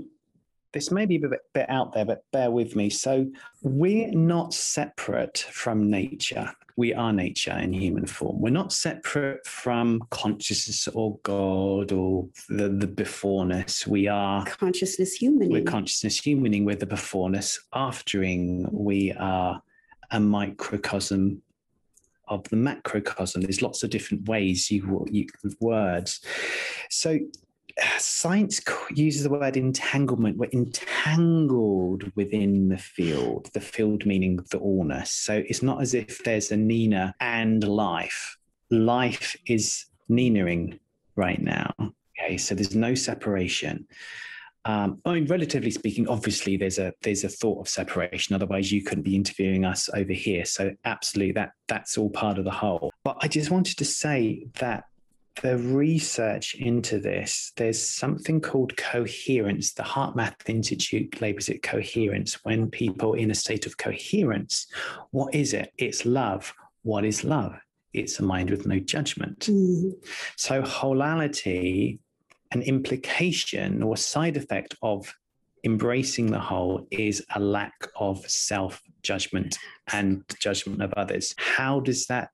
this 0.73 0.91
may 0.91 1.05
be 1.05 1.17
a 1.17 1.29
bit, 1.29 1.41
bit 1.53 1.67
out 1.69 1.93
there 1.93 2.05
but 2.05 2.25
bear 2.33 2.51
with 2.51 2.75
me. 2.75 2.91
So 2.91 3.31
we're 3.63 4.11
not 4.11 4.55
separate 4.55 5.39
from 5.39 5.91
nature. 5.91 6.51
We 6.77 6.95
are 6.95 7.13
nature 7.13 7.53
in 7.53 7.75
human 7.75 8.07
form. 8.07 8.41
We're 8.41 8.51
not 8.51 8.73
separate 8.73 9.47
from 9.47 10.03
consciousness 10.11 10.89
or 10.89 11.19
god 11.23 11.93
or 11.93 12.29
the, 12.49 12.71
the 12.71 12.87
beforeness. 12.87 13.87
We 13.87 14.09
are 14.09 14.47
consciousness 14.47 15.19
humaning. 15.19 15.51
We're 15.51 15.65
consciousness 15.65 16.19
humaning. 16.19 16.65
We're 16.65 16.77
the 16.77 16.87
beforeness 16.87 17.61
aftering. 17.75 18.73
We 18.73 19.13
are 19.13 19.63
a 20.13 20.21
microcosm 20.21 21.43
of 22.29 22.49
the 22.51 22.57
macrocosm. 22.57 23.43
There's 23.43 23.63
lots 23.63 23.83
of 23.83 23.91
different 23.91 24.29
ways 24.29 24.71
you, 24.71 25.07
you 25.11 25.27
words. 25.61 26.21
So 26.91 27.19
science 27.99 28.61
uses 28.95 29.25
the 29.25 29.31
word 29.31 29.57
entanglement. 29.57 30.37
We're 30.37 30.51
entangled 30.53 32.11
within 32.15 32.69
the 32.69 32.79
field, 32.79 33.51
the 33.53 33.61
field 33.61 34.07
meaning 34.07 34.37
the 34.37 34.59
allness. 34.59 35.09
So 35.09 35.43
it's 35.47 35.63
not 35.63 35.83
as 35.83 35.95
if 35.95 36.23
there's 36.25 36.53
a 36.53 36.57
Nina 36.57 37.15
and 37.21 37.67
life. 37.67 38.37
Life 38.71 39.37
is 39.47 39.87
Ninaing 40.11 40.79
right 41.17 41.41
now. 41.41 41.73
Okay, 42.19 42.37
so 42.37 42.55
there's 42.55 42.75
no 42.75 42.95
separation. 42.95 43.87
Um, 44.65 45.01
I 45.05 45.15
mean, 45.15 45.27
relatively 45.27 45.71
speaking, 45.71 46.07
obviously 46.09 46.57
there's 46.57 46.79
a 46.79 46.93
there's 47.03 47.25
a 47.25 47.29
thought 47.29 47.61
of 47.61 47.69
separation. 47.69 48.35
Otherwise, 48.35 48.71
you 48.71 48.83
couldn't 48.83 49.05
be 49.05 49.17
interviewing 49.17 49.65
us 49.65 49.89
over 49.95 50.13
here. 50.13 50.45
So, 50.45 50.73
absolutely, 50.85 51.33
that 51.33 51.53
that's 51.69 51.99
all 51.99 52.11
part 52.11 52.39
of 52.39 52.45
the 52.45 52.51
whole. 52.51 52.93
But 53.03 53.17
I 53.21 53.29
just 53.29 53.51
wanted 53.51 53.79
to 53.79 53.85
say 53.85 54.47
that 54.61 54.85
the 55.41 55.57
research 55.59 56.55
into 56.55 56.99
this, 56.99 57.53
there's 57.57 57.81
something 57.81 58.41
called 58.41 58.77
coherence. 58.77 59.73
The 59.73 59.83
HeartMath 59.83 60.49
Institute 60.49 61.21
labels 61.21 61.49
it 61.49 61.63
coherence. 61.63 62.45
When 62.45 62.71
people 62.71 63.15
in 63.15 63.31
a 63.31 63.35
state 63.35 63.67
of 63.67 63.79
coherence, 63.79 64.67
what 65.11 65.35
is 65.35 65.55
it? 65.55 65.73
It's 65.79 66.05
love. 66.05 66.55
What 66.83 67.05
is 67.05 67.25
love? 67.25 67.55
It's 67.93 68.19
a 68.21 68.23
mind 68.23 68.51
with 68.51 68.67
no 68.67 68.79
judgment. 68.79 69.41
Mm. 69.41 69.93
So, 70.37 70.63
wholeality 70.63 71.99
an 72.53 72.63
implication 72.63 73.83
or 73.83 73.97
side 73.97 74.37
effect 74.37 74.75
of 74.83 75.13
embracing 75.65 76.31
the 76.31 76.39
whole 76.39 76.87
is 76.91 77.25
a 77.35 77.41
lack 77.41 77.89
of 77.97 78.29
self 78.29 78.83
judgment 79.03 79.59
and 79.93 80.23
judgment 80.41 80.83
of 80.83 80.93
others. 80.95 81.35
How 81.39 81.81
does 81.81 82.07
that 82.07 82.31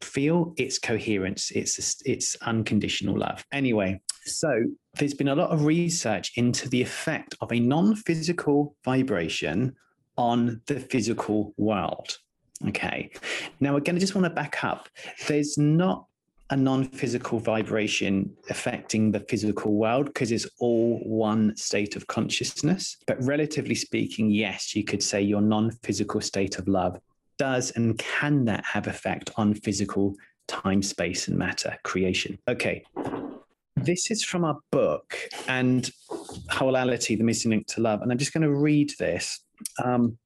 feel? 0.00 0.54
It's 0.56 0.78
coherence. 0.78 1.50
It's 1.52 2.02
it's 2.04 2.36
unconditional 2.42 3.18
love. 3.18 3.44
Anyway, 3.52 4.00
so 4.24 4.50
there's 4.98 5.14
been 5.14 5.28
a 5.28 5.34
lot 5.34 5.50
of 5.50 5.64
research 5.64 6.32
into 6.36 6.68
the 6.68 6.82
effect 6.82 7.34
of 7.40 7.52
a 7.52 7.60
non-physical 7.60 8.76
vibration 8.84 9.74
on 10.16 10.60
the 10.66 10.80
physical 10.80 11.54
world. 11.56 12.18
Okay. 12.68 13.10
Now, 13.60 13.76
again, 13.76 13.96
I 13.96 13.98
just 13.98 14.14
want 14.14 14.24
to 14.24 14.30
back 14.30 14.62
up. 14.62 14.88
There's 15.26 15.58
not 15.58 16.06
a 16.50 16.56
non 16.56 16.84
physical 16.84 17.38
vibration 17.38 18.30
affecting 18.50 19.10
the 19.10 19.20
physical 19.20 19.72
world 19.74 20.06
because 20.06 20.32
it's 20.32 20.46
all 20.60 20.98
one 21.04 21.56
state 21.56 21.96
of 21.96 22.06
consciousness. 22.06 22.96
But 23.06 23.22
relatively 23.22 23.74
speaking, 23.74 24.30
yes, 24.30 24.74
you 24.74 24.84
could 24.84 25.02
say 25.02 25.22
your 25.22 25.40
non 25.40 25.70
physical 25.82 26.20
state 26.20 26.58
of 26.58 26.68
love 26.68 26.98
does 27.38 27.70
and 27.72 27.98
can 27.98 28.44
that 28.44 28.64
have 28.64 28.86
effect 28.86 29.30
on 29.36 29.54
physical 29.54 30.14
time, 30.48 30.82
space, 30.82 31.28
and 31.28 31.38
matter 31.38 31.76
creation? 31.82 32.38
Okay. 32.48 32.84
This 33.76 34.10
is 34.10 34.22
from 34.22 34.44
our 34.44 34.58
book 34.70 35.16
and 35.48 35.90
wholeality 36.50 37.16
the 37.16 37.24
missing 37.24 37.50
link 37.50 37.66
to 37.68 37.80
love. 37.80 38.02
And 38.02 38.12
I'm 38.12 38.18
just 38.18 38.32
going 38.32 38.42
to 38.42 38.54
read 38.54 38.92
this. 38.98 39.40
Um, 39.82 40.18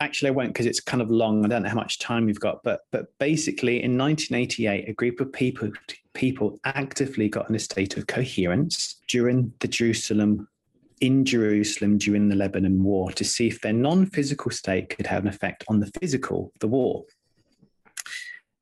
actually, 0.00 0.28
I 0.28 0.32
won't 0.32 0.50
because 0.50 0.66
it's 0.66 0.80
kind 0.80 1.02
of 1.02 1.10
long. 1.10 1.44
I 1.44 1.48
don't 1.48 1.62
know 1.62 1.68
how 1.68 1.76
much 1.76 1.98
time 1.98 2.26
we've 2.26 2.40
got, 2.40 2.62
but 2.62 2.80
but 2.90 3.06
basically, 3.18 3.82
in 3.82 3.96
1988, 3.96 4.88
a 4.88 4.92
group 4.92 5.20
of 5.20 5.32
people 5.32 5.70
people 6.14 6.58
actively 6.64 7.28
got 7.28 7.48
in 7.48 7.56
a 7.56 7.58
state 7.58 7.96
of 7.96 8.06
coherence 8.06 8.96
during 9.08 9.52
the 9.60 9.68
Jerusalem 9.68 10.48
in 11.00 11.24
Jerusalem 11.24 11.98
during 11.98 12.28
the 12.28 12.34
Lebanon 12.34 12.82
War 12.82 13.12
to 13.12 13.24
see 13.24 13.48
if 13.48 13.60
their 13.60 13.72
non-physical 13.72 14.50
state 14.50 14.88
could 14.88 15.06
have 15.06 15.22
an 15.24 15.28
effect 15.28 15.62
on 15.68 15.80
the 15.80 15.90
physical, 16.00 16.52
the 16.60 16.68
war. 16.68 17.04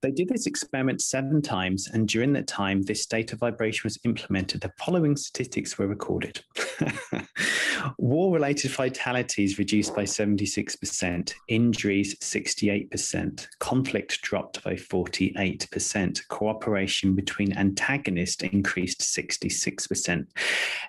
They 0.05 0.11
did 0.11 0.28
this 0.28 0.46
experiment 0.46 1.00
seven 1.00 1.40
times, 1.40 1.88
and 1.90 2.07
during 2.07 2.34
that 2.34 2.46
time, 2.46 2.82
this 2.82 3.00
state 3.00 3.32
of 3.32 3.38
vibration 3.38 3.80
was 3.84 3.98
implemented. 4.05 4.61
The 4.61 4.70
following 4.78 5.16
statistics 5.16 5.78
were 5.78 5.86
recorded 5.86 6.44
war 7.98 8.30
related 8.30 8.70
fatalities 8.70 9.57
reduced 9.59 9.96
by 9.96 10.02
76%, 10.02 11.32
injuries 11.48 12.16
68%, 12.16 13.46
conflict 13.61 14.20
dropped 14.20 14.62
by 14.62 14.74
48%, 14.74 16.28
cooperation 16.28 17.14
between 17.14 17.57
antagonists 17.57 18.42
increased 18.42 19.00
66%. 19.00 20.26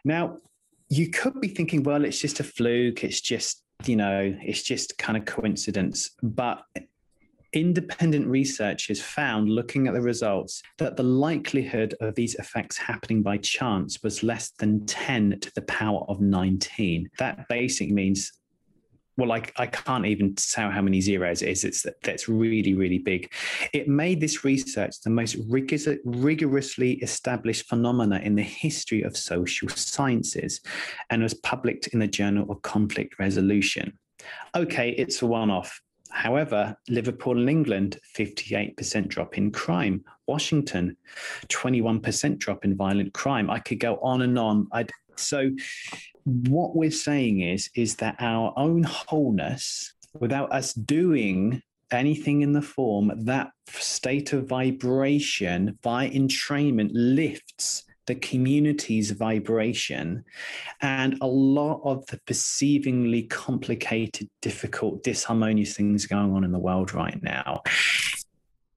Now, 0.03 0.39
you 0.89 1.09
could 1.09 1.39
be 1.39 1.47
thinking, 1.47 1.84
well, 1.84 2.03
it's 2.03 2.20
just 2.20 2.41
a 2.41 2.43
fluke, 2.43 3.05
it's 3.05 3.22
just 3.22 3.61
you 3.86 3.95
know, 3.95 4.36
it's 4.41 4.63
just 4.63 4.97
kind 4.97 5.18
of 5.18 5.26
coincidence. 5.26 6.11
But 6.22 6.63
independent 7.56 8.28
research 8.28 8.88
has 8.88 9.01
found, 9.01 9.49
looking 9.49 9.88
at 9.88 9.93
the 9.93 10.01
results, 10.01 10.62
that 10.78 10.95
the 10.95 11.03
likelihood 11.03 11.95
of 12.01 12.16
these 12.16 12.36
effects 12.36 12.78
happening 12.78 13.22
by 13.22 13.38
chance 13.38 14.03
was 14.03 14.24
less 14.24 14.51
than 14.51 14.86
10 14.86 15.39
to 15.39 15.51
the 15.56 15.62
power 15.64 16.06
of 16.08 16.22
19. 16.22 17.10
That 17.18 17.47
basically 17.47 17.93
means 17.93 18.32
well, 19.18 19.32
I, 19.32 19.43
I 19.58 19.68
can't 19.68 20.06
even 20.06 20.36
tell 20.36 20.70
how 20.70 20.82
many 20.82 20.99
zeros 20.99 21.41
it 21.41 21.49
is. 21.49 21.64
It's 21.64 21.86
that's 22.03 22.28
really, 22.28 22.74
really 22.74 22.99
big. 22.99 23.32
It 23.72 23.88
made 23.88 24.20
this 24.20 24.43
research 24.43 24.99
the 25.01 25.10
most 25.10 25.38
rigorous, 25.47 25.88
rigorously 26.03 26.93
established 26.95 27.68
phenomena 27.70 28.20
in 28.20 28.36
the 28.36 28.43
history 28.43 29.03
of 29.03 29.16
social 29.16 29.70
sciences 29.70 30.60
and 31.10 31.24
was 31.24 31.34
published 31.34 31.88
in 31.88 31.99
the 31.99 32.08
Journal 32.08 32.51
of 32.51 32.62
Conflict 32.62 33.18
Resolution. 33.18 33.97
Okay, 34.56 34.89
it's 34.97 35.22
a 35.22 35.26
one 35.26 35.49
off. 35.49 35.80
However, 36.16 36.78
Liverpool 36.88 37.38
and 37.38 37.49
England, 37.49 37.99
58% 38.18 39.09
drop 39.09 39.38
in 39.38 39.51
crime. 39.51 40.01
Washington, 40.28 40.95
21% 41.49 42.38
drop 42.38 42.63
in 42.63 42.78
violent 42.78 43.13
crime. 43.13 43.49
I 43.49 43.59
could 43.59 43.82
go 43.82 43.97
on 43.97 44.22
and 44.22 44.39
on. 44.39 44.68
I'd, 44.72 44.91
so, 45.18 45.51
what 46.24 46.74
we're 46.74 46.89
saying 46.89 47.41
is, 47.41 47.70
is 47.76 47.97
that 47.97 48.16
our 48.20 48.53
own 48.55 48.84
wholeness, 48.84 49.93
without 50.18 50.53
us 50.53 50.74
doing 50.74 51.61
anything 51.91 52.43
in 52.43 52.53
the 52.53 52.61
form, 52.61 53.11
that 53.26 53.51
state 53.68 54.32
of 54.32 54.47
vibration 54.47 55.78
by 55.84 56.09
entrainment 56.09 56.91
lifts 56.93 57.84
the 58.06 58.16
community's 58.16 59.12
vibration 59.12 60.24
and 60.82 61.18
a 61.22 61.28
lot 61.28 61.82
of 61.84 62.06
the 62.08 62.18
perceivingly 62.26 63.30
complicated, 63.30 64.30
difficult, 64.41 65.03
disharmonious 65.03 65.76
things 65.76 66.06
going 66.06 66.34
on 66.34 66.43
in 66.43 66.51
the 66.51 66.60
world 66.60 66.93
right 66.93 67.22
now. 67.24 67.62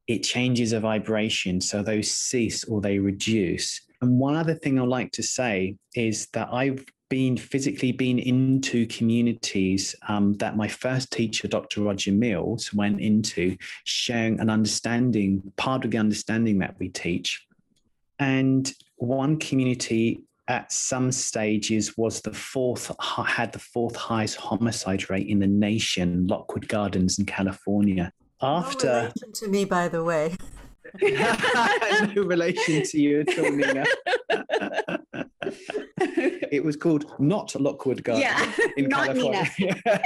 It 0.07 0.23
changes 0.23 0.73
a 0.73 0.81
vibration, 0.81 1.61
so 1.61 1.83
those 1.83 2.11
cease 2.11 2.65
or 2.65 2.81
they 2.81 2.99
reduce. 2.99 3.83
And 4.01 4.19
one 4.19 4.37
other 4.37 4.55
thing 4.55 4.79
I'd 4.79 4.89
like 4.89 5.13
to 5.13 5.23
say 5.23 5.77
is 5.95 6.29
that 6.29 6.49
I've 6.53 6.85
been 7.09 7.37
physically 7.37 7.93
been 7.93 8.19
into 8.19 8.87
communities 8.87 9.95
um, 10.09 10.35
that 10.35 10.57
my 10.57 10.69
first 10.69 11.11
teacher, 11.11 11.49
Dr. 11.49 11.83
Roger 11.83 12.13
Mills, 12.13 12.73
went 12.73 13.01
into, 13.01 13.57
sharing 13.85 14.41
an 14.41 14.51
understanding, 14.51 15.53
part 15.57 15.85
of 15.85 15.91
the 15.91 15.99
understanding 15.99 16.59
that 16.59 16.77
we 16.79 16.89
teach. 16.89 17.47
And 18.19 18.71
one 18.99 19.39
community 19.39 20.25
at 20.49 20.73
some 20.73 21.13
stages 21.13 21.97
was 21.97 22.21
the 22.23 22.33
fourth 22.33 22.91
had 23.27 23.53
the 23.53 23.59
fourth 23.59 23.95
highest 23.95 24.37
homicide 24.37 25.09
rate 25.11 25.29
in 25.29 25.39
the 25.39 25.47
nation 25.47 26.27
lockwood 26.27 26.67
gardens 26.69 27.19
in 27.19 27.27
california. 27.27 28.13
After 28.41 29.13
no 29.23 29.33
to 29.35 29.49
me 29.49 29.65
by 29.65 29.89
the 29.89 30.03
way. 30.03 30.37
No 32.15 32.23
relation 32.23 32.83
to 32.83 32.99
you 32.99 33.21
at 33.21 33.39
all 33.39 33.53
nina. 33.53 33.85
It 36.51 36.65
was 36.65 36.77
called 36.77 37.05
not 37.19 37.55
lockwood 37.61 38.03
gardens 38.03 38.25
yeah, 38.25 38.67
in 38.79 38.89
not 38.89 39.07
california. 39.07 39.51
Nina. 39.59 40.01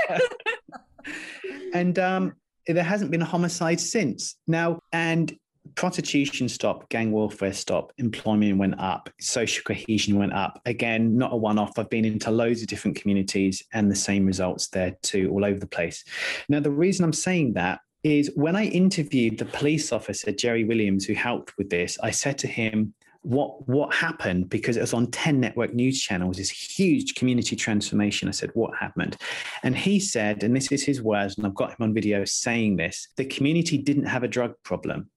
and 1.75 1.99
um, 1.99 2.35
there 2.67 2.83
hasn't 2.83 3.11
been 3.11 3.23
a 3.23 3.27
homicide 3.27 3.81
since. 3.81 4.37
Now 4.47 4.81
and 4.93 5.33
prostitution 5.75 6.49
stopped, 6.49 6.91
gang 6.91 7.13
warfare 7.13 7.53
stopped, 7.53 7.95
employment 7.99 8.59
went 8.59 8.79
up, 8.81 9.11
social 9.21 9.65
cohesion 9.65 10.19
went 10.19 10.33
up. 10.33 10.61
Again, 10.67 11.17
not 11.17 11.33
a 11.33 11.37
one 11.37 11.59
off. 11.59 11.79
I've 11.79 11.91
been 11.91 12.05
into 12.05 12.31
loads 12.31 12.63
of 12.63 12.69
different 12.69 12.97
communities 12.97 13.63
and 13.73 13.91
the 13.91 13.97
same 13.97 14.27
results 14.27 14.69
there 14.69 14.97
too, 15.03 15.31
all 15.31 15.45
over 15.45 15.59
the 15.59 15.67
place. 15.67 16.05
Now, 16.49 16.61
the 16.61 16.71
reason 16.71 17.05
I'm 17.05 17.13
saying 17.13 17.55
that 17.55 17.81
is 18.03 18.31
when 18.35 18.57
I 18.57 18.65
interviewed 18.67 19.39
the 19.39 19.45
police 19.45 19.93
officer, 19.93 20.33
Jerry 20.33 20.65
Williams, 20.65 21.05
who 21.05 21.15
helped 21.15 21.57
with 21.57 21.71
this, 21.71 21.99
I 22.03 22.11
said 22.11 22.39
to 22.39 22.47
him, 22.47 22.95
what 23.23 23.69
what 23.69 23.95
happened 23.95 24.51
because 24.51 24.77
it 24.77 24.81
was 24.81 24.93
on 24.93 25.09
10 25.09 25.39
network 25.39 25.73
news 25.73 26.03
channels 26.03 26.39
this 26.39 26.51
huge 26.51 27.15
community 27.15 27.55
transformation 27.55 28.29
i 28.29 28.33
said 28.33 28.51
what 28.55 28.77
happened 28.77 29.17
and 29.63 29.77
he 29.77 30.01
said 30.01 30.43
and 30.43 30.57
this 30.57 30.73
is 30.73 30.83
his 30.83 31.01
words 31.01 31.37
and 31.37 31.47
i've 31.47 31.55
got 31.55 31.71
him 31.71 31.77
on 31.81 31.95
video 31.95 32.25
saying 32.25 32.75
this 32.75 33.07
the 33.17 33.25
community 33.25 33.79
didn't 33.79 34.07
have 34.07 34.25
a 34.25 34.29
drug 34.29 34.55
problem 34.65 35.09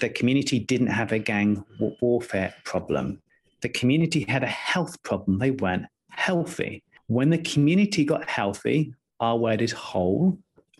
the 0.00 0.08
community 0.08 0.58
didn't 0.58 0.88
have 0.88 1.12
a 1.12 1.18
gang 1.18 1.64
warfare 2.00 2.54
problem. 2.64 3.20
The 3.60 3.68
community 3.68 4.24
had 4.28 4.44
a 4.44 4.48
health 4.48 5.02
problem. 5.02 5.38
They 5.38 5.50
weren't 5.50 5.86
healthy. 6.10 6.82
When 7.08 7.30
the 7.30 7.38
community 7.38 8.04
got 8.04 8.28
healthy, 8.28 8.94
our 9.20 9.36
word 9.36 9.62
is 9.62 9.72
whole, 9.72 10.38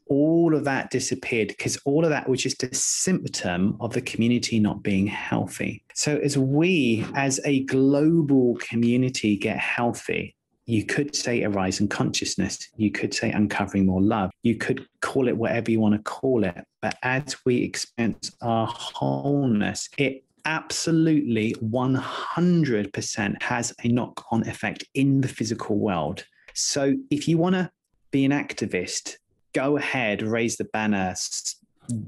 all 0.08 0.54
of 0.54 0.64
that 0.64 0.90
disappeared 0.90 1.48
because 1.48 1.76
all 1.84 2.04
of 2.04 2.10
that 2.10 2.28
was 2.28 2.42
just 2.42 2.62
a 2.62 2.74
symptom 2.74 3.76
of 3.80 3.92
the 3.92 4.00
community 4.00 4.58
not 4.58 4.82
being 4.82 5.06
healthy. 5.06 5.82
So, 5.94 6.16
as 6.18 6.38
we, 6.38 7.04
as 7.14 7.40
a 7.44 7.64
global 7.64 8.56
community, 8.56 9.36
get 9.36 9.58
healthy, 9.58 10.34
you 10.68 10.84
could 10.84 11.16
say 11.16 11.42
a 11.44 11.48
rise 11.48 11.80
in 11.80 11.88
consciousness. 11.88 12.68
You 12.76 12.90
could 12.90 13.14
say 13.14 13.32
uncovering 13.32 13.86
more 13.86 14.02
love. 14.02 14.30
You 14.42 14.56
could 14.56 14.86
call 15.00 15.26
it 15.26 15.36
whatever 15.36 15.70
you 15.70 15.80
want 15.80 15.94
to 15.94 16.02
call 16.02 16.44
it. 16.44 16.62
But 16.82 16.98
as 17.02 17.36
we 17.46 17.62
experience 17.62 18.36
our 18.42 18.66
wholeness, 18.66 19.88
it 19.96 20.24
absolutely 20.44 21.54
100% 21.54 23.42
has 23.42 23.74
a 23.82 23.88
knock 23.88 24.26
on 24.30 24.46
effect 24.46 24.84
in 24.92 25.22
the 25.22 25.28
physical 25.28 25.78
world. 25.78 26.26
So 26.52 26.96
if 27.10 27.26
you 27.26 27.38
want 27.38 27.54
to 27.54 27.70
be 28.10 28.26
an 28.26 28.32
activist, 28.32 29.16
go 29.54 29.78
ahead, 29.78 30.20
raise 30.20 30.58
the 30.58 30.64
banner, 30.64 31.14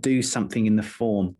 do 0.00 0.20
something 0.20 0.66
in 0.66 0.76
the 0.76 0.82
form 0.82 1.34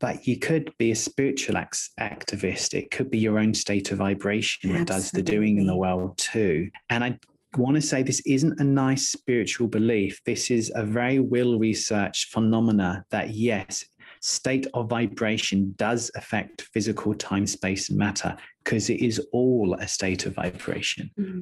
but 0.00 0.26
you 0.26 0.38
could 0.38 0.72
be 0.78 0.90
a 0.90 0.96
spiritual 0.96 1.56
activist. 1.56 2.74
It 2.74 2.90
could 2.90 3.10
be 3.10 3.18
your 3.18 3.38
own 3.38 3.54
state 3.54 3.90
of 3.90 3.98
vibration 3.98 4.72
that 4.72 4.86
does 4.86 5.10
the 5.10 5.22
doing 5.22 5.58
in 5.58 5.66
the 5.66 5.76
world 5.76 6.16
too. 6.18 6.70
And 6.90 7.02
I 7.02 7.18
want 7.56 7.76
to 7.76 7.82
say 7.82 8.02
this 8.02 8.22
isn't 8.26 8.60
a 8.60 8.64
nice 8.64 9.08
spiritual 9.08 9.68
belief. 9.68 10.20
This 10.24 10.50
is 10.50 10.70
a 10.74 10.84
very 10.84 11.18
well 11.18 11.58
researched 11.58 12.28
phenomena 12.28 13.04
that, 13.10 13.30
yes, 13.30 13.84
state 14.20 14.66
of 14.74 14.88
vibration 14.88 15.74
does 15.76 16.10
affect 16.14 16.62
physical 16.72 17.14
time, 17.14 17.46
space, 17.46 17.88
and 17.88 17.98
matter 17.98 18.36
because 18.64 18.90
it 18.90 19.00
is 19.00 19.20
all 19.32 19.74
a 19.74 19.88
state 19.88 20.26
of 20.26 20.34
vibration. 20.34 21.10
Mm-hmm. 21.18 21.40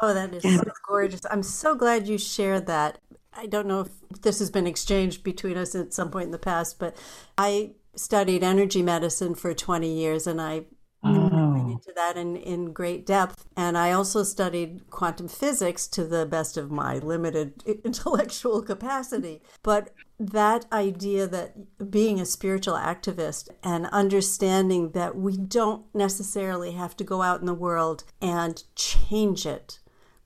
Oh, 0.00 0.14
that 0.14 0.34
is 0.34 0.42
so 0.42 0.64
gorgeous. 0.88 1.20
I'm 1.30 1.42
so 1.42 1.74
glad 1.74 2.08
you 2.08 2.18
shared 2.18 2.66
that. 2.66 2.98
I 3.34 3.46
don't 3.46 3.66
know 3.66 3.80
if 3.80 4.20
this 4.22 4.38
has 4.38 4.50
been 4.50 4.66
exchanged 4.66 5.22
between 5.22 5.56
us 5.56 5.74
at 5.74 5.94
some 5.94 6.10
point 6.10 6.26
in 6.26 6.30
the 6.32 6.38
past, 6.38 6.78
but 6.78 6.96
I 7.38 7.72
studied 7.96 8.42
energy 8.42 8.82
medicine 8.82 9.34
for 9.34 9.54
20 9.54 9.92
years 9.92 10.26
and 10.26 10.40
I 10.40 10.64
oh. 11.04 11.70
into 11.70 11.92
that 11.94 12.16
in, 12.16 12.36
in 12.36 12.72
great 12.72 13.06
depth. 13.06 13.46
And 13.56 13.76
I 13.76 13.92
also 13.92 14.22
studied 14.22 14.90
quantum 14.90 15.28
physics 15.28 15.86
to 15.88 16.04
the 16.04 16.26
best 16.26 16.56
of 16.56 16.70
my 16.70 16.98
limited 16.98 17.62
intellectual 17.84 18.62
capacity. 18.62 19.42
But 19.62 19.90
that 20.18 20.66
idea 20.72 21.26
that 21.26 21.90
being 21.90 22.20
a 22.20 22.26
spiritual 22.26 22.76
activist 22.76 23.48
and 23.62 23.86
understanding 23.86 24.92
that 24.92 25.16
we 25.16 25.36
don't 25.36 25.84
necessarily 25.94 26.72
have 26.72 26.96
to 26.98 27.04
go 27.04 27.22
out 27.22 27.40
in 27.40 27.46
the 27.46 27.54
world 27.54 28.04
and 28.20 28.62
change 28.76 29.46
it. 29.46 29.80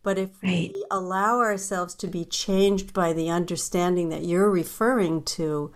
But 0.06 0.18
if 0.18 0.40
right. 0.40 0.70
we 0.72 0.84
allow 0.88 1.40
ourselves 1.40 1.92
to 1.96 2.06
be 2.06 2.24
changed 2.24 2.94
by 2.94 3.12
the 3.12 3.28
understanding 3.28 4.08
that 4.10 4.24
you're 4.24 4.48
referring 4.48 5.24
to, 5.24 5.72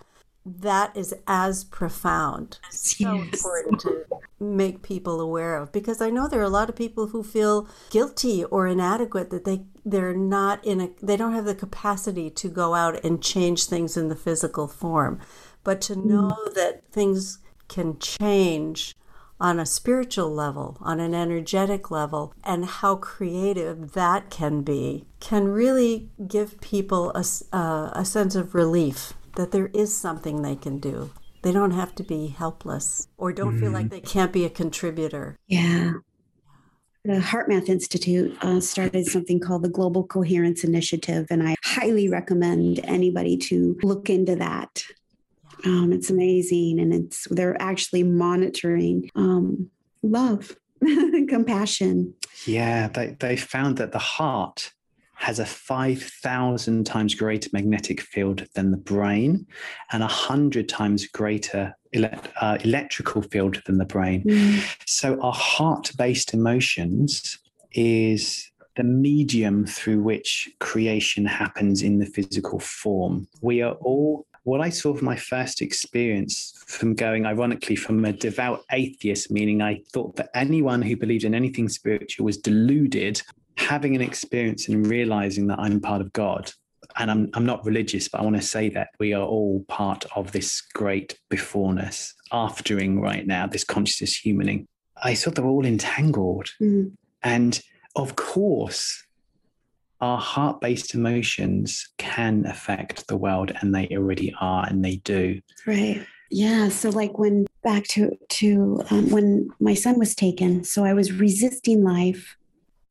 that 0.47 0.97
is 0.97 1.13
as 1.27 1.65
profound. 1.65 2.61
So 2.71 3.13
important 3.13 3.81
to 3.81 4.05
make 4.39 4.83
people 4.83 5.21
aware 5.21 5.57
of 5.57 5.73
because 5.73 6.01
I 6.01 6.11
know 6.11 6.29
there 6.29 6.39
are 6.39 6.45
a 6.45 6.49
lot 6.49 6.69
of 6.69 6.77
people 6.77 7.09
who 7.09 7.25
feel 7.25 7.69
guilty 7.91 8.45
or 8.45 8.69
inadequate 8.69 9.31
that 9.31 9.45
they 9.45 9.65
they're 9.85 10.15
not 10.15 10.65
in 10.65 10.81
a 10.81 10.91
they 11.03 11.17
don't 11.17 11.35
have 11.35 11.45
the 11.45 11.55
capacity 11.57 12.31
to 12.31 12.49
go 12.49 12.77
out 12.77 13.05
and 13.05 13.21
change 13.21 13.65
things 13.65 13.97
in 13.97 14.11
the 14.11 14.15
physical 14.15 14.69
form. 14.69 15.19
But 15.65 15.81
to 15.83 15.97
know 15.97 16.39
mm. 16.47 16.55
that 16.55 16.85
things 16.93 17.41
can 17.67 17.99
change 17.99 18.95
on 19.41 19.59
a 19.59 19.67
spiritual 19.67 20.31
level, 20.31 20.77
on 20.81 21.01
an 21.01 21.15
energetic 21.15 21.91
level, 21.91 22.35
and 22.45 22.65
how 22.67 22.97
creative 22.97 23.93
that 23.93 24.31
can 24.31 24.61
be, 24.63 25.07
can 25.19 25.49
really 25.49 26.11
give 26.29 26.61
people 26.61 27.11
a, 27.15 27.25
uh, 27.57 27.91
a 27.95 28.05
sense 28.05 28.35
of 28.35 28.55
relief 28.55 29.15
that 29.37 29.53
there 29.53 29.69
is 29.69 29.97
something 29.97 30.43
they 30.43 30.57
can 30.57 30.79
do. 30.79 31.11
They 31.43 31.53
don't 31.53 31.71
have 31.71 31.95
to 31.95 32.03
be 32.03 32.29
helpless 32.29 33.09
or 33.17 33.33
don't 33.33 33.53
mm-hmm. 33.53 33.61
feel 33.61 33.71
like 33.71 33.87
mm-hmm. 33.87 33.95
they 33.95 34.01
can't 34.01 34.33
be 34.33 34.45
a 34.45 34.51
contributor. 34.51 35.39
Yeah. 35.47 35.93
The 37.05 37.15
HeartMath 37.15 37.71
Institute 37.71 38.37
uh, 38.43 38.61
started 38.61 39.07
something 39.07 39.41
called 39.41 39.63
the 39.63 39.71
Global 39.71 40.07
Coherence 40.07 40.65
Initiative, 40.65 41.27
and 41.31 41.43
I 41.43 41.55
highly 41.65 42.11
recommend 42.11 42.81
anybody 42.85 43.39
to 43.39 43.79
look 43.83 44.11
into 44.11 44.37
that. 44.37 44.85
Um, 45.65 45.93
it's 45.93 46.11
amazing, 46.11 46.81
and 46.81 46.93
it's 46.93 47.27
they're 47.31 47.61
actually 47.61 48.03
monitoring 48.03 49.11
um, 49.15 49.71
love, 50.03 50.57
compassion. 51.29 52.15
Yeah, 52.47 52.89
they 52.89 53.17
they 53.19 53.37
found 53.37 53.77
that 53.79 53.93
the 53.93 53.99
heart 53.99 54.73
has 55.21 55.39
a 55.39 55.45
5,000 55.45 56.87
times 56.87 57.15
greater 57.15 57.51
magnetic 57.53 58.01
field 58.01 58.47
than 58.55 58.71
the 58.71 58.79
brain 58.79 59.47
and 59.93 60.03
a 60.03 60.07
100 60.07 60.67
times 60.67 61.07
greater 61.09 61.75
ele- 61.93 62.09
uh, 62.41 62.57
electrical 62.65 63.21
field 63.21 63.61
than 63.67 63.77
the 63.77 63.85
brain. 63.85 64.25
Mm. 64.25 64.77
So, 64.87 65.21
our 65.21 65.35
heart 65.35 65.93
based 65.99 66.33
emotions 66.33 67.39
is 67.73 68.51
the 68.77 68.85
medium 68.85 69.67
through 69.67 70.03
which 70.03 70.49
creation 70.59 71.27
happens 71.27 71.83
in 71.83 71.99
the 71.99 72.07
physical 72.07 72.59
form. 72.59 73.29
We 73.43 73.61
are 73.61 73.75
all 73.75 74.27
what 74.51 74.61
I 74.61 74.69
saw 74.69 74.93
from 74.93 75.05
my 75.05 75.15
first 75.15 75.63
experience 75.63 76.61
from 76.67 76.95
going, 76.95 77.25
ironically, 77.25 77.77
from 77.77 78.05
a 78.05 78.13
devout 78.13 78.65
atheist, 78.73 79.31
meaning 79.31 79.63
I 79.63 79.83
thought 79.93 80.17
that 80.17 80.31
anyone 80.35 80.83
who 80.83 80.97
believed 80.97 81.23
in 81.23 81.37
anything 81.37 81.69
spiritual 81.69 82.27
was 82.27 82.37
deluded, 82.37 83.23
having 83.57 83.95
an 83.95 84.03
experience 84.03 84.69
and 84.69 84.85
realizing 84.85 85.47
that 85.47 85.61
I'm 85.61 85.81
part 85.81 86.01
of 86.01 86.13
God. 86.13 86.51
And 86.97 87.13
I'm, 87.13 87.31
I'm 87.35 87.47
not 87.47 87.65
religious, 87.65 88.09
but 88.09 88.21
I 88.21 88.25
want 88.25 88.35
to 88.37 88.43
say 88.43 88.69
that 88.71 88.89
we 88.99 89.13
are 89.13 89.23
all 89.23 89.65
part 89.69 90.05
of 90.17 90.33
this 90.33 90.61
great 90.75 91.17
beforeness, 91.29 92.13
aftering 92.33 93.01
right 93.01 93.25
now, 93.25 93.47
this 93.47 93.63
consciousness 93.63 94.21
humaning. 94.21 94.67
I 95.01 95.15
thought 95.15 95.37
they 95.37 95.43
were 95.43 95.49
all 95.49 95.65
entangled. 95.65 96.49
Mm. 96.61 96.97
And 97.23 97.63
of 97.95 98.17
course, 98.17 99.05
our 100.01 100.19
heart 100.19 100.61
based 100.61 100.95
emotions 100.95 101.89
can 101.99 102.47
affect 102.47 103.07
the 103.09 103.17
world, 103.17 103.53
and 103.61 103.75
they 103.75 103.89
already 103.89 104.35
are, 104.41 104.67
and 104.67 104.85
they 104.85 104.97
do. 104.97 105.41
Right. 105.67 106.05
Yeah. 106.31 106.69
So, 106.69 106.91
like 106.91 107.19
when 107.19 107.47
back 107.63 107.85
to 107.89 108.17
to 108.29 108.83
um, 108.91 109.11
when 109.11 109.49
my 109.61 109.75
son 109.75 109.99
was 109.99 110.15
taken, 110.15 110.65
so 110.65 110.85
I 110.85 110.95
was 110.95 111.13
resisting 111.13 111.83
life 111.83 112.37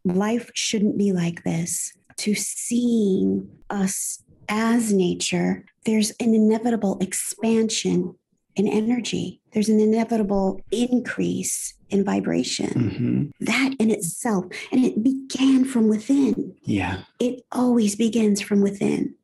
life 0.05 0.49
shouldn't 0.53 0.97
be 0.97 1.11
like 1.11 1.43
this, 1.43 1.93
to 2.17 2.35
seeing 2.35 3.49
us 3.69 4.23
as 4.47 4.91
nature, 4.91 5.65
there's 5.85 6.11
an 6.19 6.33
inevitable 6.33 6.97
expansion 6.99 8.15
in 8.59 8.67
energy. 8.67 9.41
There's 9.53 9.69
an 9.69 9.79
inevitable 9.79 10.61
increase 10.71 11.73
in 11.89 12.03
vibration. 12.03 12.67
Mm-hmm. 12.67 13.45
That 13.45 13.73
in 13.79 13.89
itself, 13.89 14.45
and 14.71 14.83
it 14.85 15.01
began 15.01 15.65
from 15.65 15.87
within. 15.87 16.55
Yeah. 16.63 17.03
It 17.19 17.45
always 17.51 17.95
begins 17.95 18.41
from 18.41 18.61
within. 18.61 19.15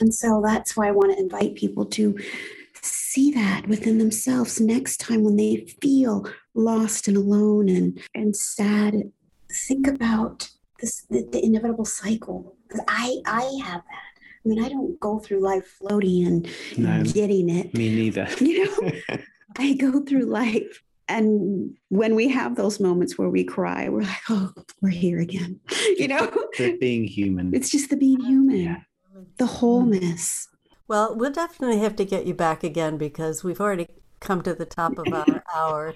And 0.00 0.14
so 0.14 0.42
that's 0.44 0.76
why 0.76 0.88
I 0.88 0.92
want 0.92 1.12
to 1.12 1.18
invite 1.18 1.54
people 1.54 1.84
to 1.86 2.18
see 2.80 3.30
that 3.32 3.66
within 3.68 3.98
themselves 3.98 4.60
next 4.60 4.98
time 4.98 5.22
when 5.22 5.36
they 5.36 5.66
feel 5.82 6.26
lost 6.54 7.08
and 7.08 7.16
alone 7.16 7.68
and, 7.68 8.00
and 8.14 8.36
sad 8.36 8.94
think 9.50 9.86
about 9.86 10.50
this 10.80 11.04
the, 11.10 11.26
the 11.32 11.44
inevitable 11.44 11.84
cycle 11.84 12.54
I 12.86 13.16
I 13.26 13.58
have 13.64 13.82
that. 13.82 14.07
I 14.48 14.54
mean, 14.54 14.64
I 14.64 14.68
don't 14.70 14.98
go 14.98 15.18
through 15.18 15.40
life 15.40 15.66
floating 15.66 16.26
and 16.26 16.48
no, 16.78 17.02
getting 17.04 17.50
it. 17.50 17.74
Me 17.74 17.94
neither. 17.94 18.26
You 18.40 18.64
know, 18.64 19.18
I 19.58 19.74
go 19.74 20.02
through 20.02 20.24
life, 20.24 20.82
and 21.08 21.76
when 21.88 22.14
we 22.14 22.28
have 22.28 22.56
those 22.56 22.80
moments 22.80 23.18
where 23.18 23.28
we 23.28 23.44
cry, 23.44 23.88
we're 23.88 24.02
like, 24.02 24.22
"Oh, 24.30 24.52
we're 24.80 24.88
here 24.90 25.20
again." 25.20 25.60
You 25.98 26.08
know, 26.08 26.30
the 26.56 26.76
being 26.78 27.04
human. 27.04 27.52
It's 27.52 27.70
just 27.70 27.90
the 27.90 27.96
being 27.96 28.20
human, 28.20 28.56
yeah. 28.56 28.76
the 29.36 29.46
mm. 29.46 29.48
wholeness. 29.48 30.48
Well, 30.86 31.16
we'll 31.16 31.32
definitely 31.32 31.80
have 31.80 31.96
to 31.96 32.04
get 32.04 32.24
you 32.24 32.34
back 32.34 32.62
again 32.62 32.96
because 32.96 33.42
we've 33.42 33.60
already 33.60 33.88
come 34.20 34.42
to 34.42 34.54
the 34.54 34.64
top 34.64 34.96
of 34.96 35.12
our 35.12 35.42
hour. 35.54 35.94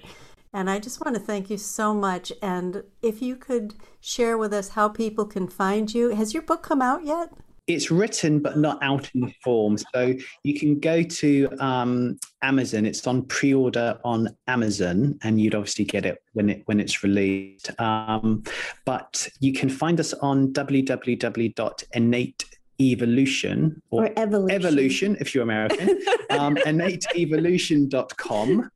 And 0.51 0.69
I 0.69 0.77
just 0.77 1.03
want 1.03 1.15
to 1.15 1.21
thank 1.21 1.49
you 1.49 1.57
so 1.57 1.93
much. 1.93 2.33
And 2.41 2.83
if 3.01 3.21
you 3.21 3.35
could 3.35 3.75
share 4.01 4.37
with 4.37 4.53
us 4.53 4.69
how 4.69 4.89
people 4.89 5.25
can 5.25 5.47
find 5.47 5.93
you. 5.93 6.09
Has 6.09 6.33
your 6.33 6.43
book 6.43 6.61
come 6.61 6.81
out 6.81 7.05
yet? 7.05 7.29
It's 7.67 7.89
written 7.89 8.39
but 8.39 8.57
not 8.57 8.77
out 8.81 9.09
in 9.13 9.21
the 9.21 9.33
form. 9.43 9.77
So 9.93 10.13
you 10.43 10.59
can 10.59 10.79
go 10.79 11.01
to 11.01 11.49
um, 11.59 12.19
Amazon. 12.41 12.85
It's 12.85 13.05
on 13.07 13.23
pre-order 13.23 13.99
on 14.03 14.35
Amazon, 14.47 15.17
and 15.23 15.39
you'd 15.39 15.55
obviously 15.55 15.85
get 15.85 16.05
it 16.05 16.21
when 16.33 16.49
it 16.49 16.63
when 16.65 16.79
it's 16.79 17.03
released. 17.03 17.79
Um, 17.79 18.43
but 18.85 19.27
you 19.39 19.53
can 19.53 19.69
find 19.69 19.99
us 19.99 20.13
on 20.13 20.53
www.innate 20.53 22.45
evolution 22.81 23.81
or, 23.91 24.05
or 24.05 24.11
evolution. 24.17 24.55
evolution 24.55 25.15
if 25.19 25.33
you're 25.33 25.43
American, 25.43 25.89
um, 26.31 26.55
innateevolution.com. 26.55 28.71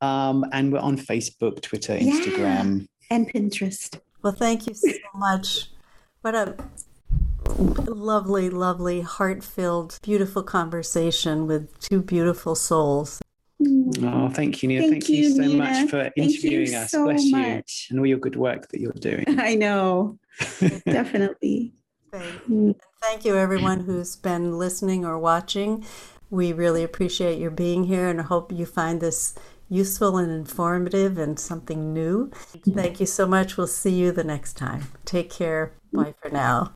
Um, 0.00 0.44
and 0.52 0.72
we're 0.72 0.78
on 0.78 0.96
Facebook, 0.96 1.60
Twitter, 1.62 1.96
Instagram, 1.96 2.80
yeah. 2.80 2.86
and 3.10 3.32
Pinterest. 3.32 3.98
Well, 4.22 4.32
thank 4.32 4.66
you 4.66 4.74
so 4.74 4.92
much. 5.14 5.70
What 6.22 6.34
a 6.34 6.56
lovely, 7.56 8.50
lovely, 8.50 9.00
heart 9.00 9.42
filled, 9.42 9.98
beautiful 10.02 10.42
conversation 10.42 11.46
with 11.46 11.78
two 11.80 12.02
beautiful 12.02 12.54
souls. 12.54 13.20
Mm. 13.60 14.04
Oh, 14.04 14.28
thank 14.28 14.62
you, 14.62 14.68
Nina. 14.68 14.82
Thank, 14.82 14.92
thank 14.92 15.08
you, 15.08 15.16
you, 15.16 15.34
so 15.34 15.42
Nina. 15.42 15.64
much 15.64 15.90
for 15.90 16.10
interviewing 16.16 16.74
us. 16.74 16.92
So 16.92 17.04
Bless 17.04 17.24
much. 17.30 17.88
you 17.90 17.94
and 17.94 18.00
all 18.00 18.06
your 18.06 18.18
good 18.18 18.36
work 18.36 18.68
that 18.68 18.80
you're 18.80 18.92
doing. 18.92 19.24
I 19.38 19.54
know. 19.54 20.18
Definitely. 20.84 21.72
Thank, 22.12 22.44
mm. 22.44 22.74
thank 23.02 23.24
you, 23.24 23.36
everyone 23.36 23.80
who's 23.80 24.16
been 24.16 24.58
listening 24.58 25.04
or 25.04 25.18
watching. 25.18 25.84
We 26.30 26.52
really 26.52 26.84
appreciate 26.84 27.38
your 27.38 27.50
being 27.50 27.84
here 27.84 28.08
and 28.08 28.20
hope 28.20 28.52
you 28.52 28.66
find 28.66 29.00
this 29.00 29.34
useful 29.68 30.16
and 30.16 30.30
informative 30.30 31.18
and 31.18 31.38
something 31.38 31.92
new. 31.92 32.30
Thank 32.74 33.00
you 33.00 33.06
so 33.06 33.26
much. 33.26 33.56
We'll 33.56 33.66
see 33.66 33.92
you 33.92 34.12
the 34.12 34.24
next 34.24 34.54
time. 34.54 34.84
Take 35.04 35.30
care. 35.30 35.72
Bye 35.92 36.14
for 36.22 36.30
now. 36.30 36.74